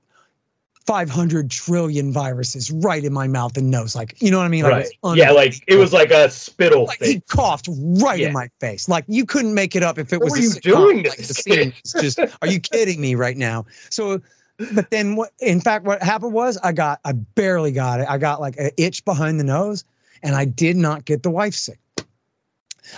500 0.88 1.52
trillion 1.52 2.14
viruses 2.14 2.72
right 2.72 3.04
in 3.04 3.12
my 3.12 3.28
mouth 3.28 3.58
and 3.58 3.70
nose. 3.70 3.94
Like, 3.94 4.16
you 4.22 4.32
know 4.32 4.38
what 4.38 4.46
I 4.46 4.50
mean? 4.50 4.64
Like 4.64 4.88
right. 5.04 5.18
Yeah, 5.18 5.32
like 5.32 5.62
it 5.68 5.76
was 5.76 5.92
like 5.92 6.12
a 6.12 6.30
spittle. 6.30 6.86
Like 6.86 7.04
he 7.04 7.20
coughed 7.22 7.68
right 7.70 8.20
yeah. 8.20 8.28
in 8.28 8.34
my 8.34 8.50
face. 8.62 8.88
Like 8.88 9.04
you 9.08 9.26
couldn't 9.26 9.54
make 9.54 9.76
it 9.76 9.84
up 9.84 10.00
if 10.00 10.14
it 10.14 10.22
what 10.22 10.32
was. 10.32 10.32
What 10.32 10.40
are 10.40 10.70
you 10.70 10.76
doing? 10.76 11.04
Like, 11.04 11.18
the 11.18 11.34
scene. 11.34 11.74
just, 12.02 12.20
are 12.20 12.48
you 12.48 12.62
kidding 12.62 13.02
me 13.02 13.16
right 13.16 13.36
now? 13.36 13.66
So 13.90 14.22
but 14.74 14.90
then 14.90 15.16
what 15.16 15.32
in 15.40 15.62
fact 15.62 15.86
what 15.86 16.02
happened 16.02 16.34
was 16.34 16.58
I 16.58 16.72
got 16.72 17.00
I 17.06 17.14
barely 17.14 17.72
got 17.72 18.00
it. 18.00 18.08
I 18.10 18.18
got 18.18 18.42
like 18.42 18.58
an 18.58 18.72
itch 18.78 19.06
behind 19.06 19.40
the 19.40 19.44
nose 19.44 19.84
and 20.24 20.36
I 20.36 20.46
did 20.46 20.78
not 20.78 21.06
get 21.06 21.24
the 21.24 21.30
wife 21.30 21.54
sick. 21.54 21.80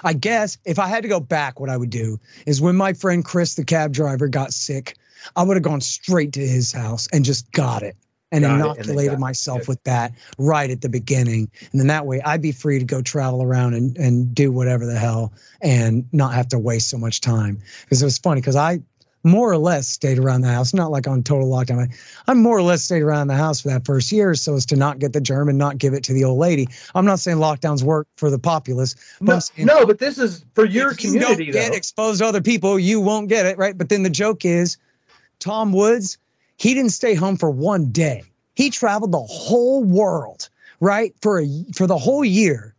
I 0.04 0.13
guess 0.13 0.58
if 0.65 0.80
I 0.80 0.88
had 0.88 1.04
to 1.04 1.10
go 1.10 1.19
back, 1.19 1.60
what 1.60 1.69
I 1.69 1.78
would 1.78 1.89
do 1.89 2.19
is 2.45 2.62
when 2.62 2.76
my 2.76 2.93
friend 2.93 3.26
Chris, 3.26 3.56
the 3.56 3.65
cab 3.65 3.91
driver, 3.91 4.28
got 4.28 4.54
sick, 4.54 4.95
I 5.36 5.43
would 5.43 5.58
have 5.58 5.63
gone 5.63 5.82
straight 5.82 6.32
to 6.34 6.41
his 6.41 6.72
house 6.72 7.08
and 7.12 7.26
just 7.26 7.52
got 7.52 7.84
it 7.84 7.95
and 8.32 8.43
got 8.43 8.56
inoculated 8.56 9.13
it 9.13 9.19
myself 9.19 9.67
with 9.67 9.84
that 9.84 10.13
right 10.38 10.69
at 10.69 10.82
the 10.82 10.89
beginning. 10.89 11.50
And 11.72 11.80
then 11.80 11.88
that 11.88 12.06
way 12.06 12.22
I'd 12.22 12.41
be 12.41 12.52
free 12.52 12.80
to 12.80 12.86
go 12.86 13.02
travel 13.02 13.41
around 13.41 13.74
and, 13.74 13.98
and 13.98 14.34
do 14.34 14.52
whatever 14.52 14.86
the 14.86 14.98
hell 14.98 15.34
and 15.62 16.06
not 16.13 16.34
have 16.34 16.48
to 16.50 16.60
waste 16.60 16.89
so 16.89 16.98
much 16.98 17.22
time. 17.22 17.60
Because 17.82 18.02
it 18.02 18.06
was 18.06 18.17
funny 18.17 18.41
because 18.41 18.56
I 18.56 18.80
more 19.23 19.51
or 19.51 19.58
less 19.58 19.88
stayed 19.88 20.17
around 20.17 20.41
the 20.41 20.47
house, 20.47 20.73
not 20.73 20.91
like 20.91 21.08
on 21.08 21.23
total 21.23 21.49
lockdown. 21.49 21.91
I, 22.27 22.32
am 22.32 22.41
more 22.41 22.58
or 22.58 22.62
less 22.62 22.84
stayed 22.84 23.01
around 23.01 23.27
the 23.27 23.36
house 23.36 23.62
for 23.62 23.67
that 23.69 23.86
first 23.86 24.12
year 24.12 24.34
so 24.34 24.55
as 24.55 24.65
to 24.67 24.75
not 24.75 24.99
get 24.99 25.13
the 25.13 25.21
germ 25.21 25.49
and 25.49 25.58
not 25.58 25.77
give 25.77 25.93
it 25.93 26.03
to 26.05 26.13
the 26.13 26.23
old 26.23 26.39
lady. 26.39 26.67
I'm 26.95 27.05
not 27.05 27.19
saying 27.19 27.38
lockdowns 27.38 27.84
work 27.84 28.08
for 28.15 28.29
the 28.29 28.39
populace. 28.39 28.95
But 29.21 29.49
no, 29.58 29.79
no, 29.79 29.86
but 29.86 29.99
this 29.99 30.17
is 30.17 30.45
for 30.53 30.65
your 30.65 30.93
community. 30.93 31.45
You 31.45 31.53
don't 31.53 31.62
get 31.62 31.75
exposed 31.75 32.19
to 32.19 32.25
other 32.25 32.41
people, 32.41 32.79
you 32.79 33.01
won't 33.01 33.27
get 33.27 33.45
it, 33.45 33.58
right? 33.58 33.77
But 33.77 33.89
then 33.89 34.03
the 34.03 34.10
joke 34.10 34.45
is 34.45 34.77
Tom 35.39 35.73
Woods, 35.73 36.17
he 36.58 36.73
didn't 36.73 36.91
stay 36.91 37.13
home 37.13 37.38
for 37.38 37.49
one 37.49 37.91
day. 37.91 38.23
He 38.55 38.69
traveled 38.69 39.13
the 39.13 39.19
whole 39.19 39.84
world, 39.84 40.49
right? 40.79 41.13
For 41.21 41.41
a 41.41 41.47
for 41.73 41.88
the 41.88 41.97
whole 41.97 42.25
year. 42.25 42.75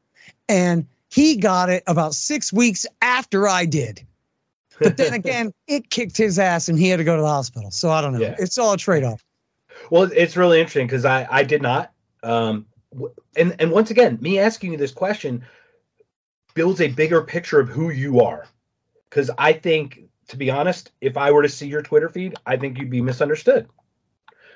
And 0.48 0.86
he 1.10 1.36
got 1.36 1.70
it 1.70 1.82
about 1.86 2.14
six 2.14 2.52
weeks 2.52 2.86
after 3.02 3.48
I 3.48 3.64
did. 3.64 4.06
But 4.80 4.96
then 4.96 5.12
again, 5.12 5.52
it 5.66 5.90
kicked 5.90 6.16
his 6.16 6.38
ass 6.38 6.68
and 6.68 6.78
he 6.78 6.88
had 6.88 6.96
to 6.96 7.04
go 7.04 7.14
to 7.14 7.22
the 7.22 7.28
hospital. 7.28 7.70
So 7.70 7.90
I 7.90 8.00
don't 8.00 8.14
know. 8.14 8.20
Yeah. 8.20 8.34
It's 8.38 8.58
all 8.58 8.72
a 8.72 8.76
trade 8.76 9.04
off. 9.04 9.22
Well, 9.90 10.10
it's 10.14 10.36
really 10.36 10.58
interesting 10.58 10.86
because 10.86 11.04
I, 11.04 11.26
I 11.30 11.42
did 11.44 11.62
not. 11.62 11.92
Um, 12.22 12.66
and, 13.36 13.54
and 13.58 13.70
once 13.70 13.90
again, 13.90 14.18
me 14.20 14.38
asking 14.38 14.72
you 14.72 14.78
this 14.78 14.92
question 14.92 15.44
builds 16.54 16.80
a 16.80 16.88
bigger 16.88 17.22
picture 17.22 17.60
of 17.60 17.68
who 17.68 17.90
you 17.90 18.20
are. 18.20 18.46
Because 19.08 19.30
I 19.38 19.52
think, 19.52 20.04
to 20.28 20.36
be 20.36 20.50
honest, 20.50 20.92
if 21.00 21.16
I 21.16 21.30
were 21.30 21.42
to 21.42 21.48
see 21.48 21.66
your 21.66 21.82
Twitter 21.82 22.08
feed, 22.08 22.34
I 22.46 22.56
think 22.56 22.78
you'd 22.78 22.90
be 22.90 23.00
misunderstood. 23.00 23.68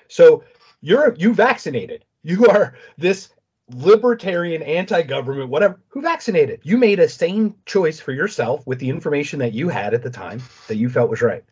So 0.09 0.45
you're 0.81 1.15
you 1.17 1.35
vaccinated. 1.35 2.05
You 2.23 2.47
are 2.47 2.75
this 2.97 3.31
libertarian, 3.71 4.63
anti-government, 4.63 5.49
whatever, 5.49 5.81
who 5.89 6.03
vaccinated. 6.03 6.61
You 6.63 6.77
made 6.77 7.01
a 7.01 7.09
sane 7.09 7.55
choice 7.67 8.01
for 8.01 8.13
yourself 8.13 8.67
with 8.67 8.79
the 8.79 8.91
information 8.91 9.39
that 9.39 9.53
you 9.53 9.69
had 9.69 9.95
at 9.95 10.03
the 10.03 10.11
time 10.11 10.43
that 10.69 10.77
you 10.77 10.89
felt 10.89 11.11
was 11.11 11.23
right. 11.23 11.45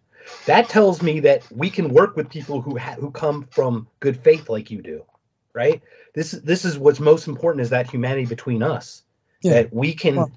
That 0.47 0.69
tells 0.69 1.03
me 1.03 1.21
that 1.21 1.45
we 1.51 1.71
can 1.71 1.93
work 1.93 2.17
with 2.17 2.29
people 2.29 2.61
who 2.61 2.77
ha- 2.77 2.97
who 2.99 3.11
come 3.11 3.47
from 3.51 3.89
good 4.01 4.17
faith 4.17 4.49
like 4.49 4.71
you 4.71 4.83
do, 4.83 5.05
right? 5.53 5.83
This 6.15 6.33
this 6.33 6.65
is 6.65 6.79
what's 6.79 7.01
most 7.01 7.27
important 7.27 7.63
is 7.63 7.71
that 7.71 7.91
humanity 7.91 8.27
between 8.27 8.63
us 8.63 9.03
yeah. 9.43 9.55
that 9.55 9.73
we 9.73 9.93
can 9.93 10.17
well, 10.17 10.31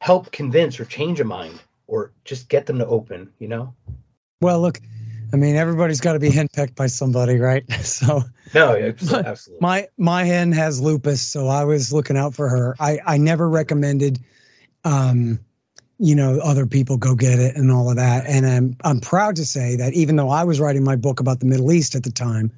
help 0.00 0.30
convince 0.30 0.78
or 0.78 0.84
change 0.84 1.20
a 1.20 1.24
mind 1.24 1.62
or 1.86 2.12
just 2.24 2.48
get 2.48 2.66
them 2.66 2.78
to 2.78 2.86
open, 2.86 3.30
you 3.38 3.48
know. 3.48 3.74
Well, 4.40 4.60
look, 4.60 4.80
I 5.34 5.36
mean, 5.36 5.56
everybody's 5.56 6.00
got 6.00 6.12
to 6.12 6.20
be 6.20 6.30
henpecked 6.30 6.76
by 6.76 6.86
somebody, 6.86 7.38
right? 7.38 7.64
So 7.82 8.22
no, 8.54 8.76
absolutely. 8.76 9.58
My 9.60 9.88
my 9.98 10.22
hen 10.22 10.52
has 10.52 10.80
lupus, 10.80 11.20
so 11.20 11.48
I 11.48 11.64
was 11.64 11.92
looking 11.92 12.16
out 12.16 12.34
for 12.34 12.48
her. 12.48 12.76
I 12.78 13.00
I 13.04 13.16
never 13.18 13.48
recommended, 13.50 14.20
um, 14.84 15.40
you 15.98 16.14
know, 16.14 16.38
other 16.38 16.66
people 16.66 16.96
go 16.96 17.16
get 17.16 17.40
it 17.40 17.56
and 17.56 17.72
all 17.72 17.90
of 17.90 17.96
that. 17.96 18.24
And 18.26 18.46
I'm 18.46 18.76
I'm 18.84 19.00
proud 19.00 19.34
to 19.36 19.44
say 19.44 19.74
that 19.74 19.92
even 19.92 20.14
though 20.14 20.28
I 20.30 20.44
was 20.44 20.60
writing 20.60 20.84
my 20.84 20.94
book 20.94 21.18
about 21.18 21.40
the 21.40 21.46
Middle 21.46 21.72
East 21.72 21.96
at 21.96 22.04
the 22.04 22.12
time, 22.12 22.52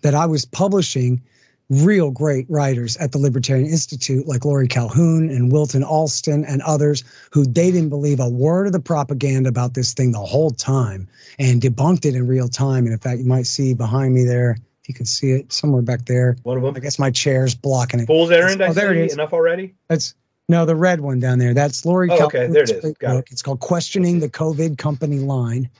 that 0.00 0.14
I 0.14 0.24
was 0.24 0.46
publishing 0.46 1.22
real 1.70 2.10
great 2.10 2.46
writers 2.48 2.96
at 2.98 3.12
the 3.12 3.18
Libertarian 3.18 3.66
Institute, 3.66 4.26
like 4.26 4.44
Laurie 4.44 4.68
Calhoun 4.68 5.30
and 5.30 5.50
Wilton 5.50 5.82
Alston 5.82 6.44
and 6.44 6.60
others, 6.62 7.02
who 7.32 7.44
they 7.44 7.70
didn't 7.70 7.88
believe 7.88 8.20
a 8.20 8.28
word 8.28 8.66
of 8.66 8.72
the 8.72 8.80
propaganda 8.80 9.48
about 9.48 9.74
this 9.74 9.94
thing 9.94 10.12
the 10.12 10.18
whole 10.18 10.50
time 10.50 11.08
and 11.38 11.62
debunked 11.62 12.04
it 12.04 12.14
in 12.14 12.26
real 12.26 12.48
time. 12.48 12.84
And 12.84 12.92
in 12.92 12.98
fact, 12.98 13.20
you 13.20 13.26
might 13.26 13.46
see 13.46 13.74
behind 13.74 14.14
me 14.14 14.24
there, 14.24 14.58
if 14.82 14.88
you 14.88 14.94
can 14.94 15.06
see 15.06 15.30
it 15.30 15.52
somewhere 15.52 15.82
back 15.82 16.04
there. 16.04 16.36
One 16.42 16.58
of 16.58 16.62
them. 16.62 16.74
I 16.76 16.80
guess 16.80 16.98
my 16.98 17.10
chair's 17.10 17.54
blocking 17.54 18.00
it. 18.00 18.06
Fool's 18.06 18.30
errand. 18.30 18.60
Oh, 18.60 18.72
there 18.72 18.92
it 18.92 18.98
is. 18.98 19.14
Enough 19.14 19.32
already. 19.32 19.74
That's 19.88 20.14
no, 20.50 20.66
the 20.66 20.76
red 20.76 21.00
one 21.00 21.20
down 21.20 21.38
there. 21.38 21.54
That's 21.54 21.86
Laurie. 21.86 22.10
Oh, 22.10 22.26
okay, 22.26 22.46
there 22.46 22.64
it 22.64 22.70
is. 22.70 22.94
Got 22.98 23.16
it. 23.16 23.24
It's 23.30 23.40
called 23.40 23.60
"Questioning 23.60 24.20
the 24.20 24.28
COVID 24.28 24.76
Company 24.76 25.20
Line." 25.20 25.70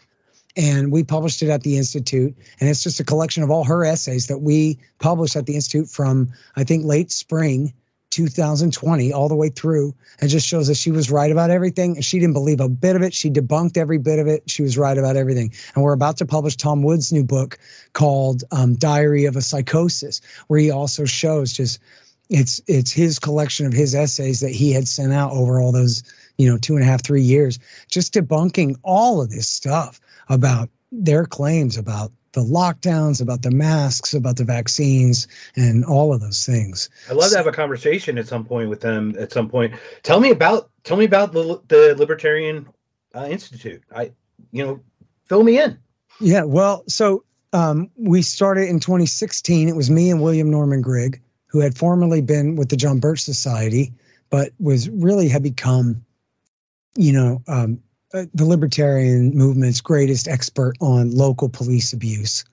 And 0.56 0.92
we 0.92 1.02
published 1.02 1.42
it 1.42 1.48
at 1.48 1.62
the 1.62 1.76
institute 1.76 2.34
and 2.60 2.68
it's 2.68 2.82
just 2.82 3.00
a 3.00 3.04
collection 3.04 3.42
of 3.42 3.50
all 3.50 3.64
her 3.64 3.84
essays 3.84 4.26
that 4.26 4.38
we 4.38 4.78
published 4.98 5.36
at 5.36 5.46
the 5.46 5.54
institute 5.54 5.88
from 5.88 6.30
i 6.56 6.64
think 6.64 6.84
late 6.84 7.10
spring 7.10 7.72
2020 8.14 9.12
all 9.12 9.28
the 9.28 9.34
way 9.34 9.48
through. 9.48 9.92
And 10.20 10.30
just 10.30 10.46
shows 10.46 10.68
that 10.68 10.76
she 10.76 10.92
was 10.92 11.10
right 11.10 11.32
about 11.32 11.50
everything 11.50 12.00
she 12.00 12.20
didn't 12.20 12.34
believe 12.34 12.60
a 12.60 12.68
bit 12.68 12.94
of 12.94 13.02
it. 13.02 13.12
She 13.12 13.28
debunked 13.28 13.76
every 13.76 13.98
bit 13.98 14.20
of 14.20 14.28
it. 14.28 14.48
She 14.48 14.62
was 14.62 14.78
right 14.78 14.96
about 14.96 15.16
everything. 15.16 15.52
And 15.74 15.82
we're 15.82 15.92
about 15.92 16.16
to 16.18 16.26
publish 16.26 16.56
tom 16.56 16.82
wood's 16.82 17.12
new 17.12 17.24
book 17.24 17.58
called 17.92 18.44
um, 18.52 18.76
diary 18.76 19.24
of 19.24 19.34
a 19.34 19.42
psychosis 19.42 20.20
where 20.46 20.60
he 20.60 20.70
also 20.70 21.04
shows 21.04 21.52
just 21.52 21.80
it's 22.30 22.60
it's 22.68 22.92
his 22.92 23.18
collection 23.18 23.66
of 23.66 23.72
his 23.72 23.94
essays 23.94 24.40
that 24.40 24.52
he 24.52 24.72
had 24.72 24.88
sent 24.88 25.12
out 25.12 25.32
over 25.32 25.60
all 25.60 25.72
those 25.72 26.02
you 26.38 26.48
know 26.48 26.56
two 26.56 26.74
and 26.74 26.82
a 26.82 26.86
half 26.86 27.02
three 27.02 27.20
years 27.20 27.58
just 27.88 28.14
debunking 28.14 28.76
all 28.82 29.20
of 29.20 29.30
this 29.30 29.48
stuff 29.48 30.00
about 30.28 30.68
their 30.92 31.24
claims 31.26 31.76
about 31.76 32.12
the 32.32 32.40
lockdowns 32.40 33.20
about 33.20 33.42
the 33.42 33.50
masks 33.50 34.12
about 34.12 34.36
the 34.36 34.44
vaccines 34.44 35.28
and 35.54 35.84
all 35.84 36.12
of 36.12 36.20
those 36.20 36.44
things. 36.44 36.88
I'd 37.08 37.16
love 37.16 37.30
to 37.30 37.36
have 37.36 37.46
a 37.46 37.52
conversation 37.52 38.18
at 38.18 38.26
some 38.26 38.44
point 38.44 38.68
with 38.68 38.80
them 38.80 39.14
at 39.18 39.32
some 39.32 39.48
point. 39.48 39.74
Tell 40.02 40.20
me 40.20 40.30
about 40.30 40.70
tell 40.82 40.96
me 40.96 41.04
about 41.04 41.32
the, 41.32 41.60
the 41.68 41.94
libertarian 41.96 42.68
uh, 43.14 43.26
institute. 43.30 43.82
I 43.94 44.12
you 44.50 44.64
know 44.64 44.80
fill 45.26 45.44
me 45.44 45.60
in. 45.60 45.78
Yeah 46.20 46.44
well 46.44 46.84
so 46.88 47.24
um, 47.52 47.88
we 47.96 48.20
started 48.22 48.68
in 48.68 48.80
2016 48.80 49.68
it 49.68 49.76
was 49.76 49.90
me 49.90 50.10
and 50.10 50.20
william 50.20 50.50
norman 50.50 50.82
grigg 50.82 51.20
who 51.54 51.60
had 51.60 51.78
formerly 51.78 52.20
been 52.20 52.56
with 52.56 52.68
the 52.68 52.76
John 52.76 52.98
Birch 52.98 53.20
Society, 53.20 53.92
but 54.28 54.50
was 54.58 54.90
really 54.90 55.28
had 55.28 55.44
become, 55.44 56.04
you 56.96 57.12
know, 57.12 57.40
um, 57.46 57.80
the 58.14 58.44
libertarian 58.44 59.36
movement's 59.36 59.80
greatest 59.80 60.28
expert 60.28 60.76
on 60.80 61.10
local 61.10 61.48
police 61.48 61.92
abuse. 61.92 62.44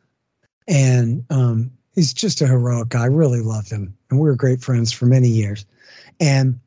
And 0.67 1.23
um, 1.29 1.71
he's 1.93 2.13
just 2.13 2.41
a 2.41 2.47
heroic 2.47 2.89
guy. 2.89 3.03
I 3.03 3.07
really 3.07 3.41
loved 3.41 3.69
him. 3.69 3.95
And 4.09 4.19
we 4.19 4.27
were 4.27 4.35
great 4.35 4.61
friends 4.61 4.91
for 4.91 5.05
many 5.05 5.27
years. 5.27 5.65
And 6.19 6.59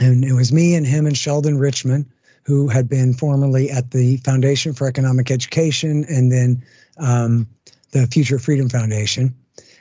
and 0.00 0.24
it 0.24 0.32
was 0.32 0.50
me 0.50 0.74
and 0.74 0.86
him 0.86 1.06
and 1.06 1.16
Sheldon 1.16 1.58
Richman, 1.58 2.10
who 2.44 2.68
had 2.68 2.88
been 2.88 3.12
formerly 3.12 3.70
at 3.70 3.90
the 3.90 4.16
Foundation 4.18 4.72
for 4.72 4.86
Economic 4.88 5.30
Education 5.30 6.06
and 6.08 6.32
then 6.32 6.62
um, 6.96 7.46
the 7.90 8.06
Future 8.06 8.38
Freedom 8.38 8.68
Foundation. 8.70 9.34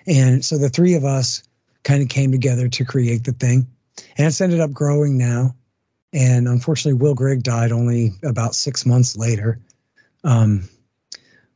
And 0.07 0.43
so 0.43 0.57
the 0.57 0.67
three 0.67 0.93
of 0.93 1.05
us 1.05 1.41
kind 1.83 2.01
of 2.01 2.09
came 2.09 2.31
together 2.31 2.67
to 2.67 2.83
create 2.83 3.23
the 3.23 3.31
thing. 3.31 3.65
And 4.17 4.27
it's 4.27 4.41
ended 4.41 4.59
up 4.59 4.73
growing 4.73 5.17
now. 5.17 5.55
And 6.13 6.47
unfortunately, 6.47 6.99
Will 6.99 7.13
Grigg 7.13 7.43
died 7.43 7.71
only 7.71 8.11
about 8.23 8.55
six 8.55 8.85
months 8.85 9.15
later. 9.15 9.59
Um, 10.23 10.67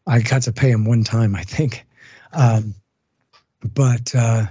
I 0.06 0.22
got 0.22 0.42
to 0.44 0.54
pay 0.54 0.70
him 0.70 0.86
one 0.86 1.04
time, 1.04 1.36
I 1.36 1.44
think. 1.44 1.86
Um, 2.34 2.76
but 3.74 4.14
uh, 4.16 4.46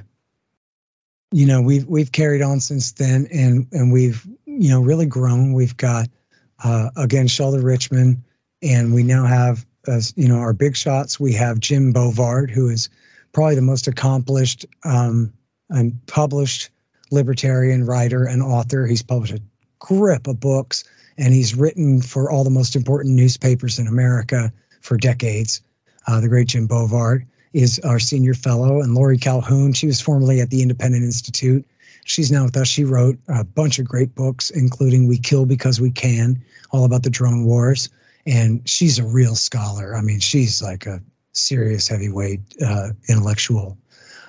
you 1.30 1.46
know, 1.46 1.60
we've 1.60 1.86
we've 1.86 2.12
carried 2.12 2.42
on 2.42 2.60
since 2.60 2.92
then, 2.92 3.26
and 3.32 3.66
and 3.72 3.92
we've 3.92 4.26
you 4.46 4.70
know 4.70 4.80
really 4.80 5.06
grown. 5.06 5.52
We've 5.52 5.76
got 5.76 6.08
uh, 6.64 6.90
again 6.96 7.28
Sheldon 7.28 7.62
Richman, 7.62 8.22
and 8.62 8.94
we 8.94 9.02
now 9.02 9.24
have 9.24 9.64
you 10.16 10.28
know 10.28 10.38
our 10.38 10.52
big 10.52 10.76
shots. 10.76 11.20
We 11.20 11.32
have 11.34 11.60
Jim 11.60 11.92
Bovard, 11.92 12.50
who 12.50 12.68
is 12.68 12.88
probably 13.32 13.54
the 13.54 13.62
most 13.62 13.86
accomplished 13.86 14.66
um, 14.84 15.32
and 15.70 15.98
published 16.06 16.70
libertarian 17.10 17.84
writer 17.84 18.24
and 18.24 18.42
author. 18.42 18.86
He's 18.86 19.02
published 19.02 19.34
a 19.34 19.42
grip 19.82 20.28
of 20.28 20.38
books 20.38 20.84
and 21.18 21.34
he's 21.34 21.54
written 21.54 22.00
for 22.00 22.30
all 22.30 22.44
the 22.44 22.50
most 22.50 22.76
important 22.76 23.14
newspapers 23.14 23.78
in 23.78 23.86
America 23.88 24.52
for 24.80 24.96
decades. 24.96 25.60
Uh, 26.06 26.20
the 26.20 26.28
great 26.28 26.48
Jim 26.48 26.66
Bovard 26.68 27.26
is 27.52 27.78
our 27.80 27.98
senior 27.98 28.32
fellow, 28.32 28.80
and 28.80 28.94
Laurie 28.94 29.18
Calhoun, 29.18 29.72
she 29.72 29.86
was 29.86 30.00
formerly 30.00 30.40
at 30.40 30.50
the 30.50 30.62
Independent 30.62 31.04
Institute. 31.04 31.66
She's 32.04 32.32
now 32.32 32.44
with 32.44 32.56
us. 32.56 32.66
She 32.66 32.84
wrote 32.84 33.18
a 33.28 33.44
bunch 33.44 33.78
of 33.78 33.86
great 33.86 34.14
books, 34.14 34.50
including 34.50 35.06
We 35.06 35.18
Kill 35.18 35.44
Because 35.44 35.80
We 35.80 35.90
Can, 35.90 36.42
all 36.70 36.84
about 36.84 37.02
the 37.02 37.10
drone 37.10 37.44
wars. 37.44 37.90
And 38.24 38.66
she's 38.68 38.98
a 38.98 39.04
real 39.04 39.34
scholar. 39.34 39.94
I 39.96 40.00
mean, 40.00 40.20
she's 40.20 40.62
like 40.62 40.86
a 40.86 41.02
serious 41.32 41.88
heavyweight 41.88 42.40
uh, 42.64 42.90
intellectual 43.08 43.76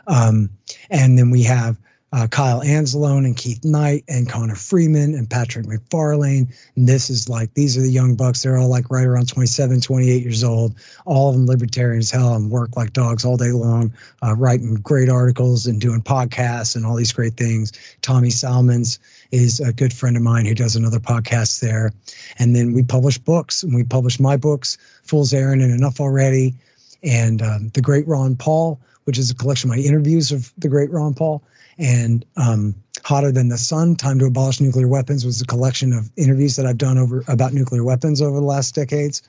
um, 0.08 0.50
and 0.90 1.18
then 1.18 1.30
we 1.30 1.44
have 1.44 1.78
uh, 2.14 2.28
Kyle 2.28 2.62
Anzalone 2.62 3.26
and 3.26 3.36
Keith 3.36 3.66
Knight 3.66 4.04
and 4.08 4.30
Connor 4.30 4.54
Freeman 4.54 5.16
and 5.16 5.28
Patrick 5.28 5.66
McFarlane. 5.66 6.48
And 6.76 6.88
this 6.88 7.10
is 7.10 7.28
like, 7.28 7.52
these 7.56 7.76
are 7.76 7.82
the 7.82 7.92
young 7.92 8.16
bucks. 8.16 8.44
They're 8.44 8.58
all 8.58 8.70
like 8.70 8.92
right 8.92 9.08
around 9.08 9.28
27, 9.28 9.82
28 9.82 10.22
years 10.22 10.44
old. 10.44 10.76
All 11.06 11.30
of 11.30 11.36
them 11.36 11.48
libertarian 11.48 12.00
as 12.00 12.12
hell 12.12 12.36
and 12.36 12.52
work 12.52 12.78
like 12.78 12.94
dogs 12.94 13.26
all 13.26 13.36
day 13.36 13.52
long, 13.52 13.92
uh, 14.22 14.36
writing 14.36 14.76
great 14.76 15.10
articles 15.10 15.66
and 15.66 15.82
doing 15.82 16.04
podcasts 16.04 16.76
and 16.76 16.86
all 16.86 16.96
these 16.96 17.12
great 17.12 17.34
things. 17.34 17.72
Tommy 18.04 18.30
Salmons 18.30 19.00
is 19.32 19.60
a 19.60 19.74
good 19.74 19.92
friend 19.92 20.16
of 20.16 20.22
mine 20.22 20.46
who 20.46 20.54
does 20.54 20.76
another 20.76 21.00
podcast 21.00 21.62
there. 21.62 21.92
And 22.38 22.56
then 22.56 22.74
we 22.74 22.84
publish 22.84 23.18
books 23.18 23.64
and 23.64 23.74
we 23.74 23.84
publish 23.84 24.20
my 24.20 24.38
books, 24.38 24.78
Fool's 25.02 25.34
Errand 25.34 25.64
and 25.64 25.74
Enough 25.74 26.00
Already. 26.00 26.54
And 27.02 27.42
um, 27.42 27.70
the 27.74 27.82
great 27.82 28.08
Ron 28.08 28.36
Paul 28.36 28.80
which 29.06 29.18
is 29.18 29.30
a 29.30 29.36
collection 29.36 29.70
of 29.70 29.76
my 29.76 29.82
interviews 29.82 30.32
of 30.32 30.54
the 30.58 30.70
great 30.70 30.90
Ron 30.90 31.14
Paul. 31.14 31.44
And 31.78 32.26
um, 32.38 32.76
Hotter 33.04 33.32
Than 33.32 33.50
the 33.50 33.58
Sun, 33.58 33.96
Time 33.96 34.20
to 34.20 34.26
Abolish 34.26 34.62
Nuclear 34.62 34.88
Weapons 34.88 35.26
was 35.26 35.42
a 35.42 35.46
collection 35.46 35.94
of 35.94 36.10
interviews 36.16 36.56
that 36.56 36.66
I've 36.66 36.78
done 36.78 36.98
over 36.98 37.24
about 37.28 37.54
nuclear 37.54 37.84
weapons 37.84 38.22
over 38.22 38.40
the 38.40 38.46
last 38.46 38.76
decades. 38.76 39.22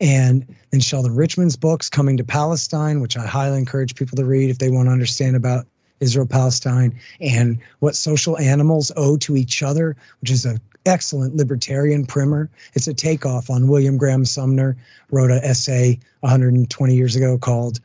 And 0.00 0.46
then 0.70 0.80
Sheldon 0.80 1.14
Richman's 1.14 1.56
books, 1.56 1.88
Coming 1.88 2.16
to 2.16 2.24
Palestine, 2.24 3.00
which 3.00 3.16
I 3.16 3.26
highly 3.26 3.58
encourage 3.58 3.94
people 3.94 4.16
to 4.16 4.24
read 4.24 4.50
if 4.50 4.58
they 4.58 4.70
want 4.70 4.88
to 4.88 4.92
understand 4.92 5.36
about 5.36 5.66
Israel 6.00 6.26
Palestine 6.26 6.98
and 7.20 7.58
what 7.78 7.94
social 7.94 8.36
animals 8.38 8.90
owe 8.96 9.16
to 9.18 9.36
each 9.36 9.62
other, 9.62 9.96
which 10.20 10.30
is 10.30 10.44
an 10.44 10.60
excellent 10.86 11.36
libertarian 11.36 12.04
primer. 12.04 12.50
It's 12.74 12.88
a 12.88 12.94
takeoff 12.94 13.50
on 13.50 13.68
William 13.68 13.96
Graham 13.96 14.24
Sumner, 14.24 14.76
wrote 15.10 15.30
an 15.30 15.44
essay 15.44 16.00
120 16.20 16.94
years 16.94 17.14
ago 17.14 17.38
called 17.38 17.78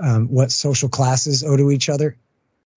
um, 0.00 0.26
what 0.28 0.52
social 0.52 0.88
classes 0.88 1.42
owe 1.42 1.56
to 1.56 1.70
each 1.70 1.88
other. 1.88 2.16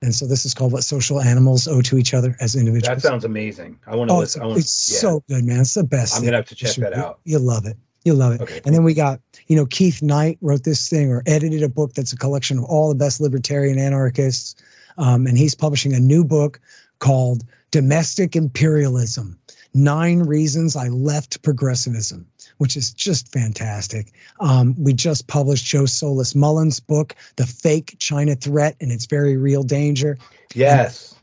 And 0.02 0.14
so 0.14 0.28
this 0.28 0.46
is 0.46 0.54
called 0.54 0.74
what 0.74 0.84
social 0.84 1.22
animals 1.22 1.68
owe 1.68 1.82
to 1.82 1.98
each 1.98 2.14
other 2.14 2.36
as 2.40 2.56
individuals. 2.56 3.02
That 3.02 3.08
sounds 3.08 3.26
amazing. 3.26 3.80
I 3.88 3.96
want 3.96 4.10
to 4.10 4.16
oh, 4.16 4.20
listen. 4.20 4.46
It's, 4.52 4.60
it's 4.60 4.94
yeah. 4.94 5.00
so 5.00 5.24
good, 5.28 5.44
man. 5.44 5.62
It's 5.62 5.74
the 5.74 5.84
best. 5.84 6.16
I'm 6.16 6.24
gonna 6.24 6.38
have 6.38 6.46
to 6.46 6.56
check 6.56 6.76
that 6.76 6.94
out. 6.94 7.20
You'll 7.24 7.42
love 7.42 7.66
it. 7.66 7.78
You'll 8.04 8.18
love 8.18 8.34
it. 8.34 8.42
Okay. 8.42 8.62
And 8.66 8.74
then 8.74 8.84
we 8.84 8.94
got, 8.94 9.20
you 9.48 9.56
know, 9.56 9.66
Keith 9.66 10.02
Knight 10.02 10.38
wrote 10.42 10.64
this 10.64 10.88
thing 10.88 11.12
or 11.12 11.24
edited 11.26 11.64
a 11.64 11.70
book 11.70 11.94
that's 11.94 12.14
a 12.14 12.18
collection 12.18 12.60
of 12.60 12.64
all 12.66 12.90
the 12.90 12.96
best 12.96 13.20
libertarian 13.20 13.80
anarchists. 13.80 14.56
Um, 14.98 15.28
and 15.28 15.38
he's 15.38 15.56
publishing 15.56 15.94
a 15.94 16.00
new 16.00 16.24
book 16.24 16.62
called 17.00 17.44
Domestic 17.72 18.36
Imperialism 18.36 19.38
Nine 19.74 20.20
Reasons 20.20 20.76
I 20.76 20.88
Left 20.88 21.42
Progressivism 21.44 22.26
which 22.58 22.76
is 22.76 22.92
just 22.92 23.32
fantastic. 23.32 24.12
Um, 24.40 24.76
we 24.78 24.94
just 24.94 25.28
published 25.28 25.66
Joe 25.66 25.86
Solis 25.86 26.36
Mullen's 26.36 26.80
book, 26.80 27.16
The 27.36 27.46
Fake 27.46 27.96
China 28.00 28.36
Threat 28.36 28.76
and 28.82 28.92
Its 28.92 29.06
Very 29.06 29.38
Real 29.38 29.64
Danger. 29.64 30.18
Yes. 30.54 31.16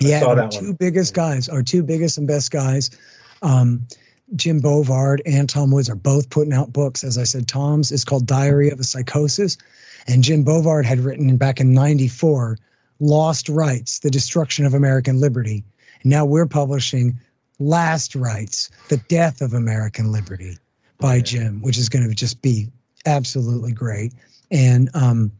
And, 0.00 0.08
yeah, 0.08 0.24
our 0.24 0.48
two 0.48 0.66
one. 0.66 0.74
biggest 0.74 1.14
guys, 1.14 1.48
our 1.48 1.62
two 1.62 1.82
biggest 1.82 2.18
and 2.18 2.28
best 2.28 2.50
guys, 2.50 2.90
um, 3.42 3.86
Jim 4.36 4.60
Bovard 4.60 5.20
and 5.26 5.48
Tom 5.48 5.70
Woods 5.70 5.88
are 5.88 5.96
both 5.96 6.28
putting 6.30 6.52
out 6.52 6.72
books. 6.72 7.02
As 7.02 7.16
I 7.16 7.24
said, 7.24 7.48
Tom's 7.48 7.90
is 7.90 8.04
called 8.04 8.26
Diary 8.26 8.70
of 8.70 8.78
a 8.78 8.84
Psychosis, 8.84 9.56
and 10.06 10.22
Jim 10.22 10.44
Bovard 10.44 10.84
had 10.84 11.00
written 11.00 11.36
back 11.36 11.60
in 11.60 11.72
'94 11.72 12.58
Lost 13.00 13.48
Rights: 13.48 14.00
The 14.00 14.10
Destruction 14.10 14.66
of 14.66 14.74
American 14.74 15.18
Liberty. 15.18 15.64
And 16.02 16.10
now 16.10 16.26
we're 16.26 16.46
publishing 16.46 17.18
Last 17.58 18.14
Rites, 18.14 18.70
The 18.88 18.98
Death 19.08 19.40
of 19.40 19.52
American 19.52 20.12
Liberty 20.12 20.58
by 20.98 21.20
Jim, 21.20 21.62
which 21.62 21.78
is 21.78 21.88
going 21.88 22.08
to 22.08 22.14
just 22.14 22.42
be 22.42 22.68
absolutely 23.06 23.72
great. 23.72 24.12
And 24.50 24.90
um, 24.94 25.32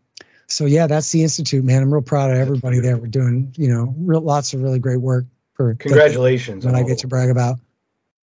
so, 0.47 0.65
yeah, 0.65 0.87
that's 0.87 1.11
the 1.13 1.23
Institute, 1.23 1.65
man. 1.65 1.83
I'm 1.83 1.93
real 1.93 2.03
proud 2.03 2.31
of 2.31 2.37
everybody 2.37 2.81
there. 2.81 2.97
We're 2.97 3.07
doing, 3.07 3.53
you 3.57 3.69
know, 3.69 3.95
real, 3.99 4.21
lots 4.21 4.55
of 4.55 4.63
really 4.63 4.79
great 4.79 5.01
work 5.01 5.25
for 5.55 5.75
congratulations. 5.75 6.65
When 6.65 6.75
I 6.75 6.83
get 6.83 6.99
to 6.99 7.09
brag 7.09 7.31
about. 7.31 7.59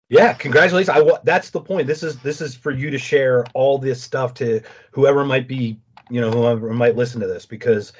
Yeah, 0.09 0.33
congratulations. 0.33 0.89
I 0.89 1.19
that's 1.23 1.49
the 1.49 1.59
point. 1.59 1.85
This 1.85 2.01
is 2.01 2.17
this 2.19 2.39
is 2.39 2.55
for 2.55 2.71
you 2.71 2.89
to 2.89 2.97
share 2.97 3.45
all 3.53 3.77
this 3.77 4.01
stuff 4.01 4.33
to 4.35 4.61
whoever 4.91 5.25
might 5.25 5.49
be, 5.49 5.77
you 6.09 6.21
know, 6.21 6.31
whoever 6.31 6.73
might 6.73 6.95
listen 6.95 7.19
to 7.19 7.27
this 7.27 7.45
because 7.45 7.91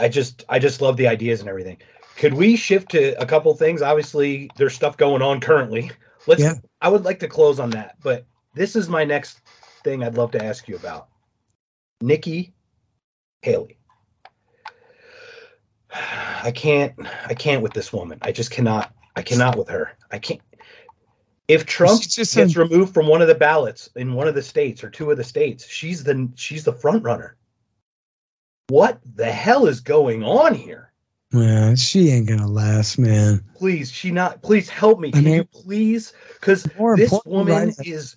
I 0.00 0.08
just 0.08 0.44
I 0.48 0.58
just 0.58 0.80
love 0.80 0.96
the 0.96 1.06
ideas 1.06 1.40
and 1.40 1.48
everything. 1.48 1.76
Could 2.16 2.34
we 2.34 2.56
shift 2.56 2.90
to 2.92 3.20
a 3.20 3.26
couple 3.26 3.54
things? 3.54 3.82
Obviously, 3.82 4.50
there's 4.56 4.74
stuff 4.74 4.96
going 4.96 5.22
on 5.22 5.40
currently. 5.40 5.90
Let's. 6.26 6.40
Yeah. 6.40 6.54
I 6.80 6.88
would 6.88 7.04
like 7.04 7.20
to 7.20 7.28
close 7.28 7.60
on 7.60 7.70
that, 7.70 7.96
but 8.02 8.24
this 8.54 8.74
is 8.74 8.88
my 8.88 9.04
next 9.04 9.40
thing 9.84 10.02
I'd 10.02 10.16
love 10.16 10.30
to 10.32 10.44
ask 10.44 10.66
you 10.66 10.76
about. 10.76 11.08
Nikki 12.00 12.54
Haley. 13.42 13.78
I 15.94 16.52
can't. 16.52 16.94
I 17.26 17.34
can't 17.34 17.62
with 17.62 17.74
this 17.74 17.92
woman. 17.92 18.18
I 18.22 18.32
just 18.32 18.50
cannot. 18.50 18.94
I 19.14 19.22
cannot 19.22 19.56
with 19.56 19.68
her. 19.68 19.92
I 20.10 20.18
can't. 20.18 20.40
If 21.48 21.64
Trump 21.64 22.02
gets 22.02 22.36
a, 22.36 22.46
removed 22.46 22.92
from 22.92 23.06
one 23.06 23.22
of 23.22 23.28
the 23.28 23.34
ballots 23.34 23.88
in 23.94 24.14
one 24.14 24.26
of 24.26 24.34
the 24.34 24.42
states 24.42 24.82
or 24.82 24.90
two 24.90 25.10
of 25.10 25.16
the 25.16 25.24
states, 25.24 25.66
she's 25.66 26.02
the 26.02 26.28
she's 26.34 26.64
the 26.64 26.72
front 26.72 27.04
runner. 27.04 27.36
What 28.68 29.00
the 29.14 29.30
hell 29.30 29.66
is 29.66 29.80
going 29.80 30.24
on 30.24 30.54
here? 30.54 30.85
Yeah, 31.36 31.74
she 31.74 32.10
ain't 32.10 32.28
gonna 32.28 32.46
last, 32.46 32.98
man. 32.98 33.44
Please, 33.54 33.90
she 33.90 34.10
not. 34.10 34.42
Please 34.42 34.68
help 34.68 35.00
me. 35.00 35.10
Can 35.10 35.20
I 35.20 35.24
mean, 35.24 35.34
you 35.34 35.44
please? 35.44 36.12
Because 36.34 36.64
this 36.96 37.18
woman 37.26 37.68
right? 37.68 37.86
is 37.86 38.16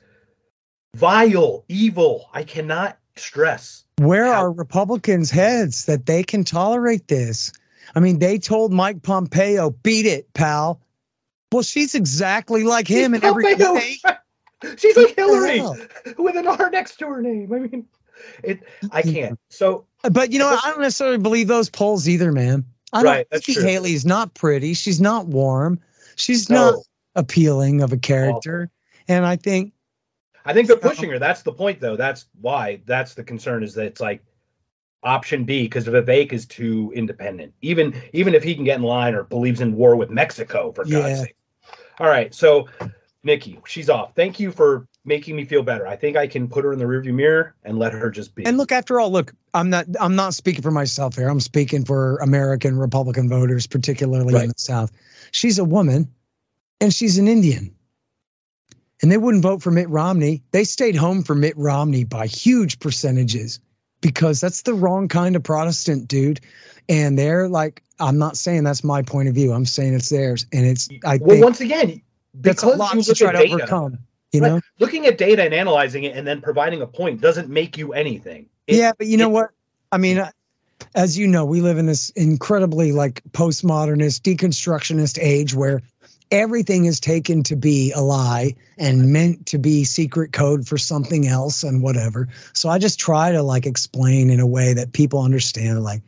vile, 0.96 1.66
evil. 1.68 2.30
I 2.34 2.44
cannot 2.44 2.98
stress. 3.16 3.84
Where 3.98 4.26
how- 4.26 4.42
are 4.42 4.52
Republicans' 4.52 5.30
heads 5.30 5.86
that 5.86 6.06
they 6.06 6.24
can 6.24 6.44
tolerate 6.44 7.08
this? 7.08 7.52
I 7.96 8.00
mean, 8.00 8.20
they 8.20 8.38
told 8.38 8.72
Mike 8.72 9.02
Pompeo, 9.02 9.72
"Beat 9.72 10.06
it, 10.06 10.32
pal." 10.34 10.80
Well, 11.52 11.64
she's 11.64 11.96
exactly 11.96 12.64
like 12.64 12.88
him 12.88 13.14
in 13.16 13.24
every 13.24 13.56
way. 13.56 13.98
She's 14.78 14.98
like 14.98 15.16
Hillary 15.16 15.62
with 16.18 16.36
an 16.36 16.46
R 16.46 16.70
next 16.70 16.98
to 16.98 17.08
her 17.08 17.22
name. 17.22 17.54
I 17.54 17.60
mean, 17.60 17.86
it. 18.44 18.62
I 18.92 19.02
can't. 19.02 19.40
So 19.50 19.86
But 20.12 20.32
you 20.32 20.40
know, 20.40 20.50
I 20.50 20.70
don't 20.70 20.82
necessarily 20.82 21.18
believe 21.18 21.48
those 21.48 21.70
polls 21.70 22.10
either, 22.10 22.32
man. 22.32 22.66
I 22.94 23.04
don't 23.04 23.30
think 23.30 23.58
true. 23.58 23.64
Haley's 23.64 24.06
not 24.06 24.34
pretty. 24.34 24.74
She's 24.74 25.00
not 25.00 25.28
warm. 25.28 25.80
She's 26.16 26.50
no, 26.50 26.72
not 26.72 26.80
appealing 27.16 27.82
of 27.82 27.94
a 27.94 27.98
character. 27.98 28.70
And 29.08 29.26
I 29.26 29.36
think 29.36 29.74
I 30.46 30.54
think 30.54 30.68
they're 30.68 30.78
pushing 30.78 31.10
her. 31.10 31.20
That's 31.20 31.44
the 31.44 31.52
point, 31.52 31.80
though. 31.80 31.96
That's 31.96 32.26
why. 32.42 32.82
That's 32.86 33.14
the 33.14 33.24
concern. 33.24 33.64
Is 33.64 33.74
that 33.76 33.86
it's 33.86 34.02
like 34.02 34.24
option 35.04 35.46
B 35.46 35.64
because 35.64 35.86
Vivek 35.86 36.34
is 36.34 36.46
too 36.46 36.92
independent. 36.96 37.54
Even 37.62 38.00
even 38.14 38.34
if 38.34 38.44
he 38.44 38.56
can 38.56 38.64
get 38.64 38.78
in 38.78 38.84
line 38.84 39.16
or 39.16 39.24
believes 39.24 39.62
in 39.62 39.76
war 39.76 39.96
with 39.96 40.10
Mexico, 40.10 40.72
for 40.72 40.86
Yeah. 40.86 41.02
God's 41.02 41.20
sake. 41.22 41.36
All 42.00 42.08
right, 42.08 42.34
so 42.34 42.68
Nikki, 43.24 43.60
she's 43.66 43.90
off. 43.90 44.16
Thank 44.16 44.40
you 44.40 44.52
for 44.52 44.88
making 45.04 45.36
me 45.36 45.44
feel 45.44 45.64
better. 45.64 45.88
I 45.88 45.96
think 45.96 46.16
I 46.16 46.28
can 46.28 46.48
put 46.48 46.64
her 46.64 46.72
in 46.72 46.80
the 46.80 46.86
rearview 46.86 47.14
mirror 47.14 47.56
and 47.64 47.78
let 47.78 47.92
her 47.94 48.10
just 48.10 48.34
be. 48.36 48.46
and 48.46 48.58
look 48.58 48.72
after 48.72 49.00
all, 49.00 49.12
look, 49.12 49.34
I'm 49.54 49.70
not 49.70 49.86
I'm 50.00 50.16
not 50.16 50.34
speaking 50.34 50.62
for 50.62 50.72
myself 50.72 51.16
here. 51.16 51.30
I'm 51.30 51.40
speaking 51.40 51.84
for 51.84 52.18
American 52.18 52.78
Republican 52.78 53.28
voters, 53.28 53.68
particularly 53.68 54.36
in 54.44 54.50
the 54.50 54.54
South. 54.58 54.92
She's 55.32 55.60
a 55.60 55.66
woman 55.66 56.08
and 56.80 56.94
she's 56.94 57.18
an 57.18 57.28
Indian. 57.28 57.74
And 59.02 59.12
they 59.12 59.18
wouldn't 59.18 59.44
vote 59.44 59.62
for 59.62 59.72
Mitt 59.72 59.90
Romney. 59.90 60.44
They 60.52 60.66
stayed 60.66 60.96
home 60.96 61.24
for 61.24 61.34
Mitt 61.34 61.56
Romney 61.58 62.04
by 62.04 62.28
huge 62.28 62.80
percentages 62.80 63.60
because 64.02 64.42
that's 64.42 64.64
the 64.64 64.74
wrong 64.74 65.08
kind 65.08 65.36
of 65.36 65.44
Protestant, 65.44 66.08
dude. 66.08 66.42
And 66.90 67.18
they're 67.18 67.48
like, 67.48 67.82
I'm 68.00 68.18
not 68.18 68.38
saying 68.38 68.64
that's 68.64 68.84
my 68.84 69.02
point 69.02 69.30
of 69.30 69.36
view. 69.36 69.54
I'm 69.54 69.66
saying 69.66 69.94
it's 69.94 70.10
theirs. 70.10 70.46
And 70.52 70.66
it's 70.66 70.90
I 71.06 71.18
well, 71.18 71.30
think 71.30 71.44
once 71.44 71.62
again, 71.62 72.02
that's 72.36 72.64
a 72.64 72.66
because 72.68 72.80
lot 72.80 72.96
you 72.96 73.04
to 73.04 73.14
try 73.16 73.32
to 73.32 73.38
data, 73.38 73.54
overcome. 73.54 73.98
You 74.32 74.42
Right. 74.42 74.48
know? 74.50 74.62
looking 74.80 75.06
at 75.08 75.18
data 75.18 75.44
and 75.44 75.54
analyzing 75.54 76.04
it 76.04 76.16
and 76.16 76.28
then 76.28 76.42
providing 76.42 76.82
a 76.82 76.88
point 76.88 77.20
doesn't 77.22 77.50
make 77.50 77.78
you 77.78 77.94
anything. 77.94 78.46
It- 78.68 78.76
yeah, 78.78 78.92
but 78.98 79.08
you 79.08 79.18
know 79.18 79.30
it- 79.30 79.34
what? 79.34 79.50
I 79.92 79.98
mean, 79.98 80.20
uh, 80.20 80.30
as 80.96 81.18
you 81.18 81.28
know, 81.28 81.46
we 81.46 81.62
live 81.62 81.78
in 81.78 81.88
this 81.88 82.10
incredibly 82.12 82.92
like 82.92 83.22
postmodernist, 83.32 84.22
deconstructionist 84.22 85.18
age 85.20 85.54
where 85.56 85.82
everything 86.32 86.86
is 86.86 87.00
taken 87.00 87.42
to 87.42 87.56
be 87.56 87.92
a 87.94 88.02
lie 88.02 88.54
and 88.78 89.12
meant 89.12 89.48
to 89.48 89.58
be 89.58 89.84
secret 89.84 90.32
code 90.32 90.68
for 90.68 90.78
something 90.78 91.28
else 91.28 91.64
and 91.64 91.82
whatever. 91.82 92.28
So 92.54 92.70
I 92.70 92.78
just 92.78 93.00
try 93.00 93.32
to 93.32 93.42
like 93.42 93.66
explain 93.66 94.30
in 94.30 94.40
a 94.40 94.46
way 94.48 94.74
that 94.74 94.94
people 94.94 95.24
understand. 95.24 95.84
Like 95.84 96.04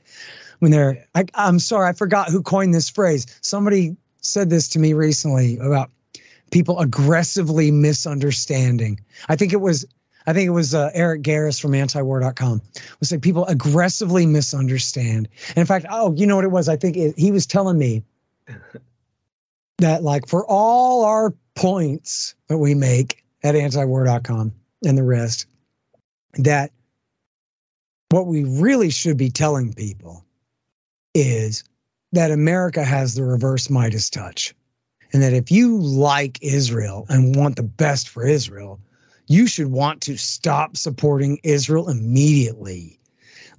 when 0.59 0.69
they're, 0.69 1.03
I, 1.15 1.25
I'm 1.33 1.57
sorry, 1.57 1.89
I 1.89 1.93
forgot 1.93 2.29
who 2.29 2.43
coined 2.43 2.73
this 2.75 2.87
phrase. 2.87 3.25
Somebody 3.41 3.95
said 4.21 4.51
this 4.51 4.69
to 4.69 4.79
me 4.79 4.93
recently 4.93 5.57
about 5.57 5.89
people 6.51 6.79
aggressively 6.79 7.71
misunderstanding. 7.71 8.99
I 9.29 9.35
think 9.35 9.53
it 9.53 9.61
was 9.61 9.85
I 10.27 10.33
think 10.33 10.47
it 10.47 10.51
was 10.51 10.75
uh, 10.75 10.91
Eric 10.93 11.23
Garris 11.23 11.59
from 11.59 11.71
antiwar.com. 11.71 12.61
Was 12.99 13.11
like 13.11 13.21
people 13.21 13.45
aggressively 13.47 14.25
misunderstand. 14.25 15.27
And 15.49 15.57
in 15.57 15.65
fact, 15.65 15.85
oh, 15.89 16.13
you 16.13 16.27
know 16.27 16.35
what 16.35 16.45
it 16.45 16.51
was? 16.51 16.69
I 16.69 16.75
think 16.75 16.95
it, 16.95 17.17
he 17.17 17.31
was 17.31 17.47
telling 17.47 17.79
me 17.79 18.03
that 19.79 20.03
like 20.03 20.27
for 20.27 20.45
all 20.45 21.03
our 21.03 21.33
points 21.55 22.35
that 22.47 22.59
we 22.59 22.75
make 22.75 23.23
at 23.43 23.55
antiwar.com 23.55 24.51
and 24.85 24.97
the 24.97 25.03
rest, 25.03 25.47
that 26.35 26.71
what 28.09 28.27
we 28.27 28.43
really 28.43 28.91
should 28.91 29.17
be 29.17 29.29
telling 29.29 29.73
people 29.73 30.23
is 31.15 31.63
that 32.11 32.29
America 32.29 32.83
has 32.83 33.15
the 33.15 33.23
reverse 33.23 33.69
Midas 33.69 34.09
touch. 34.09 34.53
And 35.13 35.21
that 35.21 35.33
if 35.33 35.51
you 35.51 35.77
like 35.77 36.39
Israel 36.41 37.05
and 37.09 37.35
want 37.35 37.55
the 37.55 37.63
best 37.63 38.09
for 38.09 38.25
Israel, 38.25 38.79
you 39.27 39.47
should 39.47 39.67
want 39.67 40.01
to 40.01 40.17
stop 40.17 40.75
supporting 40.77 41.39
Israel 41.43 41.89
immediately. 41.89 42.99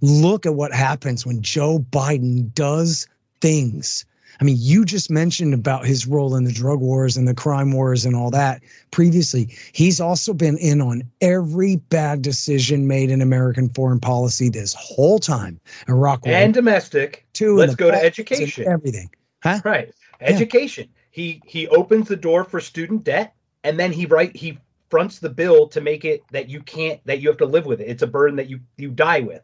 Look 0.01 0.47
at 0.47 0.55
what 0.55 0.73
happens 0.73 1.25
when 1.25 1.43
Joe 1.43 1.79
Biden 1.79 2.53
does 2.55 3.07
things. 3.41 4.05
I 4.41 4.45
mean, 4.45 4.57
you 4.59 4.85
just 4.85 5.11
mentioned 5.11 5.55
about 5.55 5.87
his 5.87 6.07
role 6.07 6.35
in 6.35 6.45
the 6.45 6.53
drug 6.53 6.81
wars 6.81 7.17
and 7.17 7.29
the 7.29 7.35
crime 7.35 7.73
wars 7.73 8.05
and 8.05 8.17
all 8.17 8.31
that 8.31 8.63
previously. 8.91 9.55
He's 9.73 10.01
also 10.01 10.33
been 10.33 10.59
in 10.59 10.81
on 10.81 11.03
every 11.21 11.77
bad 11.77 12.23
decision 12.23 12.87
made 12.87 13.11
in 13.11 13.21
American 13.21 13.69
foreign 13.69 14.01
policy 14.01 14.49
this 14.49 14.75
whole 14.75 15.19
time. 15.19 15.61
Iraq 15.89 16.25
War 16.25 16.35
and 16.35 16.53
domestic. 16.53 17.27
Two, 17.35 17.57
let's 17.57 17.75
go 17.75 17.91
to 17.91 17.97
education. 17.97 18.67
everything. 18.67 19.11
Huh? 19.43 19.61
Right. 19.65 19.93
Education. 20.21 20.89
He 21.13 21.43
he 21.47 21.69
opens 21.69 22.09
the 22.09 22.17
door 22.17 22.43
for 22.43 22.59
student 22.59 23.05
debt 23.05 23.35
and 23.65 23.79
then 23.79 23.93
he 23.93 24.07
write 24.07 24.35
he 24.35 24.59
fronts 24.91 25.19
the 25.19 25.29
bill 25.29 25.69
to 25.69 25.81
make 25.81 26.05
it 26.07 26.23
that 26.33 26.49
you 26.49 26.61
can't 26.63 27.01
that 27.05 27.21
you 27.21 27.29
have 27.29 27.37
to 27.39 27.47
live 27.47 27.67
with 27.67 27.81
it. 27.81 27.89
It's 27.89 28.03
a 28.03 28.07
burden 28.07 28.37
that 28.37 28.49
you 28.49 28.61
you 28.79 28.91
die 28.91 29.21
with. 29.21 29.43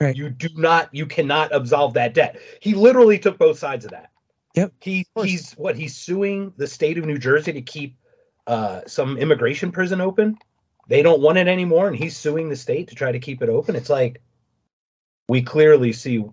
Right. 0.00 0.16
You 0.16 0.30
do 0.30 0.48
not 0.56 0.88
you 0.92 1.04
cannot 1.04 1.54
absolve 1.54 1.92
that 1.94 2.14
debt. 2.14 2.40
He 2.60 2.74
literally 2.74 3.18
took 3.18 3.38
both 3.38 3.58
sides 3.58 3.84
of 3.84 3.90
that. 3.90 4.10
Yep, 4.56 4.72
He 4.80 5.06
he's 5.22 5.52
what 5.52 5.76
he's 5.76 5.94
suing 5.94 6.52
the 6.56 6.66
state 6.66 6.96
of 6.96 7.04
New 7.04 7.18
Jersey 7.18 7.52
to 7.52 7.62
keep 7.62 7.96
uh 8.46 8.80
some 8.86 9.18
immigration 9.18 9.70
prison 9.70 10.00
open. 10.00 10.38
They 10.88 11.02
don't 11.02 11.20
want 11.20 11.36
it 11.38 11.46
anymore 11.46 11.88
and 11.88 11.96
he's 11.96 12.16
suing 12.16 12.48
the 12.48 12.56
state 12.56 12.88
to 12.88 12.94
try 12.94 13.12
to 13.12 13.20
keep 13.20 13.42
it 13.42 13.50
open. 13.50 13.76
It's 13.76 13.90
like 13.90 14.22
we 15.28 15.42
clearly 15.42 15.92
see 15.92 16.24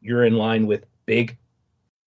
you're 0.00 0.24
in 0.24 0.36
line 0.36 0.66
with 0.66 0.86
big 1.04 1.36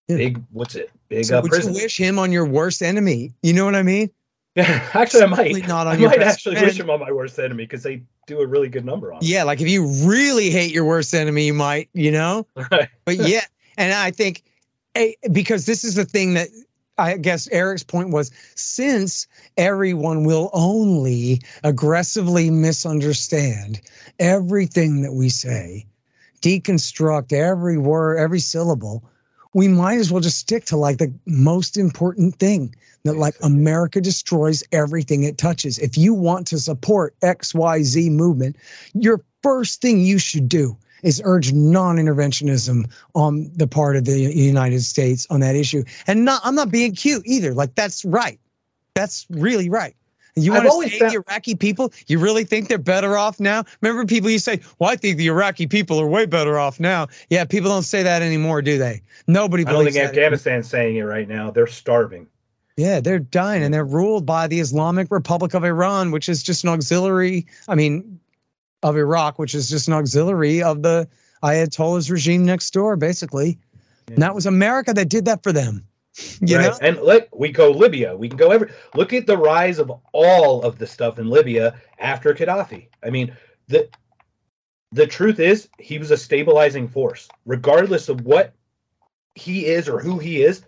Yeah. 0.08 0.16
big 0.16 0.42
what's 0.50 0.74
it? 0.74 0.90
Big 1.08 1.24
So 1.26 1.40
would 1.40 1.50
prison. 1.50 1.74
you 1.74 1.82
wish 1.82 1.96
him 1.98 2.18
on 2.18 2.32
your 2.32 2.46
worst 2.46 2.82
enemy? 2.82 3.32
You 3.42 3.52
know 3.52 3.64
what 3.64 3.74
I 3.74 3.82
mean? 3.82 4.10
Yeah, 4.54 4.88
actually, 4.94 5.22
I 5.22 5.26
might. 5.26 5.68
Not 5.68 5.86
on 5.86 5.96
I 5.96 5.98
your 5.98 6.10
might 6.10 6.22
actually 6.22 6.56
friend. 6.56 6.68
wish 6.68 6.80
him 6.80 6.90
on 6.90 7.00
my 7.00 7.12
worst 7.12 7.38
enemy 7.38 7.64
because 7.64 7.82
they 7.82 8.02
do 8.26 8.40
a 8.40 8.46
really 8.46 8.68
good 8.68 8.84
number 8.84 9.12
on. 9.12 9.20
Yeah, 9.22 9.44
like 9.44 9.60
if 9.60 9.68
you 9.68 9.86
really 10.04 10.50
hate 10.50 10.72
your 10.72 10.84
worst 10.84 11.14
enemy, 11.14 11.46
you 11.46 11.54
might, 11.54 11.88
you 11.92 12.10
know? 12.10 12.46
Right. 12.70 12.88
But 13.04 13.16
yeah, 13.18 13.42
and 13.76 13.92
I 13.92 14.10
think 14.10 14.42
because 15.30 15.66
this 15.66 15.84
is 15.84 15.94
the 15.94 16.04
thing 16.04 16.34
that 16.34 16.48
I 16.98 17.18
guess 17.18 17.48
Eric's 17.48 17.82
point 17.82 18.10
was 18.10 18.30
since 18.54 19.26
everyone 19.58 20.24
will 20.24 20.48
only 20.54 21.42
aggressively 21.62 22.48
misunderstand 22.50 23.80
everything 24.18 25.02
that 25.02 25.12
we 25.12 25.28
say, 25.28 25.86
deconstruct 26.40 27.32
every 27.34 27.76
word, 27.76 28.16
every 28.16 28.40
syllable, 28.40 29.04
we 29.56 29.68
might 29.68 29.96
as 29.96 30.12
well 30.12 30.20
just 30.20 30.36
stick 30.36 30.66
to 30.66 30.76
like 30.76 30.98
the 30.98 31.10
most 31.24 31.78
important 31.78 32.36
thing 32.36 32.74
that 33.04 33.16
like 33.16 33.34
America 33.42 34.02
destroys 34.02 34.62
everything 34.70 35.22
it 35.22 35.38
touches. 35.38 35.78
If 35.78 35.96
you 35.96 36.12
want 36.12 36.46
to 36.48 36.58
support 36.58 37.18
XYZ 37.20 38.10
movement, 38.10 38.56
your 38.92 39.24
first 39.42 39.80
thing 39.80 40.02
you 40.02 40.18
should 40.18 40.46
do 40.46 40.76
is 41.02 41.22
urge 41.24 41.54
non-interventionism 41.54 42.84
on 43.14 43.50
the 43.56 43.66
part 43.66 43.96
of 43.96 44.04
the 44.04 44.18
United 44.18 44.82
States 44.82 45.26
on 45.30 45.40
that 45.40 45.56
issue. 45.56 45.84
And 46.06 46.26
not 46.26 46.42
I'm 46.44 46.54
not 46.54 46.70
being 46.70 46.94
cute 46.94 47.22
either. 47.24 47.54
Like 47.54 47.74
that's 47.76 48.04
right. 48.04 48.38
That's 48.92 49.26
really 49.30 49.70
right. 49.70 49.96
You 50.36 50.52
I've 50.52 50.58
want 50.58 50.66
to 50.66 50.70
always 50.70 50.90
save 50.90 51.00
found- 51.00 51.12
the 51.12 51.24
Iraqi 51.26 51.54
people? 51.54 51.92
You 52.08 52.18
really 52.18 52.44
think 52.44 52.68
they're 52.68 52.76
better 52.76 53.16
off 53.16 53.40
now? 53.40 53.64
Remember 53.80 54.04
people 54.04 54.28
you 54.28 54.38
say, 54.38 54.60
"Well, 54.78 54.90
I 54.90 54.96
think 54.96 55.16
the 55.16 55.28
Iraqi 55.28 55.66
people 55.66 55.98
are 55.98 56.06
way 56.06 56.26
better 56.26 56.58
off 56.58 56.78
now." 56.78 57.08
Yeah, 57.30 57.44
people 57.46 57.70
don't 57.70 57.82
say 57.82 58.02
that 58.02 58.20
anymore, 58.20 58.60
do 58.60 58.76
they? 58.76 59.00
Nobody 59.26 59.64
I 59.66 59.72
don't 59.72 59.84
think 59.84 59.96
that. 59.96 60.10
Afghanistan's 60.10 60.68
saying 60.68 60.96
it 60.96 61.02
right 61.02 61.26
now. 61.26 61.50
They're 61.50 61.66
starving. 61.66 62.26
Yeah, 62.76 63.00
they're 63.00 63.18
dying 63.18 63.62
and 63.62 63.72
they're 63.72 63.86
ruled 63.86 64.26
by 64.26 64.46
the 64.46 64.60
Islamic 64.60 65.10
Republic 65.10 65.54
of 65.54 65.64
Iran, 65.64 66.10
which 66.10 66.28
is 66.28 66.42
just 66.42 66.62
an 66.62 66.68
auxiliary, 66.68 67.46
I 67.68 67.74
mean, 67.74 68.20
of 68.82 68.98
Iraq, 68.98 69.38
which 69.38 69.54
is 69.54 69.70
just 69.70 69.88
an 69.88 69.94
auxiliary 69.94 70.62
of 70.62 70.82
the 70.82 71.08
Ayatollah's 71.42 72.10
regime 72.10 72.44
next 72.44 72.70
door, 72.72 72.96
basically. 72.96 73.58
And 74.08 74.18
that 74.18 74.34
was 74.34 74.44
America 74.44 74.92
that 74.92 75.08
did 75.08 75.24
that 75.24 75.42
for 75.42 75.52
them. 75.52 75.82
You 76.40 76.56
right. 76.56 76.70
know? 76.70 76.78
And 76.80 77.00
look, 77.02 77.28
we 77.34 77.50
go 77.50 77.70
Libya. 77.70 78.16
We 78.16 78.28
can 78.28 78.38
go 78.38 78.50
every. 78.50 78.70
Look 78.94 79.12
at 79.12 79.26
the 79.26 79.36
rise 79.36 79.78
of 79.78 79.92
all 80.12 80.62
of 80.62 80.78
the 80.78 80.86
stuff 80.86 81.18
in 81.18 81.28
Libya 81.28 81.78
after 81.98 82.34
Gaddafi. 82.34 82.88
I 83.04 83.10
mean, 83.10 83.36
the 83.68 83.88
the 84.92 85.06
truth 85.06 85.40
is 85.40 85.68
he 85.78 85.98
was 85.98 86.10
a 86.10 86.16
stabilizing 86.16 86.88
force, 86.88 87.28
regardless 87.44 88.08
of 88.08 88.22
what 88.22 88.54
he 89.34 89.66
is 89.66 89.88
or 89.88 90.00
who 90.00 90.18
he 90.18 90.42
is. 90.42 90.62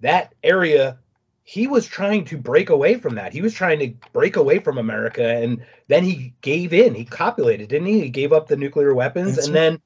That 0.00 0.34
area, 0.42 0.98
he 1.42 1.66
was 1.66 1.86
trying 1.86 2.24
to 2.26 2.36
break 2.36 2.70
away 2.70 2.94
from 2.94 3.16
that. 3.16 3.32
He 3.32 3.42
was 3.42 3.54
trying 3.54 3.80
to 3.80 4.08
break 4.12 4.36
away 4.36 4.60
from 4.60 4.78
America, 4.78 5.26
and 5.26 5.64
then 5.88 6.04
he 6.04 6.34
gave 6.42 6.72
in. 6.72 6.94
He 6.94 7.04
copulated, 7.04 7.68
didn't 7.68 7.88
he? 7.88 8.00
He 8.00 8.08
gave 8.08 8.32
up 8.32 8.46
the 8.46 8.56
nuclear 8.56 8.94
weapons, 8.94 9.34
That's 9.34 9.48
and 9.48 9.56
then 9.56 9.82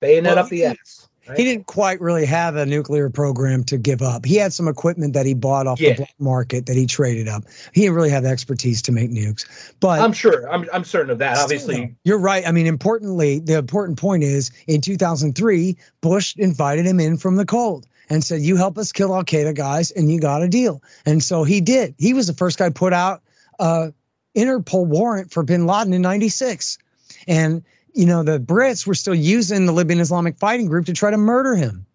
bayonet 0.00 0.36
Well, 0.36 0.44
up 0.44 0.50
the 0.50 0.64
ass. 0.64 1.08
Right? 1.28 1.38
He 1.38 1.44
didn't 1.44 1.66
quite 1.66 2.00
really 2.00 2.24
have 2.26 2.56
a 2.56 2.64
nuclear 2.64 3.10
program 3.10 3.64
to 3.64 3.76
give 3.76 4.02
up. 4.02 4.24
He 4.24 4.36
had 4.36 4.52
some 4.52 4.68
equipment 4.68 5.12
that 5.14 5.26
he 5.26 5.34
bought 5.34 5.66
off 5.66 5.80
yeah. 5.80 5.90
the 5.90 5.96
black 5.96 6.14
market 6.18 6.66
that 6.66 6.76
he 6.76 6.86
traded 6.86 7.26
up. 7.28 7.44
He 7.72 7.82
didn't 7.82 7.96
really 7.96 8.10
have 8.10 8.24
expertise 8.24 8.80
to 8.82 8.92
make 8.92 9.10
nukes. 9.10 9.74
But 9.80 10.00
I'm 10.00 10.12
sure, 10.12 10.50
I'm, 10.50 10.68
I'm 10.72 10.84
certain 10.84 11.10
of 11.10 11.18
that. 11.18 11.38
Obviously, 11.38 11.94
you're 12.04 12.18
right. 12.18 12.46
I 12.46 12.52
mean, 12.52 12.66
importantly, 12.66 13.40
the 13.40 13.58
important 13.58 13.98
point 13.98 14.22
is 14.22 14.50
in 14.66 14.80
2003, 14.80 15.76
Bush 16.00 16.34
invited 16.36 16.86
him 16.86 17.00
in 17.00 17.16
from 17.16 17.36
the 17.36 17.46
cold 17.46 17.86
and 18.08 18.22
said, 18.22 18.42
"You 18.42 18.56
help 18.56 18.78
us 18.78 18.92
kill 18.92 19.14
Al 19.14 19.24
Qaeda 19.24 19.54
guys, 19.54 19.90
and 19.92 20.10
you 20.10 20.20
got 20.20 20.42
a 20.42 20.48
deal." 20.48 20.82
And 21.04 21.22
so 21.22 21.44
he 21.44 21.60
did. 21.60 21.94
He 21.98 22.14
was 22.14 22.26
the 22.26 22.34
first 22.34 22.58
guy 22.58 22.70
put 22.70 22.92
out 22.92 23.22
a 23.58 23.92
Interpol 24.36 24.86
warrant 24.86 25.32
for 25.32 25.42
Bin 25.42 25.66
Laden 25.66 25.92
in 25.92 26.02
'96, 26.02 26.78
and 27.26 27.62
you 27.96 28.04
know, 28.04 28.22
the 28.22 28.38
Brits 28.38 28.86
were 28.86 28.94
still 28.94 29.14
using 29.14 29.64
the 29.64 29.72
Libyan 29.72 30.00
Islamic 30.00 30.36
Fighting 30.36 30.66
Group 30.66 30.84
to 30.86 30.92
try 30.92 31.10
to 31.10 31.16
murder 31.16 31.56
him. 31.56 31.86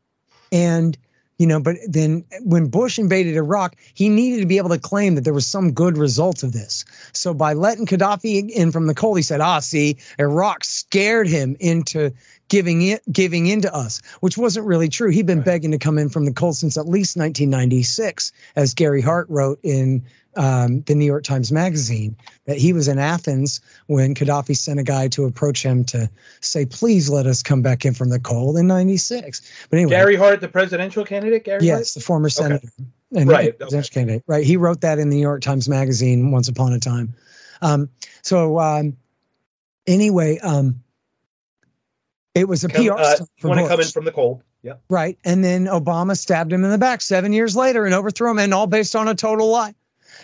And, 0.52 0.98
you 1.38 1.46
know, 1.46 1.60
but 1.60 1.78
then 1.88 2.26
when 2.42 2.70
Bush 2.70 2.98
invaded 2.98 3.36
Iraq, 3.36 3.76
he 3.94 4.10
needed 4.10 4.40
to 4.40 4.48
be 4.48 4.58
able 4.58 4.70
to 4.70 4.80
claim 4.80 5.14
that 5.14 5.26
there 5.26 5.34
was 5.34 5.46
some 5.46 5.72
good 5.72 6.00
result 6.00 6.42
of 6.42 6.54
this. 6.54 6.84
So 7.14 7.36
by 7.36 7.54
letting 7.54 7.86
Gaddafi 7.86 8.50
in 8.50 8.72
from 8.72 8.88
the 8.88 8.96
cold, 8.96 9.18
he 9.18 9.24
said, 9.24 9.42
ah, 9.42 9.60
see, 9.60 9.96
Iraq 10.18 10.64
scared 10.64 11.28
him 11.28 11.56
into 11.60 12.12
giving 12.48 12.82
it 12.82 13.02
giving 13.12 13.46
in 13.46 13.62
to 13.62 13.74
us, 13.74 14.02
which 14.22 14.40
wasn't 14.40 14.66
really 14.66 14.90
true. 14.90 15.12
He'd 15.12 15.28
been 15.28 15.38
right. 15.38 15.46
begging 15.46 15.72
to 15.72 15.78
come 15.78 16.00
in 16.00 16.10
from 16.10 16.26
the 16.26 16.34
cold 16.34 16.58
since 16.58 16.78
at 16.78 16.86
least 16.86 17.16
1996, 17.16 18.32
as 18.56 18.74
Gary 18.74 19.02
Hart 19.02 19.28
wrote 19.30 19.60
in 19.62 20.04
um, 20.36 20.82
the 20.82 20.96
New 20.96 21.06
York 21.06 21.24
Times 21.24 21.52
Magazine 21.52 22.16
that 22.46 22.58
he 22.58 22.74
was 22.74 22.88
in 22.88 23.00
Athens 23.00 23.60
when 23.88 24.16
Gaddafi 24.16 24.56
sent 24.56 24.80
a 24.80 24.84
guy 24.84 25.08
to 25.10 25.26
approach 25.26 25.64
him 25.64 25.84
to 25.86 26.10
say, 26.40 26.66
please 26.66 27.10
let 27.10 27.26
us 27.26 27.44
come 27.44 27.62
back 27.62 27.86
in 27.86 27.94
from 27.94 28.10
the 28.10 28.20
cold 28.20 28.58
in 28.58 28.68
96. 28.68 29.42
But 29.70 29.78
anyway. 29.78 29.92
Gary 29.92 30.16
Hart, 30.16 30.42
the 30.42 30.48
presidential 30.48 31.04
candidate? 31.04 31.44
Gary 31.44 31.66
yes, 31.66 31.94
Hart? 31.94 31.94
the 31.96 32.00
former 32.02 32.30
senator. 32.30 32.68
Okay. 32.80 33.22
And 33.22 33.30
right. 33.30 33.58
Presidential 33.58 33.90
okay. 33.90 34.00
candidate. 34.00 34.24
Right. 34.28 34.46
He 34.46 34.58
wrote 34.58 34.82
that 34.82 35.00
in 35.00 35.10
the 35.10 35.18
New 35.18 35.22
York 35.22 35.42
Times 35.42 35.68
Magazine 35.68 36.32
once 36.32 36.48
upon 36.48 36.74
a 36.74 36.80
time. 36.80 37.14
Um, 37.62 37.90
so 38.22 38.60
um, 38.60 38.96
anyway, 39.86 40.40
um, 40.40 40.82
it 42.34 42.48
was 42.48 42.64
a 42.64 42.70
come, 42.70 42.86
PR 42.86 42.94
uh, 42.94 43.16
want 43.44 43.60
to 43.60 43.68
come 43.68 43.82
in 43.82 43.88
from 43.88 44.06
the 44.06 44.12
cold. 44.12 44.44
Yeah. 44.64 44.74
Right. 44.90 45.18
And 45.26 45.44
then 45.44 45.66
Obama 45.66 46.16
stabbed 46.16 46.54
him 46.54 46.64
in 46.64 46.70
the 46.70 46.78
back 46.78 47.02
seven 47.02 47.34
years 47.34 47.56
later 47.56 47.86
and 47.86 47.94
overthrew 47.94 48.30
him, 48.30 48.40
and 48.40 48.54
all 48.54 48.68
based 48.68 48.96
on 48.96 49.08
a 49.08 49.16
total 49.16 49.50
lie. 49.50 49.74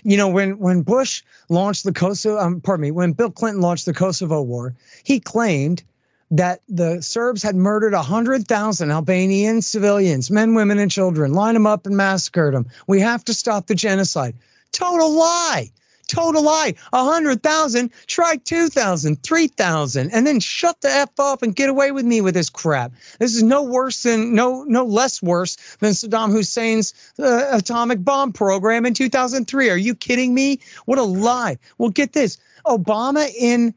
You 0.04 0.18
know, 0.18 0.28
when 0.28 0.58
when 0.60 0.82
Bush 0.82 1.24
launched 1.50 1.84
the 1.84 1.94
Kosovo, 1.94 2.38
um, 2.40 2.62
pardon 2.62 2.82
me, 2.82 2.92
when 2.92 3.14
Bill 3.14 3.32
Clinton 3.32 3.62
launched 3.62 3.86
the 3.86 3.94
Kosovo 3.94 4.42
War, 4.42 4.76
he 5.04 5.20
claimed 5.20 5.84
that 6.30 6.62
the 6.68 7.02
Serbs 7.02 7.42
had 7.42 7.56
murdered 7.56 7.94
100,000 7.94 8.92
Albanian 8.92 9.62
civilians, 9.62 10.30
men, 10.30 10.56
women, 10.56 10.78
and 10.78 10.92
children, 10.92 11.34
lined 11.34 11.56
them 11.56 11.66
up 11.66 11.86
and 11.86 11.96
massacred 11.96 12.54
them. 12.54 12.68
We 12.88 13.00
have 13.00 13.24
to 13.26 13.34
stop 13.34 13.68
the 13.68 13.76
genocide. 13.76 14.36
Total 14.74 15.10
lie. 15.10 15.72
Total 16.08 16.42
lie. 16.42 16.74
A 16.94 17.04
hundred 17.04 17.44
thousand, 17.44 17.92
try 18.08 18.38
two 18.38 18.70
thousand, 18.70 19.22
three 19.24 19.48
thousand, 19.48 20.12
and 20.12 20.26
then 20.26 20.40
shut 20.40 20.82
the 20.82 20.90
f 20.90 21.10
up 21.20 21.42
and 21.42 21.56
get 21.56 21.70
away 21.70 21.92
with 21.92 22.06
me 22.06 22.22
with 22.22 22.34
this 22.34 22.50
crap. 22.50 22.92
This 23.20 23.36
is 23.36 23.44
no 23.44 23.62
worse 23.62 24.04
than 24.04 24.34
no 24.34 24.64
no 24.64 24.86
less 24.86 25.22
worse 25.22 25.58
than 25.80 25.92
Saddam 25.92 26.32
Hussein's 26.32 26.94
uh, 27.20 27.50
atomic 27.52 28.04
bomb 28.04 28.32
program 28.32 28.86
in 28.86 28.94
2003. 28.94 29.70
Are 29.70 29.78
you 29.78 29.94
kidding 29.96 30.34
me? 30.34 30.60
What 30.86 30.98
a 30.98 31.04
lie. 31.04 31.58
Well, 31.78 31.90
get 31.90 32.14
this. 32.14 32.38
Obama 32.66 33.30
in 33.40 33.74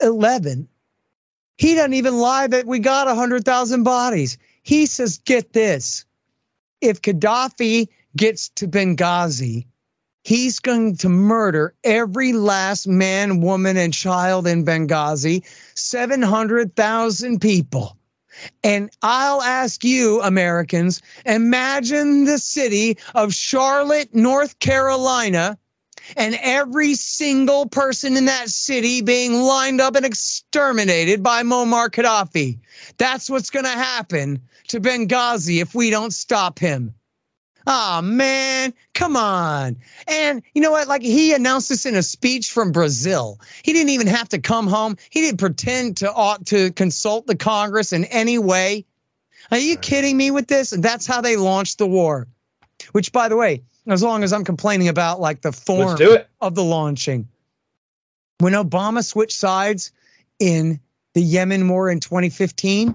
11, 0.00 0.68
he 1.56 1.74
doesn't 1.74 1.94
even 1.94 2.18
lie 2.18 2.46
that 2.46 2.66
we 2.66 2.78
got 2.78 3.08
a 3.08 3.14
hundred 3.14 3.44
thousand 3.44 3.82
bodies. 3.82 4.38
He 4.62 4.86
says, 4.86 5.18
get 5.18 5.52
this. 5.52 6.04
If 6.80 7.02
Gaddafi 7.02 7.88
gets 8.16 8.48
to 8.50 8.68
Benghazi, 8.68 9.66
He's 10.28 10.58
going 10.58 10.94
to 10.98 11.08
murder 11.08 11.72
every 11.84 12.34
last 12.34 12.86
man, 12.86 13.40
woman, 13.40 13.78
and 13.78 13.94
child 13.94 14.46
in 14.46 14.62
Benghazi, 14.62 15.42
700,000 15.74 17.40
people. 17.40 17.96
And 18.62 18.90
I'll 19.00 19.40
ask 19.40 19.82
you, 19.84 20.20
Americans, 20.20 21.00
imagine 21.24 22.26
the 22.26 22.36
city 22.36 22.98
of 23.14 23.32
Charlotte, 23.32 24.14
North 24.14 24.58
Carolina, 24.58 25.56
and 26.14 26.38
every 26.42 26.92
single 26.92 27.66
person 27.66 28.14
in 28.14 28.26
that 28.26 28.50
city 28.50 29.00
being 29.00 29.32
lined 29.32 29.80
up 29.80 29.96
and 29.96 30.04
exterminated 30.04 31.22
by 31.22 31.42
Muammar 31.42 31.88
Gaddafi. 31.88 32.58
That's 32.98 33.30
what's 33.30 33.48
going 33.48 33.64
to 33.64 33.70
happen 33.70 34.42
to 34.66 34.78
Benghazi 34.78 35.62
if 35.62 35.74
we 35.74 35.88
don't 35.88 36.12
stop 36.12 36.58
him. 36.58 36.92
Oh 37.70 38.00
man, 38.00 38.72
come 38.94 39.14
on. 39.14 39.76
And 40.06 40.42
you 40.54 40.62
know 40.62 40.70
what? 40.70 40.88
Like 40.88 41.02
he 41.02 41.34
announced 41.34 41.68
this 41.68 41.84
in 41.84 41.94
a 41.94 42.02
speech 42.02 42.50
from 42.50 42.72
Brazil. 42.72 43.38
He 43.62 43.74
didn't 43.74 43.90
even 43.90 44.06
have 44.06 44.26
to 44.30 44.38
come 44.38 44.66
home. 44.66 44.96
He 45.10 45.20
didn't 45.20 45.38
pretend 45.38 45.98
to 45.98 46.10
ought 46.10 46.46
to 46.46 46.72
consult 46.72 47.26
the 47.26 47.36
Congress 47.36 47.92
in 47.92 48.06
any 48.06 48.38
way. 48.38 48.86
Are 49.50 49.58
you 49.58 49.76
kidding 49.76 50.16
me 50.16 50.30
with 50.30 50.48
this? 50.48 50.70
That's 50.70 51.06
how 51.06 51.20
they 51.20 51.36
launched 51.36 51.76
the 51.76 51.86
war. 51.86 52.26
Which 52.92 53.12
by 53.12 53.28
the 53.28 53.36
way, 53.36 53.62
as 53.86 54.02
long 54.02 54.24
as 54.24 54.32
I'm 54.32 54.44
complaining 54.44 54.88
about 54.88 55.20
like 55.20 55.42
the 55.42 55.52
form 55.52 55.98
of 56.40 56.54
the 56.54 56.64
launching. 56.64 57.28
When 58.38 58.54
Obama 58.54 59.04
switched 59.04 59.36
sides 59.36 59.92
in 60.38 60.80
the 61.12 61.20
Yemen 61.20 61.68
war 61.68 61.90
in 61.90 62.00
2015, 62.00 62.94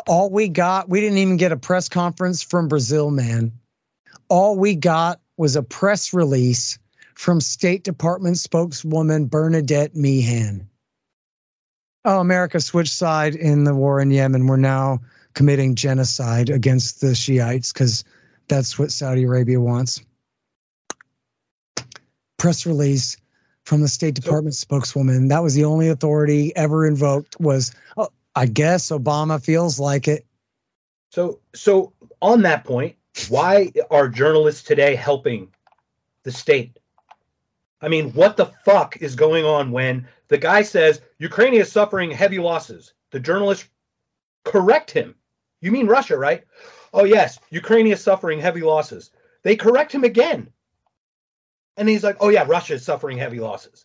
all 0.00 0.30
we 0.30 0.48
got, 0.48 0.88
we 0.88 1.00
didn't 1.00 1.18
even 1.18 1.36
get 1.36 1.52
a 1.52 1.56
press 1.56 1.88
conference 1.88 2.42
from 2.42 2.68
Brazil, 2.68 3.10
man. 3.10 3.52
All 4.28 4.56
we 4.56 4.74
got 4.74 5.20
was 5.36 5.56
a 5.56 5.62
press 5.62 6.12
release 6.12 6.78
from 7.14 7.40
State 7.40 7.84
Department 7.84 8.38
spokeswoman 8.38 9.26
Bernadette 9.26 9.94
Meehan. 9.94 10.68
Oh, 12.04 12.20
America 12.20 12.60
switched 12.60 12.92
side 12.92 13.34
in 13.34 13.64
the 13.64 13.74
war 13.74 14.00
in 14.00 14.10
Yemen. 14.10 14.46
We're 14.46 14.56
now 14.56 15.00
committing 15.34 15.74
genocide 15.74 16.50
against 16.50 17.00
the 17.00 17.14
Shiites 17.14 17.72
because 17.72 18.04
that's 18.48 18.78
what 18.78 18.92
Saudi 18.92 19.24
Arabia 19.24 19.60
wants. 19.60 20.02
Press 22.38 22.66
release 22.66 23.16
from 23.64 23.80
the 23.80 23.88
State 23.88 24.14
Department 24.14 24.54
spokeswoman. 24.54 25.28
That 25.28 25.42
was 25.42 25.54
the 25.54 25.64
only 25.64 25.88
authority 25.88 26.54
ever 26.56 26.86
invoked 26.86 27.40
was, 27.40 27.72
oh, 27.96 28.10
I 28.34 28.46
guess 28.46 28.90
Obama 28.90 29.42
feels 29.42 29.78
like 29.78 30.08
it. 30.08 30.26
So, 31.10 31.40
so 31.54 31.92
on 32.20 32.42
that 32.42 32.64
point, 32.64 32.96
why 33.28 33.72
are 33.90 34.08
journalists 34.08 34.62
today 34.62 34.96
helping 34.96 35.52
the 36.24 36.32
state? 36.32 36.78
I 37.80 37.88
mean, 37.88 38.12
what 38.12 38.36
the 38.36 38.46
fuck 38.64 38.96
is 38.96 39.14
going 39.14 39.44
on 39.44 39.70
when 39.70 40.08
the 40.28 40.38
guy 40.38 40.62
says 40.62 41.00
Ukraine 41.18 41.54
is 41.54 41.70
suffering 41.70 42.10
heavy 42.10 42.38
losses? 42.38 42.94
The 43.10 43.20
journalists 43.20 43.68
correct 44.44 44.90
him. 44.90 45.14
You 45.60 45.70
mean 45.70 45.86
Russia, 45.86 46.16
right? 46.16 46.44
Oh, 46.92 47.04
yes, 47.04 47.38
Ukraine 47.50 47.86
is 47.86 48.00
suffering 48.00 48.40
heavy 48.40 48.62
losses. 48.62 49.10
They 49.42 49.56
correct 49.56 49.92
him 49.92 50.04
again. 50.04 50.50
And 51.76 51.88
he's 51.88 52.04
like, 52.04 52.16
oh, 52.20 52.30
yeah, 52.30 52.44
Russia 52.46 52.74
is 52.74 52.84
suffering 52.84 53.18
heavy 53.18 53.40
losses 53.40 53.84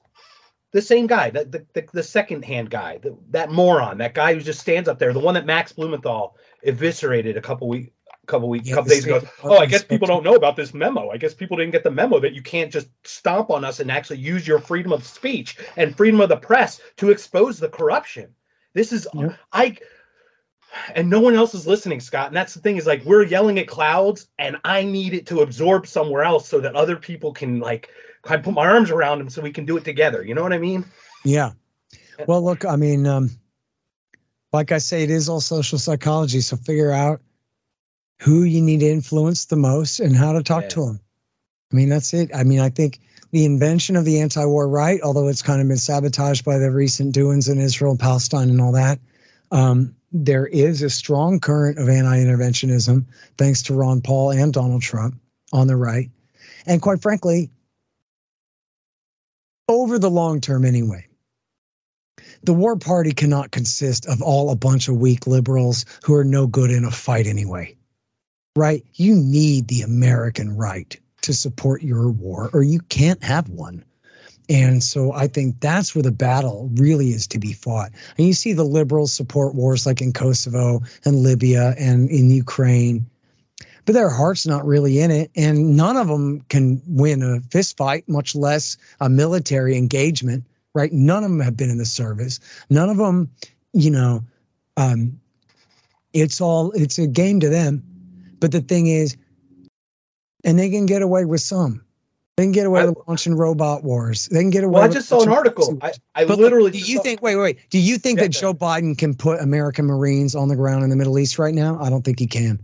the 0.71 0.81
same 0.81 1.07
guy, 1.07 1.29
the 1.29 1.45
the, 1.45 1.65
the, 1.73 1.87
the 1.93 2.03
second 2.03 2.45
hand 2.45 2.69
guy, 2.69 2.97
the, 2.97 3.17
that 3.31 3.51
moron, 3.51 3.97
that 3.99 4.13
guy 4.13 4.33
who 4.33 4.41
just 4.41 4.59
stands 4.59 4.87
up 4.89 4.99
there, 4.99 5.13
the 5.13 5.19
one 5.19 5.33
that 5.33 5.45
Max 5.45 5.71
Blumenthal 5.71 6.35
eviscerated 6.63 7.37
a 7.37 7.41
couple 7.41 7.67
weeks 7.67 7.89
couple 8.29 8.47
weeks, 8.47 8.69
yeah, 8.69 8.75
couple 8.75 8.89
days 8.89 9.05
ago. 9.05 9.21
Oh, 9.43 9.57
I 9.57 9.65
guess 9.65 9.83
people 9.83 10.07
don't 10.07 10.23
know 10.23 10.35
about 10.35 10.55
this 10.55 10.73
memo. 10.73 11.09
I 11.09 11.17
guess 11.17 11.33
people 11.33 11.57
didn't 11.57 11.71
get 11.71 11.83
the 11.83 11.91
memo 11.91 12.19
that 12.19 12.33
you 12.33 12.41
can't 12.41 12.71
just 12.71 12.87
stomp 13.03 13.49
on 13.49 13.65
us 13.65 13.79
and 13.79 13.91
actually 13.91 14.19
use 14.19 14.47
your 14.47 14.59
freedom 14.59 14.93
of 14.93 15.03
speech 15.03 15.57
and 15.75 15.97
freedom 15.97 16.21
of 16.21 16.29
the 16.29 16.37
press 16.37 16.79
to 16.97 17.09
expose 17.09 17.59
the 17.59 17.67
corruption. 17.67 18.33
This 18.73 18.93
is 18.93 19.07
yeah. 19.13 19.35
I 19.51 19.77
and 20.93 21.09
no 21.09 21.19
one 21.19 21.33
else 21.33 21.55
is 21.55 21.65
listening, 21.65 21.99
Scott. 21.99 22.27
And 22.27 22.35
that's 22.35 22.53
the 22.53 22.61
thing 22.61 22.77
is 22.77 22.85
like 22.85 23.03
we're 23.03 23.23
yelling 23.23 23.57
at 23.57 23.67
clouds 23.67 24.27
and 24.37 24.57
I 24.63 24.83
need 24.83 25.13
it 25.13 25.25
to 25.27 25.41
absorb 25.41 25.87
somewhere 25.87 26.23
else 26.23 26.47
so 26.47 26.61
that 26.61 26.75
other 26.75 26.95
people 26.95 27.33
can 27.33 27.59
like 27.59 27.89
I 28.25 28.37
put 28.37 28.53
my 28.53 28.67
arms 28.67 28.91
around 28.91 29.21
him 29.21 29.29
so 29.29 29.41
we 29.41 29.51
can 29.51 29.65
do 29.65 29.77
it 29.77 29.85
together. 29.85 30.23
You 30.23 30.35
know 30.35 30.43
what 30.43 30.53
I 30.53 30.57
mean? 30.57 30.85
Yeah. 31.23 31.51
Well, 32.27 32.43
look, 32.43 32.65
I 32.65 32.75
mean, 32.75 33.07
um, 33.07 33.29
like 34.51 34.71
I 34.71 34.77
say, 34.77 35.03
it 35.03 35.09
is 35.09 35.29
all 35.29 35.41
social 35.41 35.77
psychology. 35.77 36.41
So 36.41 36.57
figure 36.57 36.91
out 36.91 37.21
who 38.19 38.43
you 38.43 38.61
need 38.61 38.81
to 38.81 38.89
influence 38.89 39.45
the 39.45 39.55
most 39.55 39.99
and 39.99 40.15
how 40.15 40.33
to 40.33 40.43
talk 40.43 40.67
to 40.69 40.85
them. 40.85 40.99
I 41.71 41.75
mean, 41.75 41.89
that's 41.89 42.13
it. 42.13 42.29
I 42.35 42.43
mean, 42.43 42.59
I 42.59 42.69
think 42.69 42.99
the 43.31 43.45
invention 43.45 43.95
of 43.95 44.05
the 44.05 44.19
anti-war 44.19 44.67
right, 44.67 44.99
although 45.01 45.27
it's 45.27 45.41
kind 45.41 45.61
of 45.61 45.67
been 45.67 45.77
sabotaged 45.77 46.43
by 46.43 46.57
the 46.57 46.71
recent 46.71 47.13
doings 47.13 47.47
in 47.47 47.59
Israel 47.59 47.91
and 47.91 47.99
Palestine 47.99 48.49
and 48.49 48.59
all 48.59 48.71
that, 48.73 48.99
um, 49.51 49.95
there 50.11 50.47
is 50.47 50.81
a 50.81 50.89
strong 50.89 51.39
current 51.39 51.77
of 51.77 51.87
anti-interventionism 51.87 53.05
thanks 53.37 53.61
to 53.63 53.73
Ron 53.75 54.01
Paul 54.01 54.31
and 54.31 54.51
Donald 54.51 54.81
Trump 54.81 55.15
on 55.53 55.67
the 55.67 55.75
right. 55.75 56.09
And 56.65 56.81
quite 56.81 57.01
frankly, 57.01 57.49
over 59.69 59.97
the 59.99 60.09
long 60.09 60.41
term 60.41 60.65
anyway. 60.65 61.05
the 62.43 62.53
war 62.53 62.75
party 62.75 63.11
cannot 63.11 63.51
consist 63.51 64.05
of 64.07 64.21
all 64.21 64.49
a 64.49 64.55
bunch 64.55 64.87
of 64.87 64.97
weak 64.97 65.27
liberals 65.27 65.85
who 66.03 66.13
are 66.13 66.23
no 66.23 66.47
good 66.47 66.71
in 66.71 66.85
a 66.85 66.91
fight 66.91 67.27
anyway. 67.27 67.75
Right? 68.55 68.83
You 68.95 69.15
need 69.15 69.67
the 69.67 69.81
American 69.81 70.55
right 70.57 70.99
to 71.21 71.33
support 71.33 71.83
your 71.83 72.09
war, 72.09 72.49
or 72.53 72.63
you 72.63 72.79
can't 72.89 73.23
have 73.23 73.49
one. 73.49 73.83
And 74.49 74.81
so 74.83 75.13
I 75.13 75.27
think 75.27 75.59
that's 75.59 75.93
where 75.93 76.01
the 76.01 76.11
battle 76.11 76.69
really 76.73 77.09
is 77.09 77.27
to 77.27 77.39
be 77.39 77.53
fought. 77.53 77.91
And 78.17 78.25
you 78.25 78.33
see 78.33 78.53
the 78.53 78.63
liberals 78.63 79.13
support 79.13 79.53
wars 79.53 79.85
like 79.85 80.01
in 80.01 80.11
Kosovo 80.11 80.81
and 81.05 81.17
Libya 81.17 81.75
and 81.77 82.09
in 82.09 82.31
Ukraine, 82.31 83.05
but 83.89 83.93
their 83.93 84.11
heart's 84.11 84.45
not 84.45 84.63
really 84.67 84.99
in 84.99 85.09
it. 85.09 85.31
And 85.35 85.75
none 85.75 85.97
of 85.97 86.09
them 86.09 86.41
can 86.49 86.79
win 86.85 87.23
a 87.23 87.39
fist 87.49 87.75
fight, 87.75 88.07
much 88.07 88.35
less 88.35 88.77
a 88.99 89.09
military 89.09 89.75
engagement, 89.75 90.43
right? 90.75 90.93
None 90.93 91.23
of 91.23 91.31
them 91.31 91.39
have 91.39 91.57
been 91.57 91.71
in 91.71 91.79
the 91.79 91.87
service. 91.87 92.39
None 92.69 92.87
of 92.87 92.97
them, 92.97 93.31
you 93.73 93.89
know, 93.89 94.23
um, 94.77 95.19
it's 96.13 96.39
all, 96.39 96.69
it's 96.73 96.99
a 96.99 97.07
game 97.07 97.39
to 97.39 97.49
them. 97.49 97.81
But 98.39 98.51
the 98.51 98.61
thing 98.61 98.85
is, 98.85 99.17
and 100.43 100.59
they 100.59 100.69
can 100.69 100.85
get 100.85 101.01
away 101.01 101.25
with 101.25 101.41
some 101.41 101.83
they 102.39 102.45
can 102.45 102.53
get 102.53 102.67
away 102.67 102.83
I, 102.83 102.85
with 102.85 102.97
launching 103.05 103.35
robot 103.35 103.83
wars. 103.83 104.27
They 104.27 104.39
can 104.39 104.49
get 104.49 104.63
away. 104.63 104.79
Well, 104.79 104.89
I 104.89 104.93
just 104.93 105.09
saw 105.09 105.21
an 105.21 105.27
article. 105.27 105.77
I, 105.81 105.91
I 106.15 106.23
literally. 106.23 106.71
Do 106.71 106.77
you 106.77 106.95
saw, 106.95 107.03
think? 107.03 107.21
Wait, 107.21 107.35
wait. 107.35 107.69
Do 107.69 107.77
you 107.77 107.97
think 107.97 108.17
yeah, 108.17 108.27
that 108.27 108.29
Joe 108.29 108.53
Biden 108.53 108.97
can 108.97 109.13
put 109.13 109.41
American 109.41 109.83
Marines 109.83 110.35
on 110.35 110.47
the 110.47 110.55
ground 110.55 110.85
in 110.85 110.89
the 110.89 110.95
Middle 110.95 111.19
East 111.19 111.37
right 111.37 111.53
now? 111.53 111.77
I 111.81 111.89
don't 111.89 112.03
think 112.03 112.17
he 112.17 112.27
can, 112.27 112.57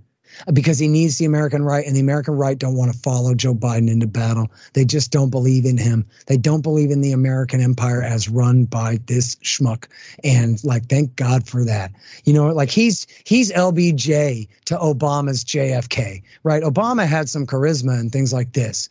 because 0.53 0.79
he 0.79 0.87
needs 0.87 1.17
the 1.17 1.25
American 1.25 1.63
right, 1.63 1.85
and 1.85 1.95
the 1.95 1.99
American 1.99 2.35
right 2.35 2.57
don't 2.57 2.75
want 2.75 2.93
to 2.93 2.99
follow 2.99 3.33
Joe 3.33 3.53
Biden 3.53 3.89
into 3.89 4.07
battle. 4.07 4.51
They 4.73 4.85
just 4.85 5.11
don't 5.11 5.29
believe 5.29 5.65
in 5.65 5.77
him. 5.77 6.05
They 6.27 6.37
don't 6.37 6.61
believe 6.61 6.91
in 6.91 7.01
the 7.01 7.11
American 7.11 7.61
empire 7.61 8.01
as 8.01 8.29
run 8.29 8.65
by 8.65 8.99
this 9.05 9.35
schmuck. 9.37 9.87
And 10.23 10.63
like, 10.63 10.87
thank 10.87 11.15
God 11.15 11.47
for 11.47 11.63
that. 11.65 11.91
You 12.25 12.33
know, 12.33 12.47
like 12.47 12.69
he's 12.69 13.07
he's 13.25 13.51
LBJ 13.51 14.47
to 14.65 14.77
Obama's 14.77 15.43
JFK. 15.43 16.21
Right? 16.43 16.63
Obama 16.63 17.05
had 17.05 17.29
some 17.29 17.45
charisma 17.45 17.99
and 17.99 18.11
things 18.11 18.33
like 18.33 18.53
this 18.53 18.89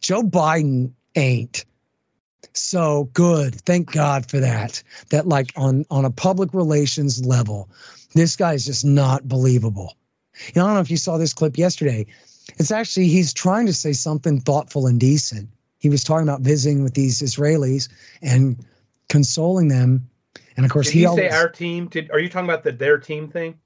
Joe 0.00 0.22
Biden 0.22 0.92
ain't. 1.14 1.64
So 2.52 3.10
good. 3.12 3.54
Thank 3.62 3.92
God 3.92 4.28
for 4.30 4.40
that. 4.40 4.82
That 5.10 5.26
like 5.26 5.52
on 5.56 5.84
on 5.90 6.04
a 6.04 6.10
public 6.10 6.54
relations 6.54 7.24
level, 7.24 7.68
this 8.14 8.36
guy 8.36 8.54
is 8.54 8.64
just 8.64 8.84
not 8.84 9.28
believable. 9.28 9.94
You 10.46 10.52
know, 10.56 10.64
I 10.64 10.68
don't 10.68 10.74
know 10.74 10.80
if 10.80 10.90
you 10.90 10.96
saw 10.96 11.18
this 11.18 11.32
clip 11.32 11.58
yesterday. 11.58 12.06
It's 12.58 12.70
actually 12.70 13.08
he's 13.08 13.32
trying 13.32 13.66
to 13.66 13.72
say 13.72 13.92
something 13.92 14.40
thoughtful 14.40 14.86
and 14.86 15.00
decent. 15.00 15.48
He 15.78 15.88
was 15.88 16.04
talking 16.04 16.28
about 16.28 16.40
visiting 16.40 16.82
with 16.82 16.94
these 16.94 17.20
Israelis 17.20 17.88
and 18.22 18.56
consoling 19.08 19.68
them. 19.68 20.08
And 20.56 20.64
of 20.64 20.72
course, 20.72 20.86
Did 20.86 20.94
he, 20.94 20.98
he 21.00 21.06
always, 21.06 21.30
say 21.30 21.36
our 21.36 21.48
team. 21.48 21.88
Did 21.88 22.10
are 22.10 22.18
you 22.18 22.28
talking 22.28 22.48
about 22.48 22.64
the 22.64 22.72
their 22.72 22.98
team 22.98 23.28
thing? 23.28 23.58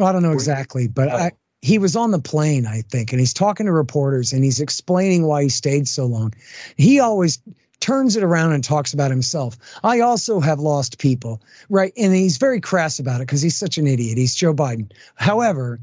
I 0.00 0.12
don't 0.12 0.22
know 0.22 0.32
exactly, 0.32 0.88
but 0.88 1.08
oh. 1.08 1.16
I, 1.16 1.32
he 1.62 1.78
was 1.78 1.96
on 1.96 2.10
the 2.10 2.18
plane, 2.18 2.66
I 2.66 2.82
think, 2.82 3.12
and 3.12 3.20
he's 3.20 3.32
talking 3.32 3.66
to 3.66 3.72
reporters 3.72 4.32
and 4.32 4.44
he's 4.44 4.60
explaining 4.60 5.24
why 5.24 5.44
he 5.44 5.48
stayed 5.48 5.88
so 5.88 6.04
long. 6.04 6.34
He 6.76 7.00
always 7.00 7.40
turns 7.84 8.16
it 8.16 8.22
around 8.22 8.54
and 8.54 8.64
talks 8.64 8.94
about 8.94 9.10
himself. 9.10 9.58
I 9.84 10.00
also 10.00 10.40
have 10.40 10.58
lost 10.58 10.98
people, 10.98 11.42
right? 11.68 11.92
And 11.98 12.14
he's 12.14 12.38
very 12.38 12.58
crass 12.58 12.98
about 12.98 13.20
it 13.20 13.26
because 13.26 13.42
he's 13.42 13.56
such 13.56 13.76
an 13.76 13.86
idiot. 13.86 14.16
He's 14.16 14.34
Joe 14.34 14.54
Biden. 14.54 14.90
However, 15.16 15.78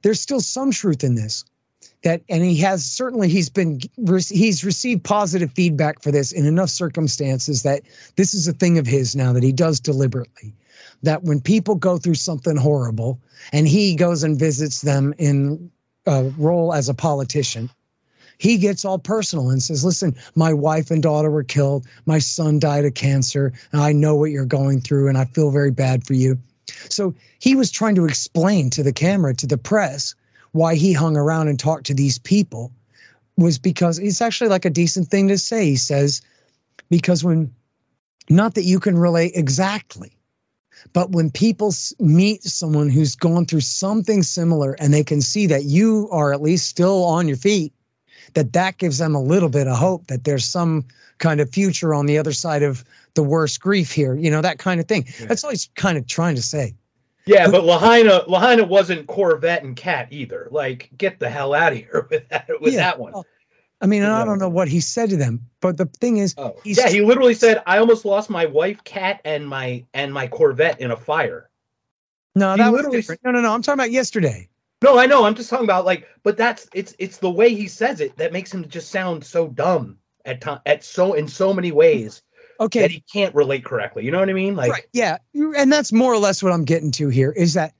there's 0.00 0.18
still 0.18 0.40
some 0.40 0.70
truth 0.70 1.04
in 1.04 1.14
this 1.14 1.44
that 2.04 2.22
and 2.30 2.42
he 2.42 2.56
has 2.56 2.86
certainly 2.86 3.28
he's 3.28 3.50
been 3.50 3.80
he's 4.30 4.64
received 4.64 5.04
positive 5.04 5.52
feedback 5.52 6.00
for 6.00 6.10
this 6.10 6.32
in 6.32 6.46
enough 6.46 6.70
circumstances 6.70 7.62
that 7.64 7.82
this 8.16 8.32
is 8.32 8.48
a 8.48 8.52
thing 8.54 8.78
of 8.78 8.86
his 8.86 9.14
now 9.14 9.32
that 9.34 9.42
he 9.42 9.52
does 9.52 9.78
deliberately 9.78 10.54
that 11.02 11.22
when 11.22 11.38
people 11.38 11.74
go 11.74 11.98
through 11.98 12.14
something 12.14 12.56
horrible 12.56 13.20
and 13.52 13.68
he 13.68 13.94
goes 13.94 14.22
and 14.22 14.38
visits 14.38 14.80
them 14.80 15.12
in 15.18 15.70
a 16.06 16.24
role 16.38 16.72
as 16.72 16.88
a 16.88 16.94
politician, 16.94 17.68
he 18.38 18.58
gets 18.58 18.84
all 18.84 18.98
personal 18.98 19.50
and 19.50 19.62
says, 19.62 19.84
Listen, 19.84 20.14
my 20.34 20.52
wife 20.52 20.90
and 20.90 21.02
daughter 21.02 21.30
were 21.30 21.44
killed. 21.44 21.86
My 22.06 22.18
son 22.18 22.58
died 22.58 22.84
of 22.84 22.94
cancer. 22.94 23.52
And 23.72 23.80
I 23.80 23.92
know 23.92 24.14
what 24.14 24.30
you're 24.30 24.44
going 24.44 24.80
through 24.80 25.08
and 25.08 25.16
I 25.18 25.24
feel 25.26 25.50
very 25.50 25.70
bad 25.70 26.06
for 26.06 26.14
you. 26.14 26.38
So 26.88 27.14
he 27.38 27.54
was 27.54 27.70
trying 27.70 27.94
to 27.94 28.04
explain 28.04 28.70
to 28.70 28.82
the 28.82 28.92
camera, 28.92 29.34
to 29.34 29.46
the 29.46 29.58
press, 29.58 30.14
why 30.52 30.74
he 30.74 30.92
hung 30.92 31.16
around 31.16 31.48
and 31.48 31.58
talked 31.58 31.86
to 31.86 31.94
these 31.94 32.18
people 32.18 32.72
was 33.36 33.58
because 33.58 33.98
it's 33.98 34.22
actually 34.22 34.48
like 34.48 34.64
a 34.64 34.70
decent 34.70 35.08
thing 35.08 35.28
to 35.28 35.38
say. 35.38 35.66
He 35.66 35.76
says, 35.76 36.22
because 36.88 37.22
when, 37.22 37.52
not 38.30 38.54
that 38.54 38.64
you 38.64 38.80
can 38.80 38.96
relate 38.96 39.32
exactly, 39.34 40.16
but 40.92 41.10
when 41.10 41.30
people 41.30 41.74
meet 41.98 42.42
someone 42.42 42.88
who's 42.88 43.14
gone 43.14 43.46
through 43.46 43.60
something 43.60 44.22
similar 44.22 44.72
and 44.74 44.92
they 44.92 45.04
can 45.04 45.20
see 45.20 45.46
that 45.46 45.64
you 45.64 46.08
are 46.10 46.32
at 46.32 46.42
least 46.42 46.68
still 46.68 47.04
on 47.04 47.28
your 47.28 47.36
feet, 47.36 47.72
that 48.34 48.52
that 48.52 48.78
gives 48.78 48.98
them 48.98 49.14
a 49.14 49.22
little 49.22 49.48
bit 49.48 49.66
of 49.66 49.76
hope 49.76 50.06
that 50.08 50.24
there's 50.24 50.44
some 50.44 50.84
kind 51.18 51.40
of 51.40 51.50
future 51.50 51.94
on 51.94 52.06
the 52.06 52.18
other 52.18 52.32
side 52.32 52.62
of 52.62 52.84
the 53.14 53.22
worst 53.22 53.60
grief 53.60 53.92
here, 53.92 54.14
you 54.14 54.30
know, 54.30 54.42
that 54.42 54.58
kind 54.58 54.80
of 54.80 54.86
thing. 54.86 55.06
Yeah. 55.18 55.26
That's 55.26 55.44
all 55.44 55.50
he's 55.50 55.68
kind 55.74 55.96
of 55.96 56.06
trying 56.06 56.36
to 56.36 56.42
say. 56.42 56.74
Yeah, 57.26 57.50
but 57.50 57.64
Lahaina 57.64 58.22
Lahaina 58.28 58.64
wasn't 58.64 59.08
Corvette 59.08 59.64
and 59.64 59.74
Cat 59.74 60.08
either. 60.10 60.46
Like, 60.52 60.90
get 60.96 61.18
the 61.18 61.28
hell 61.28 61.54
out 61.54 61.72
of 61.72 61.78
here 61.78 62.06
with 62.10 62.28
that 62.28 62.48
with 62.60 62.74
yeah. 62.74 62.80
that 62.80 62.98
one. 63.00 63.12
Well, 63.12 63.26
I 63.80 63.86
mean, 63.86 64.04
I 64.04 64.24
don't 64.24 64.38
know 64.38 64.48
what 64.48 64.68
he 64.68 64.80
said 64.80 65.10
to 65.10 65.16
them, 65.16 65.44
but 65.60 65.76
the 65.76 65.84
thing 65.84 66.16
is, 66.16 66.34
oh. 66.38 66.56
yeah, 66.64 66.88
he 66.88 67.02
literally 67.02 67.34
said, 67.34 67.62
"I 67.66 67.78
almost 67.78 68.04
lost 68.06 68.30
my 68.30 68.46
wife, 68.46 68.82
cat, 68.84 69.20
and 69.24 69.46
my 69.46 69.84
and 69.92 70.14
my 70.14 70.28
Corvette 70.28 70.80
in 70.80 70.92
a 70.92 70.96
fire." 70.96 71.50
No, 72.34 72.52
he 72.52 72.58
that 72.58 72.72
was 72.72 72.86
different. 72.86 73.22
No, 73.24 73.32
no, 73.32 73.40
no. 73.40 73.52
I'm 73.52 73.60
talking 73.60 73.80
about 73.80 73.90
yesterday. 73.90 74.48
No, 74.82 74.98
I 74.98 75.06
know. 75.06 75.24
I'm 75.24 75.34
just 75.34 75.48
talking 75.48 75.64
about 75.64 75.84
like, 75.84 76.06
but 76.22 76.36
that's 76.36 76.68
it's 76.74 76.94
it's 76.98 77.18
the 77.18 77.30
way 77.30 77.54
he 77.54 77.66
says 77.66 78.00
it 78.00 78.16
that 78.18 78.32
makes 78.32 78.52
him 78.52 78.68
just 78.68 78.90
sound 78.90 79.24
so 79.24 79.48
dumb 79.48 79.98
at 80.24 80.40
time 80.40 80.60
at 80.66 80.84
so 80.84 81.14
in 81.14 81.28
so 81.28 81.54
many 81.54 81.72
ways. 81.72 82.22
Okay, 82.60 82.80
that 82.80 82.90
he 82.90 83.02
can't 83.12 83.34
relate 83.34 83.64
correctly. 83.64 84.04
You 84.04 84.10
know 84.10 84.20
what 84.20 84.30
I 84.30 84.34
mean? 84.34 84.56
Like, 84.56 84.72
right? 84.72 84.86
Yeah, 84.92 85.18
and 85.34 85.72
that's 85.72 85.92
more 85.92 86.12
or 86.12 86.18
less 86.18 86.42
what 86.42 86.52
I'm 86.52 86.64
getting 86.64 86.90
to 86.92 87.08
here 87.08 87.32
is 87.32 87.54
that 87.54 87.74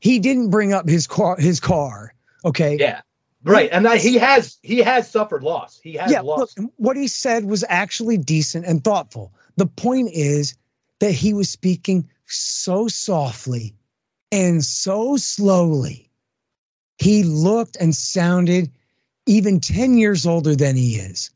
he 0.00 0.18
didn't 0.18 0.50
bring 0.50 0.72
up 0.72 0.88
his 0.88 1.06
car. 1.06 1.36
His 1.38 1.60
car. 1.60 2.14
Okay. 2.44 2.76
Yeah. 2.78 3.02
Right, 3.42 3.70
and 3.72 3.86
that 3.86 3.98
he 3.98 4.16
has 4.16 4.58
he 4.62 4.78
has 4.78 5.10
suffered 5.10 5.42
loss. 5.42 5.80
He 5.82 5.94
has 5.94 6.12
yeah, 6.12 6.20
lost. 6.20 6.58
Look, 6.58 6.70
what 6.76 6.96
he 6.96 7.08
said 7.08 7.46
was 7.46 7.64
actually 7.70 8.18
decent 8.18 8.66
and 8.66 8.84
thoughtful. 8.84 9.32
The 9.56 9.66
point 9.66 10.10
is 10.12 10.54
that 10.98 11.12
he 11.12 11.32
was 11.32 11.48
speaking 11.48 12.06
so 12.26 12.86
softly 12.86 13.74
and 14.30 14.62
so 14.62 15.16
slowly. 15.16 16.09
He 17.00 17.22
looked 17.22 17.76
and 17.80 17.96
sounded 17.96 18.70
even 19.26 19.58
10 19.58 19.96
years 19.96 20.26
older 20.26 20.54
than 20.54 20.76
he 20.76 20.96
is. 20.96 21.30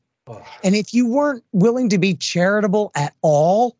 And 0.62 0.74
if 0.74 0.92
you 0.92 1.06
weren't 1.06 1.42
willing 1.52 1.88
to 1.88 1.98
be 1.98 2.14
charitable 2.14 2.92
at 2.94 3.14
all, 3.22 3.76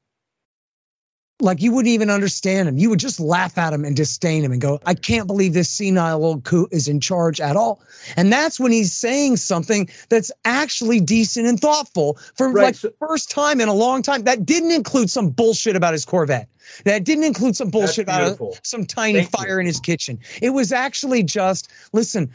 like 1.41 1.61
you 1.61 1.72
wouldn't 1.72 1.93
even 1.93 2.11
understand 2.11 2.68
him. 2.68 2.78
You 2.78 2.89
would 2.91 3.01
just 3.01 3.18
laugh 3.18 3.59
at 3.59 3.72
him 3.72 3.85
and 3.85 3.97
disdain 3.97 4.45
him 4.45 4.53
and 4.53 4.61
go, 4.61 4.80
I 4.87 4.95
can't 4.95 5.26
believe 5.26 5.53
this 5.53 5.68
senile 5.68 6.24
old 6.24 6.45
coot 6.45 6.68
is 6.70 6.87
in 6.87 7.01
charge 7.01 7.41
at 7.41 7.57
all. 7.57 7.82
And 8.16 8.32
that's 8.32 8.61
when 8.61 8.70
he's 8.70 8.93
saying 8.93 9.39
something 9.39 9.89
that's 10.09 10.30
actually 10.45 11.01
decent 11.01 11.47
and 11.47 11.59
thoughtful 11.59 12.18
for 12.37 12.51
right. 12.51 12.64
like 12.64 12.76
the 12.76 12.95
first 13.01 13.30
time 13.30 13.61
in 13.61 13.68
a 13.68 13.74
long 13.74 14.03
time. 14.03 14.22
That 14.22 14.47
didn't 14.47 14.70
include 14.70 15.11
some 15.11 15.30
bullshit 15.30 15.74
about 15.74 15.93
his 15.93 16.05
Corvette. 16.05 16.49
That 16.85 17.05
didn't 17.05 17.24
include 17.24 17.57
some 17.57 17.68
bullshit 17.68 18.05
about 18.05 18.39
some 18.62 18.87
tiny 18.87 19.20
Thank 19.20 19.30
fire 19.30 19.55
you. 19.55 19.61
in 19.61 19.66
his 19.66 19.80
kitchen. 19.80 20.18
It 20.41 20.51
was 20.51 20.72
actually 20.72 21.24
just, 21.24 21.70
listen, 21.93 22.30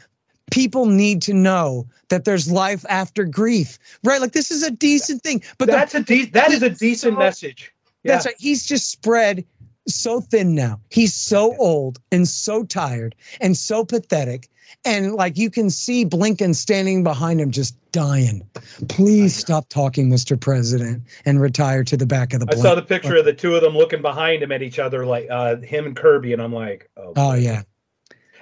people 0.52 0.86
need 0.88 1.22
to 1.24 1.34
know 1.34 1.88
that 2.10 2.26
there's 2.26 2.52
life 2.52 2.86
after 2.90 3.24
grief, 3.24 3.80
right? 4.04 4.20
Like 4.20 4.34
this 4.34 4.52
is 4.52 4.62
a 4.62 4.72
decent 4.72 5.24
thing. 5.24 5.42
But 5.58 5.70
that's 5.70 5.94
the, 5.94 6.00
a 6.00 6.04
de- 6.04 6.26
that 6.26 6.52
is 6.52 6.64
a 6.64 6.70
decent 6.70 7.14
so, 7.14 7.20
message. 7.20 7.74
Yeah. 8.04 8.14
That's 8.14 8.26
right. 8.26 8.36
He's 8.38 8.66
just 8.66 8.90
spread 8.90 9.46
so 9.88 10.22
thin 10.22 10.56
now. 10.56 10.80
He's 10.90 11.14
so 11.14 11.56
old 11.58 12.00
and 12.12 12.28
so 12.28 12.64
tired 12.64 13.16
and 13.42 13.58
so 13.58 13.84
pathetic. 13.84 14.50
And 14.86 15.16
like 15.16 15.38
you 15.38 15.50
can 15.50 15.70
see 15.70 16.06
Blinken 16.06 16.56
standing 16.56 17.04
behind 17.04 17.42
him 17.42 17.52
just 17.52 17.76
dying. 17.92 18.48
Please 18.88 19.36
stop 19.36 19.68
talking, 19.70 20.10
Mr. 20.10 20.40
President, 20.40 21.04
and 21.26 21.42
retire 21.42 21.84
to 21.84 21.98
the 21.98 22.06
back 22.06 22.34
of 22.34 22.42
the 22.42 22.48
I 22.52 22.56
saw 22.56 22.76
the 22.76 22.82
picture 22.82 23.18
of 23.18 23.26
the 23.26 23.34
two 23.34 23.56
of 23.56 23.62
them 23.62 23.74
looking 23.74 24.02
behind 24.02 24.44
him 24.44 24.52
at 24.52 24.62
each 24.62 24.80
other, 24.80 25.06
like 25.06 25.28
uh, 25.30 25.58
him 25.58 25.86
and 25.86 25.96
Kirby, 25.96 26.34
and 26.34 26.42
I'm 26.42 26.54
like, 26.54 26.90
oh, 26.98 27.14
oh 27.18 27.34
yeah. 27.34 27.64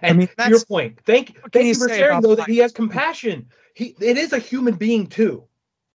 And 0.02 0.16
I 0.16 0.18
mean, 0.18 0.30
to 0.38 0.50
your 0.50 0.66
point, 0.66 1.00
thank, 1.06 1.38
thank 1.52 1.64
you, 1.64 1.70
you 1.70 1.76
for 1.76 1.90
sharing 1.90 2.22
though 2.22 2.36
that 2.36 2.48
he 2.48 2.58
has 2.58 2.72
compassion. 2.72 3.48
He 3.74 3.96
it 4.00 4.18
is 4.18 4.34
a 4.34 4.40
human 4.40 4.76
being 4.76 5.08
too. 5.08 5.44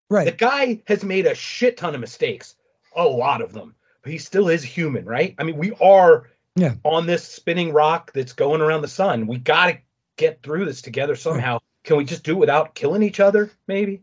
Right. 0.08 0.24
The 0.24 0.32
guy 0.32 0.82
has 0.86 1.04
made 1.04 1.26
a 1.26 1.34
shit 1.34 1.76
ton 1.76 1.94
of 1.94 2.00
mistakes 2.00 2.56
a 2.96 3.04
lot 3.04 3.40
of 3.40 3.52
them, 3.52 3.74
but 4.02 4.12
he 4.12 4.18
still 4.18 4.48
is 4.48 4.62
human, 4.62 5.04
right? 5.04 5.34
I 5.38 5.44
mean, 5.44 5.56
we 5.56 5.72
are 5.80 6.28
yeah. 6.56 6.74
on 6.84 7.06
this 7.06 7.24
spinning 7.24 7.72
rock 7.72 8.12
that's 8.12 8.32
going 8.32 8.60
around 8.60 8.82
the 8.82 8.88
sun. 8.88 9.26
We 9.26 9.38
got 9.38 9.66
to 9.66 9.78
get 10.16 10.42
through 10.42 10.64
this 10.64 10.82
together 10.82 11.16
somehow. 11.16 11.54
Right. 11.54 11.62
Can 11.84 11.96
we 11.96 12.04
just 12.04 12.22
do 12.22 12.32
it 12.32 12.38
without 12.38 12.74
killing 12.74 13.02
each 13.02 13.20
other, 13.20 13.50
maybe? 13.66 14.02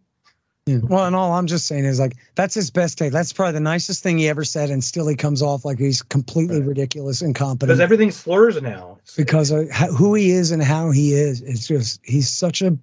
Yeah. 0.66 0.80
Well, 0.84 1.06
and 1.06 1.16
all 1.16 1.34
I'm 1.34 1.48
just 1.48 1.66
saying 1.66 1.86
is 1.86 2.00
like 2.00 2.16
that's 2.36 2.54
his 2.54 2.70
best 2.70 3.00
day. 3.00 3.10
That's 3.10 3.34
probably 3.34 3.54
the 3.54 3.60
nicest 3.60 4.04
thing 4.04 4.20
he 4.20 4.30
ever 4.30 4.44
said, 4.44 4.70
and 4.70 4.84
still 4.84 5.08
he 5.08 5.16
comes 5.16 5.42
off 5.42 5.66
like 5.66 5.80
he's 5.80 6.04
completely 6.04 6.60
right. 6.60 6.68
ridiculous 6.68 7.22
and 7.22 7.30
incompetent. 7.30 7.70
Because 7.70 7.80
everything 7.80 8.12
slurs 8.12 8.62
now. 8.62 8.98
It's, 9.02 9.16
because 9.16 9.50
of 9.50 9.68
who 9.72 10.14
he 10.14 10.30
is 10.30 10.52
and 10.52 10.62
how 10.62 10.92
he 10.92 11.14
is. 11.14 11.42
It's 11.42 11.68
just 11.68 12.02
he's 12.04 12.30
such 12.30 12.62
a 12.62 12.78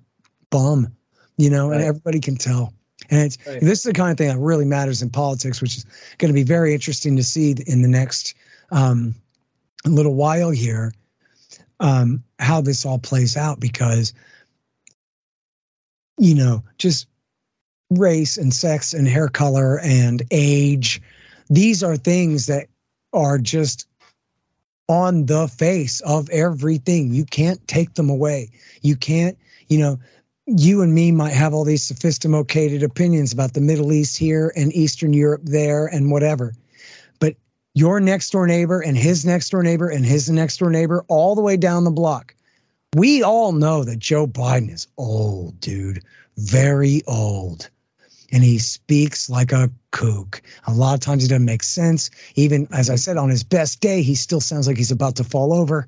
bum, 0.51 0.93
you 1.37 1.49
know, 1.49 1.69
right. 1.69 1.77
and 1.77 1.85
everybody 1.85 2.19
can 2.19 2.37
tell. 2.37 2.73
And 3.11 3.23
it's 3.23 3.39
right. 3.47 3.61
this 3.61 3.79
is 3.79 3.85
the 3.85 3.93
kind 3.93 4.11
of 4.11 4.19
thing 4.19 4.29
that 4.29 4.39
really 4.39 4.65
matters 4.65 5.03
in 5.03 5.11
politics, 5.11 5.61
which 5.61 5.77
is 5.77 5.87
going 6.19 6.29
to 6.29 6.35
be 6.35 6.43
very 6.43 6.75
interesting 6.75 7.17
to 7.17 7.23
see 7.23 7.55
in 7.67 7.83
the 7.83 7.89
next 7.89 8.35
um, 8.71 9.15
little 9.85 10.15
while 10.15 10.51
here 10.51 10.93
um, 11.81 12.23
how 12.39 12.61
this 12.61 12.85
all 12.85 12.99
plays 12.99 13.37
out 13.37 13.61
because 13.61 14.13
you 16.19 16.35
know 16.35 16.63
just 16.79 17.07
race 17.91 18.37
and 18.37 18.53
sex 18.53 18.95
and 18.95 19.07
hair 19.07 19.29
color 19.29 19.79
and 19.81 20.23
age 20.31 21.01
these 21.49 21.83
are 21.83 21.97
things 21.97 22.47
that 22.47 22.67
are 23.13 23.39
just 23.39 23.87
on 24.89 25.27
the 25.27 25.47
face 25.49 26.01
of 26.03 26.29
everything 26.31 27.13
you 27.13 27.25
can't 27.25 27.67
take 27.69 27.95
them 27.95 28.09
away 28.09 28.49
you 28.83 28.97
can't 28.97 29.37
you 29.69 29.79
know 29.79 29.99
you 30.47 30.81
and 30.81 30.95
me 30.95 31.11
might 31.11 31.33
have 31.33 31.53
all 31.53 31.65
these 31.65 31.83
sophisticated 31.83 32.83
opinions 32.83 33.33
about 33.33 33.55
the 33.55 33.61
Middle 33.61 33.93
East 33.93 34.17
here 34.17 34.53
and 34.57 34.73
Eastern 34.75 35.13
Europe 35.13 35.43
there 35.45 35.87
and 35.87 36.11
whatever. 36.11 36.55
But 37.19 37.35
your 37.75 37.99
next 37.99 38.31
door 38.31 38.47
neighbor 38.47 38.81
and 38.81 38.97
his 38.97 39.27
next 39.27 39.51
door 39.51 39.63
neighbor 39.63 39.89
and 39.89 40.07
his 40.07 40.31
next 40.31 40.59
door 40.59 40.71
neighbor, 40.71 41.05
all 41.09 41.35
the 41.35 41.43
way 41.43 41.57
down 41.57 41.85
the 41.85 41.91
block, 41.91 42.35
we 42.95 43.23
all 43.23 43.53
know 43.53 43.83
that 43.85 43.99
Joe 43.99 44.27
Biden 44.27 44.73
is 44.73 44.87
old, 44.97 45.59
dude, 45.61 46.03
very 46.37 47.03
old. 47.09 47.69
And 48.33 48.43
he 48.43 48.59
speaks 48.59 49.29
like 49.29 49.53
a 49.53 49.71
kook. 49.91 50.43
A 50.67 50.73
lot 50.73 50.95
of 50.95 51.01
times 51.01 51.23
he 51.23 51.29
doesn't 51.29 51.45
make 51.45 51.63
sense. 51.63 52.11
Even 52.35 52.69
as 52.73 52.91
I 52.91 52.97
said, 52.97 53.17
on 53.17 53.31
his 53.31 53.43
best 53.43 53.81
day, 53.81 54.03
he 54.03 54.15
still 54.15 54.41
sounds 54.41 54.67
like 54.67 54.77
he's 54.77 54.91
about 54.91 55.17
to 55.17 55.25
fall 55.25 55.53
over, 55.53 55.87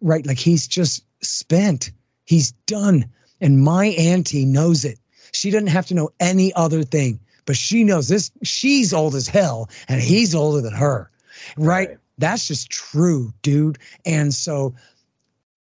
right? 0.00 0.26
Like 0.26 0.38
he's 0.38 0.66
just 0.66 1.04
spent. 1.20 1.90
He's 2.26 2.52
done. 2.66 3.04
And 3.40 3.62
my 3.62 3.86
auntie 3.86 4.44
knows 4.44 4.84
it. 4.84 4.98
She 5.32 5.50
doesn't 5.50 5.68
have 5.68 5.86
to 5.86 5.94
know 5.94 6.10
any 6.20 6.52
other 6.54 6.82
thing, 6.82 7.18
but 7.46 7.56
she 7.56 7.84
knows 7.84 8.08
this. 8.08 8.30
She's 8.42 8.92
old 8.92 9.14
as 9.14 9.28
hell 9.28 9.68
and 9.88 10.00
he's 10.00 10.34
older 10.34 10.60
than 10.60 10.74
her. 10.74 11.10
Right? 11.56 11.88
right. 11.88 11.98
That's 12.18 12.46
just 12.48 12.70
true, 12.70 13.32
dude. 13.42 13.78
And 14.04 14.34
so 14.34 14.74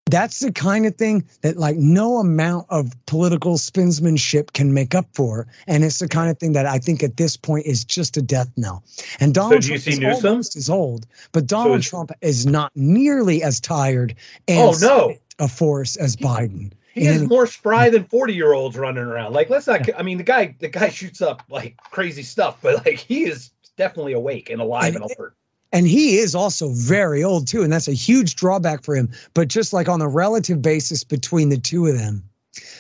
that's 0.10 0.40
the 0.40 0.52
kind 0.52 0.86
of 0.86 0.96
thing 0.96 1.28
that 1.42 1.58
like 1.58 1.78
no 1.78 2.18
amount 2.18 2.66
of 2.70 2.94
political 3.06 3.56
spinsmanship 3.58 4.54
can 4.54 4.74
make 4.74 4.96
up 4.96 5.06
for 5.14 5.48
and 5.68 5.84
it's 5.84 6.00
the 6.00 6.08
kind 6.08 6.30
of 6.30 6.38
thing 6.40 6.54
that 6.54 6.66
i 6.66 6.78
think 6.78 7.04
at 7.04 7.18
this 7.18 7.36
point 7.36 7.66
is 7.66 7.84
just 7.84 8.18
a 8.18 8.22
death 8.22 8.50
knell 8.58 8.84
and 9.20 9.34
donald 9.34 9.64
so 9.64 9.70
trump 9.70 9.88
is 9.88 10.00
Newsom? 10.00 10.30
almost 10.30 10.56
as 10.56 10.70
old 10.70 11.06
but 11.32 11.46
donald 11.46 11.84
so 11.84 11.90
trump 11.90 12.12
is 12.22 12.46
not 12.46 12.72
nearly 12.76 13.44
as 13.44 13.60
tired 13.60 14.16
and 14.48 14.60
oh 14.60 14.78
no 14.82 15.14
a 15.40 15.48
force 15.48 15.96
as 15.98 16.16
biden 16.16 16.72
he 16.98 17.08
is 17.08 17.28
more 17.28 17.48
spry 17.48 17.90
than 17.90 18.06
40 18.06 18.34
year 18.34 18.54
olds 18.54 18.78
running 18.78 19.04
around. 19.04 19.34
Like, 19.34 19.50
let's 19.50 19.68
not, 19.68 19.88
I 19.98 20.04
mean, 20.04 20.18
the 20.18 20.24
guy, 20.24 20.56
the 20.60 20.68
guy 20.68 20.90
shoots 20.90 21.22
up 21.22 21.44
like 21.50 21.78
crazy 21.92 22.24
stuff, 22.24 22.58
but 22.62 22.86
like 22.86 22.98
he 22.98 23.26
is 23.26 23.52
definitely 23.76 24.14
awake 24.14 24.50
and 24.50 24.62
alive 24.62 24.96
and, 24.96 25.04
and 25.04 25.12
alert. 25.18 25.36
And 25.74 25.88
he 25.88 26.18
is 26.18 26.34
also 26.34 26.70
very 26.70 27.24
old 27.24 27.48
too. 27.48 27.62
And 27.62 27.72
that's 27.72 27.88
a 27.88 27.94
huge 27.94 28.36
drawback 28.36 28.84
for 28.84 28.96
him. 28.96 29.10
But 29.34 29.48
just 29.48 29.74
like 29.74 29.88
on 29.90 30.00
the 30.00 30.08
relative 30.08 30.62
basis 30.62 31.04
between 31.04 31.50
the 31.50 31.58
two 31.58 31.86
of 31.88 31.98
them, 31.98 32.24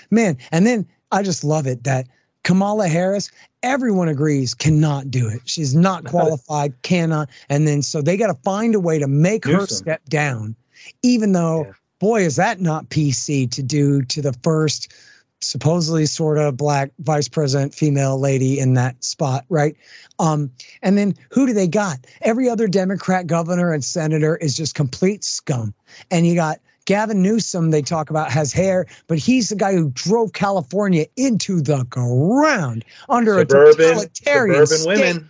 man. 0.09 0.38
And 0.51 0.65
then 0.65 0.88
I 1.11 1.22
just 1.22 1.43
love 1.43 1.68
it 1.68 1.84
that 1.84 2.07
Kamala 2.43 2.88
Harris, 2.88 3.30
everyone 3.61 4.07
agrees 4.07 4.53
cannot 4.53 5.11
do 5.11 5.28
it. 5.28 5.41
She's 5.45 5.76
not 5.76 6.05
qualified, 6.05 6.82
cannot. 6.82 7.30
And 7.49 7.68
then 7.68 7.82
so 7.82 8.01
they 8.01 8.18
got 8.18 8.28
to 8.28 8.41
find 8.43 8.74
a 8.74 8.80
way 8.80 8.99
to 8.99 9.07
make 9.07 9.45
her 9.45 9.68
step 9.68 10.03
down, 10.05 10.55
even 11.03 11.34
though 11.34 11.65
yeah 11.65 11.74
boy, 11.99 12.21
is 12.21 12.35
that 12.35 12.61
not 12.61 12.89
PC 12.89 13.49
to 13.51 13.63
do 13.63 14.01
to 14.03 14.21
the 14.21 14.33
first 14.43 14.93
supposedly 15.39 16.05
sort 16.05 16.37
of 16.37 16.57
black 16.57 16.91
vice 16.99 17.27
president 17.27 17.73
female 17.73 18.19
lady 18.19 18.59
in 18.59 18.73
that 18.73 19.03
spot, 19.03 19.45
right? 19.49 19.75
Um, 20.19 20.51
and 20.81 20.97
then 20.97 21.13
who 21.29 21.45
do 21.45 21.53
they 21.53 21.67
got? 21.67 21.99
Every 22.21 22.49
other 22.49 22.67
Democrat 22.67 23.27
governor 23.27 23.71
and 23.71 23.83
senator 23.83 24.37
is 24.37 24.57
just 24.57 24.73
complete 24.73 25.23
scum. 25.23 25.73
And 26.09 26.25
you 26.25 26.33
got 26.33 26.59
Gavin 26.85 27.21
Newsom, 27.21 27.71
they 27.71 27.81
talk 27.81 28.09
about 28.09 28.31
has 28.31 28.51
hair, 28.53 28.87
but 29.07 29.17
he's 29.17 29.49
the 29.49 29.55
guy 29.55 29.73
who 29.73 29.91
drove 29.91 30.33
California 30.33 31.05
into 31.17 31.61
the 31.61 31.83
ground 31.89 32.83
under 33.09 33.39
suburban, 33.39 33.69
a 33.69 33.75
totalitarian 33.75 34.65
suburban 34.65 35.01
women. 35.01 35.29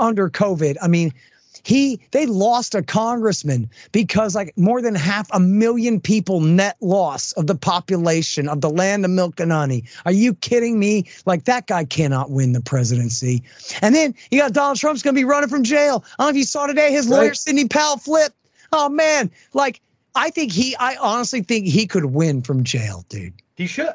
under 0.00 0.28
COVID. 0.28 0.76
I 0.82 0.88
mean, 0.88 1.12
he 1.64 2.00
they 2.12 2.26
lost 2.26 2.74
a 2.74 2.82
congressman 2.82 3.68
because 3.92 4.34
like 4.34 4.56
more 4.56 4.80
than 4.80 4.94
half 4.94 5.28
a 5.32 5.40
million 5.40 6.00
people 6.00 6.40
net 6.40 6.76
loss 6.80 7.32
of 7.32 7.46
the 7.46 7.54
population 7.54 8.48
of 8.48 8.60
the 8.60 8.70
land 8.70 9.04
of 9.04 9.10
milk 9.10 9.40
and 9.40 9.52
honey. 9.52 9.84
Are 10.04 10.12
you 10.12 10.34
kidding 10.34 10.78
me? 10.78 11.06
Like 11.26 11.44
that 11.44 11.66
guy 11.66 11.84
cannot 11.84 12.30
win 12.30 12.52
the 12.52 12.60
presidency. 12.60 13.42
And 13.82 13.94
then 13.94 14.14
you 14.30 14.38
got 14.38 14.52
Donald 14.52 14.78
Trump's 14.78 15.02
to 15.02 15.12
be 15.12 15.24
running 15.24 15.48
from 15.48 15.64
jail. 15.64 16.04
I 16.18 16.24
don't 16.24 16.26
know 16.26 16.30
if 16.30 16.36
you 16.36 16.44
saw 16.44 16.66
today 16.66 16.92
his 16.92 17.08
lawyer 17.08 17.28
right. 17.28 17.36
Sidney 17.36 17.66
Powell 17.68 17.96
flip. 17.96 18.32
Oh 18.72 18.88
man, 18.88 19.30
like 19.52 19.80
I 20.14 20.30
think 20.30 20.52
he 20.52 20.76
I 20.76 20.96
honestly 20.96 21.42
think 21.42 21.66
he 21.66 21.86
could 21.86 22.06
win 22.06 22.42
from 22.42 22.64
jail, 22.64 23.04
dude. 23.08 23.34
He 23.56 23.66
should 23.66 23.88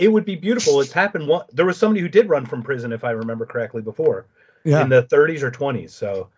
it 0.00 0.10
would 0.10 0.24
be 0.24 0.34
beautiful. 0.34 0.80
It's 0.80 0.92
happened 0.92 1.28
one, 1.28 1.44
there 1.52 1.66
was 1.66 1.76
somebody 1.76 2.00
who 2.00 2.08
did 2.08 2.28
run 2.28 2.46
from 2.46 2.62
prison 2.62 2.90
if 2.90 3.04
I 3.04 3.10
remember 3.10 3.44
correctly 3.44 3.82
before. 3.82 4.26
Yeah. 4.64 4.82
In 4.82 4.88
the 4.88 5.04
30s 5.04 5.42
or 5.42 5.50
20s. 5.50 5.90
So 5.90 6.28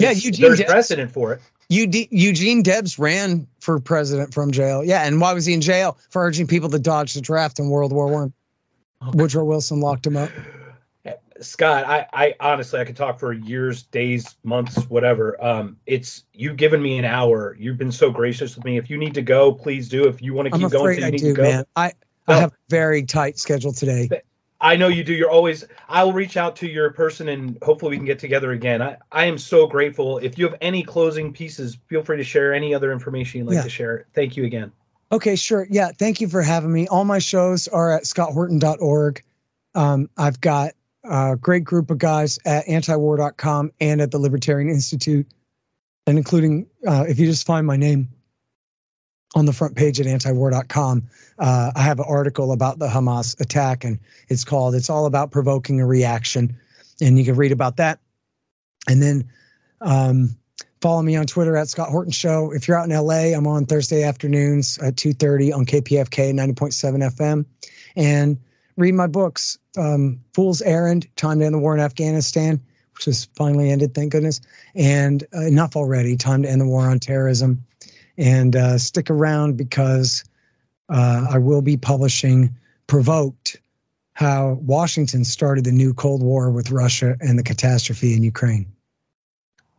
yeah, 0.00 0.10
Eugene 0.10 0.42
there's 0.42 0.58
Debs, 0.58 0.70
precedent 0.70 1.10
for 1.10 1.32
it. 1.32 1.40
Eugene 1.68 2.62
Debs 2.62 2.98
ran 2.98 3.46
for 3.60 3.78
president 3.78 4.34
from 4.34 4.50
jail. 4.50 4.84
Yeah, 4.84 5.06
and 5.06 5.20
why 5.20 5.32
was 5.32 5.46
he 5.46 5.54
in 5.54 5.60
jail? 5.60 5.98
For 6.10 6.22
urging 6.22 6.46
people 6.46 6.68
to 6.70 6.78
dodge 6.78 7.14
the 7.14 7.20
draft 7.20 7.58
in 7.58 7.68
World 7.68 7.92
War 7.92 8.08
One. 8.08 8.32
Woodrow 9.14 9.44
Wilson 9.44 9.80
locked 9.80 10.06
him 10.06 10.16
up. 10.16 10.30
Scott, 11.40 11.84
I, 11.86 12.06
I 12.12 12.34
honestly 12.40 12.80
I 12.80 12.84
could 12.84 12.96
talk 12.96 13.18
for 13.18 13.32
years, 13.32 13.84
days, 13.84 14.36
months, 14.44 14.76
whatever. 14.90 15.42
Um, 15.42 15.76
it's 15.86 16.24
you've 16.34 16.56
given 16.56 16.82
me 16.82 16.98
an 16.98 17.06
hour. 17.06 17.56
You've 17.58 17.78
been 17.78 17.92
so 17.92 18.10
gracious 18.10 18.56
with 18.56 18.64
me. 18.64 18.76
If 18.76 18.90
you 18.90 18.98
need 18.98 19.14
to 19.14 19.22
go, 19.22 19.52
please 19.52 19.88
do. 19.88 20.06
If 20.06 20.20
you 20.20 20.34
want 20.34 20.46
to 20.46 20.50
keep 20.52 20.64
I'm 20.64 20.70
going, 20.70 21.02
I 21.02 21.10
do, 21.10 21.34
man. 21.34 21.64
I 21.76 21.92
I 22.28 22.36
have 22.36 22.52
a 22.52 22.56
very 22.68 23.02
tight 23.04 23.38
schedule 23.38 23.72
today. 23.72 24.10
I 24.60 24.76
know 24.76 24.88
you 24.88 25.02
do. 25.02 25.14
You're 25.14 25.30
always. 25.30 25.64
I'll 25.88 26.12
reach 26.12 26.36
out 26.36 26.54
to 26.56 26.68
your 26.68 26.90
person 26.90 27.28
and 27.28 27.56
hopefully 27.62 27.90
we 27.90 27.96
can 27.96 28.04
get 28.04 28.18
together 28.18 28.52
again. 28.52 28.82
I, 28.82 28.96
I 29.10 29.24
am 29.24 29.38
so 29.38 29.66
grateful. 29.66 30.18
If 30.18 30.38
you 30.38 30.46
have 30.46 30.56
any 30.60 30.82
closing 30.82 31.32
pieces, 31.32 31.78
feel 31.86 32.02
free 32.02 32.18
to 32.18 32.24
share 32.24 32.52
any 32.52 32.74
other 32.74 32.92
information 32.92 33.38
you'd 33.38 33.46
like 33.46 33.54
yeah. 33.54 33.62
to 33.62 33.70
share. 33.70 34.06
Thank 34.14 34.36
you 34.36 34.44
again. 34.44 34.70
Okay, 35.12 35.34
sure. 35.34 35.66
Yeah, 35.70 35.90
thank 35.98 36.20
you 36.20 36.28
for 36.28 36.42
having 36.42 36.72
me. 36.72 36.86
All 36.88 37.04
my 37.04 37.18
shows 37.18 37.68
are 37.68 37.90
at 37.92 38.04
scotthorton.org. 38.04 39.22
Um, 39.74 40.10
I've 40.16 40.40
got 40.40 40.74
a 41.04 41.36
great 41.40 41.64
group 41.64 41.90
of 41.90 41.98
guys 41.98 42.38
at 42.44 42.66
antiwar.com 42.66 43.72
and 43.80 44.00
at 44.00 44.10
the 44.10 44.18
Libertarian 44.18 44.68
Institute, 44.68 45.26
and 46.06 46.18
including 46.18 46.66
uh, 46.86 47.04
if 47.08 47.18
you 47.18 47.26
just 47.26 47.46
find 47.46 47.66
my 47.66 47.76
name, 47.76 48.08
on 49.34 49.46
the 49.46 49.52
front 49.52 49.76
page 49.76 50.00
at 50.00 50.06
antiwar.com, 50.06 51.02
uh, 51.38 51.72
I 51.74 51.82
have 51.82 52.00
an 52.00 52.06
article 52.08 52.52
about 52.52 52.78
the 52.78 52.88
Hamas 52.88 53.40
attack, 53.40 53.84
and 53.84 53.98
it's 54.28 54.44
called 54.44 54.74
"It's 54.74 54.90
All 54.90 55.06
About 55.06 55.30
Provoking 55.30 55.80
a 55.80 55.86
Reaction," 55.86 56.56
and 57.00 57.18
you 57.18 57.24
can 57.24 57.36
read 57.36 57.52
about 57.52 57.76
that. 57.76 58.00
And 58.88 59.02
then 59.02 59.28
um, 59.80 60.36
follow 60.80 61.02
me 61.02 61.16
on 61.16 61.26
Twitter 61.26 61.56
at 61.56 61.68
Scott 61.68 61.90
Horton 61.90 62.12
Show. 62.12 62.52
If 62.52 62.66
you're 62.66 62.78
out 62.78 62.88
in 62.88 62.96
LA, 62.96 63.36
I'm 63.36 63.46
on 63.46 63.66
Thursday 63.66 64.02
afternoons 64.02 64.78
at 64.78 64.96
2:30 64.96 65.54
on 65.54 65.64
KPFK 65.64 66.32
90.7 66.32 67.02
FM, 67.02 67.46
and 67.96 68.36
read 68.76 68.94
my 68.94 69.06
books, 69.06 69.58
um, 69.78 70.20
"Fool's 70.34 70.60
Errand: 70.62 71.06
Time 71.16 71.38
to 71.38 71.46
End 71.46 71.54
the 71.54 71.58
War 71.58 71.74
in 71.74 71.80
Afghanistan." 71.80 72.60
Which 72.94 73.06
has 73.06 73.28
finally 73.34 73.70
ended, 73.70 73.94
thank 73.94 74.12
goodness. 74.12 74.42
And 74.74 75.24
uh, 75.34 75.46
enough 75.46 75.74
already. 75.74 76.18
Time 76.18 76.42
to 76.42 76.50
end 76.50 76.60
the 76.60 76.66
war 76.66 76.82
on 76.82 76.98
terrorism 76.98 77.64
and 78.20 78.54
uh, 78.54 78.78
stick 78.78 79.10
around 79.10 79.56
because 79.56 80.22
uh, 80.90 81.26
I 81.30 81.38
will 81.38 81.62
be 81.62 81.76
publishing 81.76 82.54
Provoked 82.86 83.56
How 84.12 84.58
Washington 84.60 85.24
Started 85.24 85.64
the 85.64 85.72
New 85.72 85.94
Cold 85.94 86.22
War 86.22 86.50
with 86.50 86.70
Russia 86.70 87.16
and 87.20 87.38
the 87.38 87.42
Catastrophe 87.42 88.14
in 88.14 88.22
Ukraine. 88.22 88.66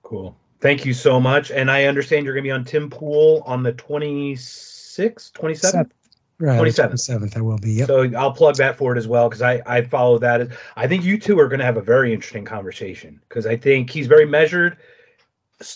Cool. 0.02 0.36
Thank 0.60 0.86
you 0.86 0.94
so 0.94 1.20
much. 1.20 1.52
And 1.52 1.70
I 1.70 1.86
understand 1.86 2.26
you're 2.26 2.34
going 2.34 2.44
to 2.44 2.48
be 2.48 2.52
on 2.52 2.66
Tim 2.66 2.90
Pool 2.90 3.44
on 3.46 3.64
the 3.64 3.74
26th, 3.74 5.32
27th? 5.34 5.92
Right, 6.40 6.60
27th. 6.60 6.94
27th, 6.94 7.38
I 7.38 7.42
will 7.42 7.60
be. 7.60 7.74
Yep. 7.74 7.88
So 7.88 8.12
I'll 8.18 8.32
plug 8.32 8.56
that 8.56 8.76
for 8.76 8.96
it 8.96 8.98
as 8.98 9.08
well 9.08 9.30
because 9.30 9.44
I, 9.44 9.62
I 9.68 9.84
follow 9.84 10.18
that. 10.20 10.50
I 10.76 10.88
think 10.88 11.04
you 11.04 11.20
two 11.20 11.40
are 11.40 11.48
going 11.48 11.60
to 11.60 11.66
have 11.66 11.78
a 11.78 11.82
very 11.82 12.12
interesting 12.14 12.46
conversation 12.46 13.22
because 13.30 13.46
I 13.46 13.56
think 13.56 13.92
he's 13.92 14.08
very 14.08 14.26
measured. 14.26 14.78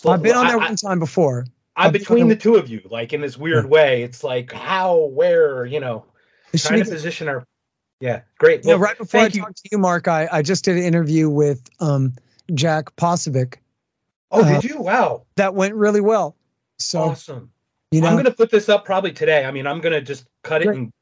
I've 0.04 0.22
been 0.22 0.34
on 0.34 0.48
there 0.48 0.60
I, 0.60 0.66
one 0.66 0.76
time 0.76 0.98
before. 0.98 1.46
I'm 1.76 1.92
between 1.92 2.28
the 2.28 2.36
two 2.36 2.56
of 2.56 2.68
you, 2.68 2.80
like 2.90 3.12
in 3.12 3.20
this 3.20 3.36
weird 3.36 3.68
way. 3.68 4.02
It's 4.02 4.24
like 4.24 4.52
how, 4.52 5.06
where, 5.06 5.66
you 5.66 5.80
know, 5.80 6.04
trying 6.56 6.82
to 6.82 6.90
position 6.90 7.28
our. 7.28 7.44
Yeah, 8.00 8.22
great. 8.38 8.64
Well, 8.64 8.78
right 8.78 8.96
before 8.96 9.20
I 9.20 9.28
talked 9.28 9.62
to 9.62 9.68
you, 9.72 9.78
Mark, 9.78 10.08
I, 10.08 10.28
I 10.30 10.42
just 10.42 10.64
did 10.64 10.76
an 10.76 10.82
interview 10.82 11.28
with 11.30 11.68
um, 11.80 12.12
Jack 12.54 12.94
Posobiec. 12.96 13.56
Oh, 14.30 14.42
uh, 14.42 14.60
did 14.60 14.70
you? 14.70 14.80
Wow. 14.80 15.24
That 15.36 15.54
went 15.54 15.74
really 15.74 16.00
well. 16.00 16.36
So 16.78 17.00
awesome. 17.00 17.50
You 17.90 18.00
know, 18.00 18.08
I'm 18.08 18.14
going 18.14 18.24
to 18.24 18.32
put 18.32 18.50
this 18.50 18.68
up 18.68 18.84
probably 18.84 19.12
today. 19.12 19.44
I 19.44 19.50
mean, 19.50 19.66
I'm 19.66 19.80
going 19.80 19.92
to 19.92 20.02
just 20.02 20.26
cut 20.42 20.62
it 20.62 20.68
and 20.68 20.92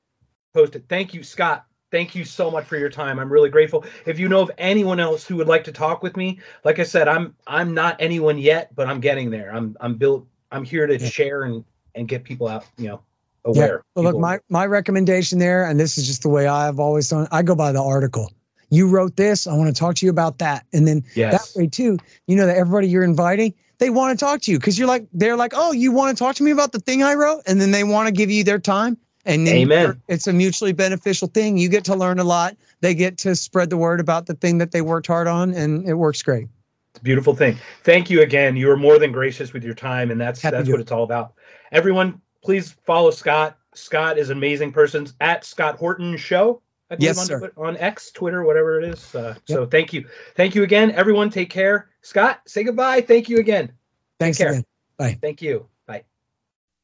post 0.53 0.77
it. 0.77 0.85
Thank 0.89 1.15
you, 1.15 1.23
Scott. 1.23 1.65
Thank 1.91 2.15
you 2.15 2.25
so 2.25 2.51
much 2.51 2.67
for 2.67 2.77
your 2.77 2.91
time. 2.91 3.19
I'm 3.19 3.33
really 3.33 3.51
grateful. 3.51 3.85
If 4.05 4.19
you 4.19 4.29
know 4.29 4.41
of 4.41 4.51
anyone 4.59 5.01
else 5.01 5.25
who 5.25 5.37
would 5.37 5.49
like 5.49 5.65
to 5.65 5.73
talk 5.73 6.03
with 6.03 6.17
me, 6.17 6.41
like 6.65 6.79
I 6.79 6.83
said, 6.83 7.09
I'm 7.09 7.35
I'm 7.47 7.73
not 7.73 7.97
anyone 8.01 8.37
yet, 8.37 8.75
but 8.75 8.89
I'm 8.89 9.01
getting 9.01 9.31
there. 9.31 9.55
I'm 9.55 9.77
I'm 9.81 9.95
built. 9.95 10.27
I'm 10.51 10.65
here 10.65 10.87
to 10.87 10.99
yeah. 10.99 11.09
share 11.09 11.43
and 11.43 11.65
and 11.95 12.09
get 12.09 12.25
people 12.25 12.49
out. 12.49 12.65
You 12.77 12.89
know, 12.89 13.01
aware. 13.45 13.83
Yeah. 13.97 14.03
Well, 14.03 14.13
look, 14.13 14.21
my 14.21 14.41
my 14.49 14.67
recommendation 14.67 15.39
there, 15.39 15.67
and 15.67 15.79
this 15.79 15.99
is 15.99 16.07
just 16.07 16.23
the 16.23 16.29
way 16.29 16.47
I've 16.47 16.79
always 16.79 17.09
done. 17.09 17.29
I 17.31 17.43
go 17.43 17.55
by 17.55 17.73
the 17.73 17.83
article. 17.83 18.33
You 18.71 18.89
wrote 18.89 19.17
this. 19.17 19.47
I 19.47 19.55
want 19.57 19.75
to 19.75 19.79
talk 19.79 19.95
to 19.97 20.07
you 20.07 20.11
about 20.11 20.39
that, 20.39 20.67
and 20.73 20.89
then 20.89 21.05
yes. 21.15 21.53
that 21.53 21.59
way 21.59 21.67
too. 21.67 21.99
You 22.27 22.37
know 22.37 22.47
that 22.47 22.57
everybody 22.57 22.89
you're 22.89 23.05
inviting, 23.05 23.55
they 23.79 23.91
want 23.91 24.19
to 24.19 24.25
talk 24.25 24.41
to 24.43 24.51
you 24.51 24.59
because 24.59 24.79
you're 24.79 24.89
like 24.89 25.07
they're 25.13 25.37
like, 25.37 25.53
oh, 25.55 25.73
you 25.73 25.93
want 25.93 26.17
to 26.17 26.23
talk 26.23 26.35
to 26.37 26.43
me 26.43 26.51
about 26.51 26.73
the 26.73 26.81
thing 26.81 27.03
I 27.03 27.15
wrote, 27.15 27.43
and 27.47 27.61
then 27.61 27.71
they 27.71 27.85
want 27.85 28.09
to 28.09 28.13
give 28.13 28.31
you 28.31 28.45
their 28.45 28.59
time. 28.59 28.97
And 29.27 29.49
Amen. 29.49 30.03
it's 30.09 30.27
a 30.27 30.35
mutually 30.35 30.75
beneficial 30.75 31.29
thing. 31.29 31.57
You 31.57 31.71
get 31.71 31.83
to 31.85 31.97
learn 31.97 32.19
a 32.19 32.25
lot. 32.25 32.57
They 32.83 32.95
get 32.95 33.17
to 33.19 33.35
spread 33.35 33.71
the 33.71 33.77
word 33.79 33.99
about 33.99 34.27
the 34.27 34.35
thing 34.35 34.59
that 34.59 34.73
they 34.73 34.83
worked 34.83 35.07
hard 35.07 35.27
on, 35.27 35.55
and 35.55 35.89
it 35.89 35.95
works 35.95 36.23
great. 36.23 36.49
It's 36.95 37.01
a 37.01 37.03
beautiful 37.03 37.35
thing. 37.35 37.59
Thank 37.83 38.09
you 38.09 38.23
again. 38.23 38.55
You 38.57 38.71
are 38.71 38.77
more 38.77 39.01
than 39.01 39.11
gracious 39.11 39.53
with 39.53 39.65
your 39.65 39.75
time, 39.75 40.13
and 40.13 40.21
that's 40.21 40.41
Happy 40.41 40.57
that's 40.57 40.71
what 40.71 40.79
it's 40.79 40.93
all 40.93 41.03
about. 41.03 41.35
Everyone, 41.73 42.21
please 42.41 42.77
follow 42.87 43.11
Scott. 43.11 43.59
Scott 43.75 44.17
is 44.17 44.31
an 44.31 44.39
amazing 44.39 44.71
person. 44.71 45.09
At 45.21 45.45
Scott 45.45 45.77
Horton 45.77 46.17
Show. 46.17 46.63
I 46.93 46.97
yes, 47.01 47.19
on, 47.19 47.27
sir. 47.27 47.53
on 47.57 47.77
X, 47.79 48.13
Twitter, 48.13 48.45
whatever 48.45 48.79
it 48.79 48.85
is. 48.85 49.13
Uh, 49.13 49.35
yep. 49.49 49.57
So 49.57 49.67
thank 49.67 49.93
you. 49.93 50.07
Thank 50.37 50.55
you 50.55 50.63
again. 50.63 50.93
Everyone, 50.93 51.31
take 51.31 51.51
care. 51.51 51.91
Scott, 52.03 52.41
say 52.47 52.63
goodbye. 52.63 53.01
Thank 53.01 53.29
you 53.29 53.39
again. 53.39 53.73
Thanks 54.21 54.39
again. 54.39 54.65
Bye. 54.97 55.19
Thank 55.21 55.43
you. 55.43 55.67
Bye. 55.87 56.05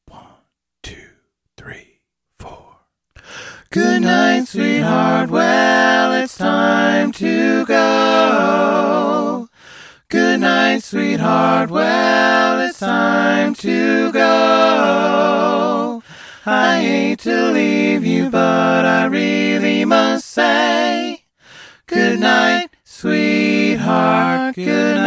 One, 0.07 0.25
two, 0.83 1.07
three. 1.55 1.91
Good 3.71 4.01
night, 4.01 4.49
sweetheart. 4.49 5.29
Well, 5.29 6.21
it's 6.21 6.37
time 6.37 7.13
to 7.13 7.65
go. 7.65 9.47
Good 10.11 10.41
night, 10.41 10.83
sweetheart. 10.83 11.71
Well, 11.71 12.59
it's 12.67 12.79
time 12.79 13.55
to 13.55 14.11
go. 14.11 16.03
I 16.45 16.81
hate 16.81 17.19
to 17.19 17.51
leave 17.53 18.03
you, 18.05 18.29
but 18.29 18.83
I 18.83 19.05
really 19.05 19.85
must 19.85 20.27
say, 20.27 21.23
Good 21.87 22.19
night, 22.19 22.71
sweetheart. 22.83 24.55
Good 24.55 24.97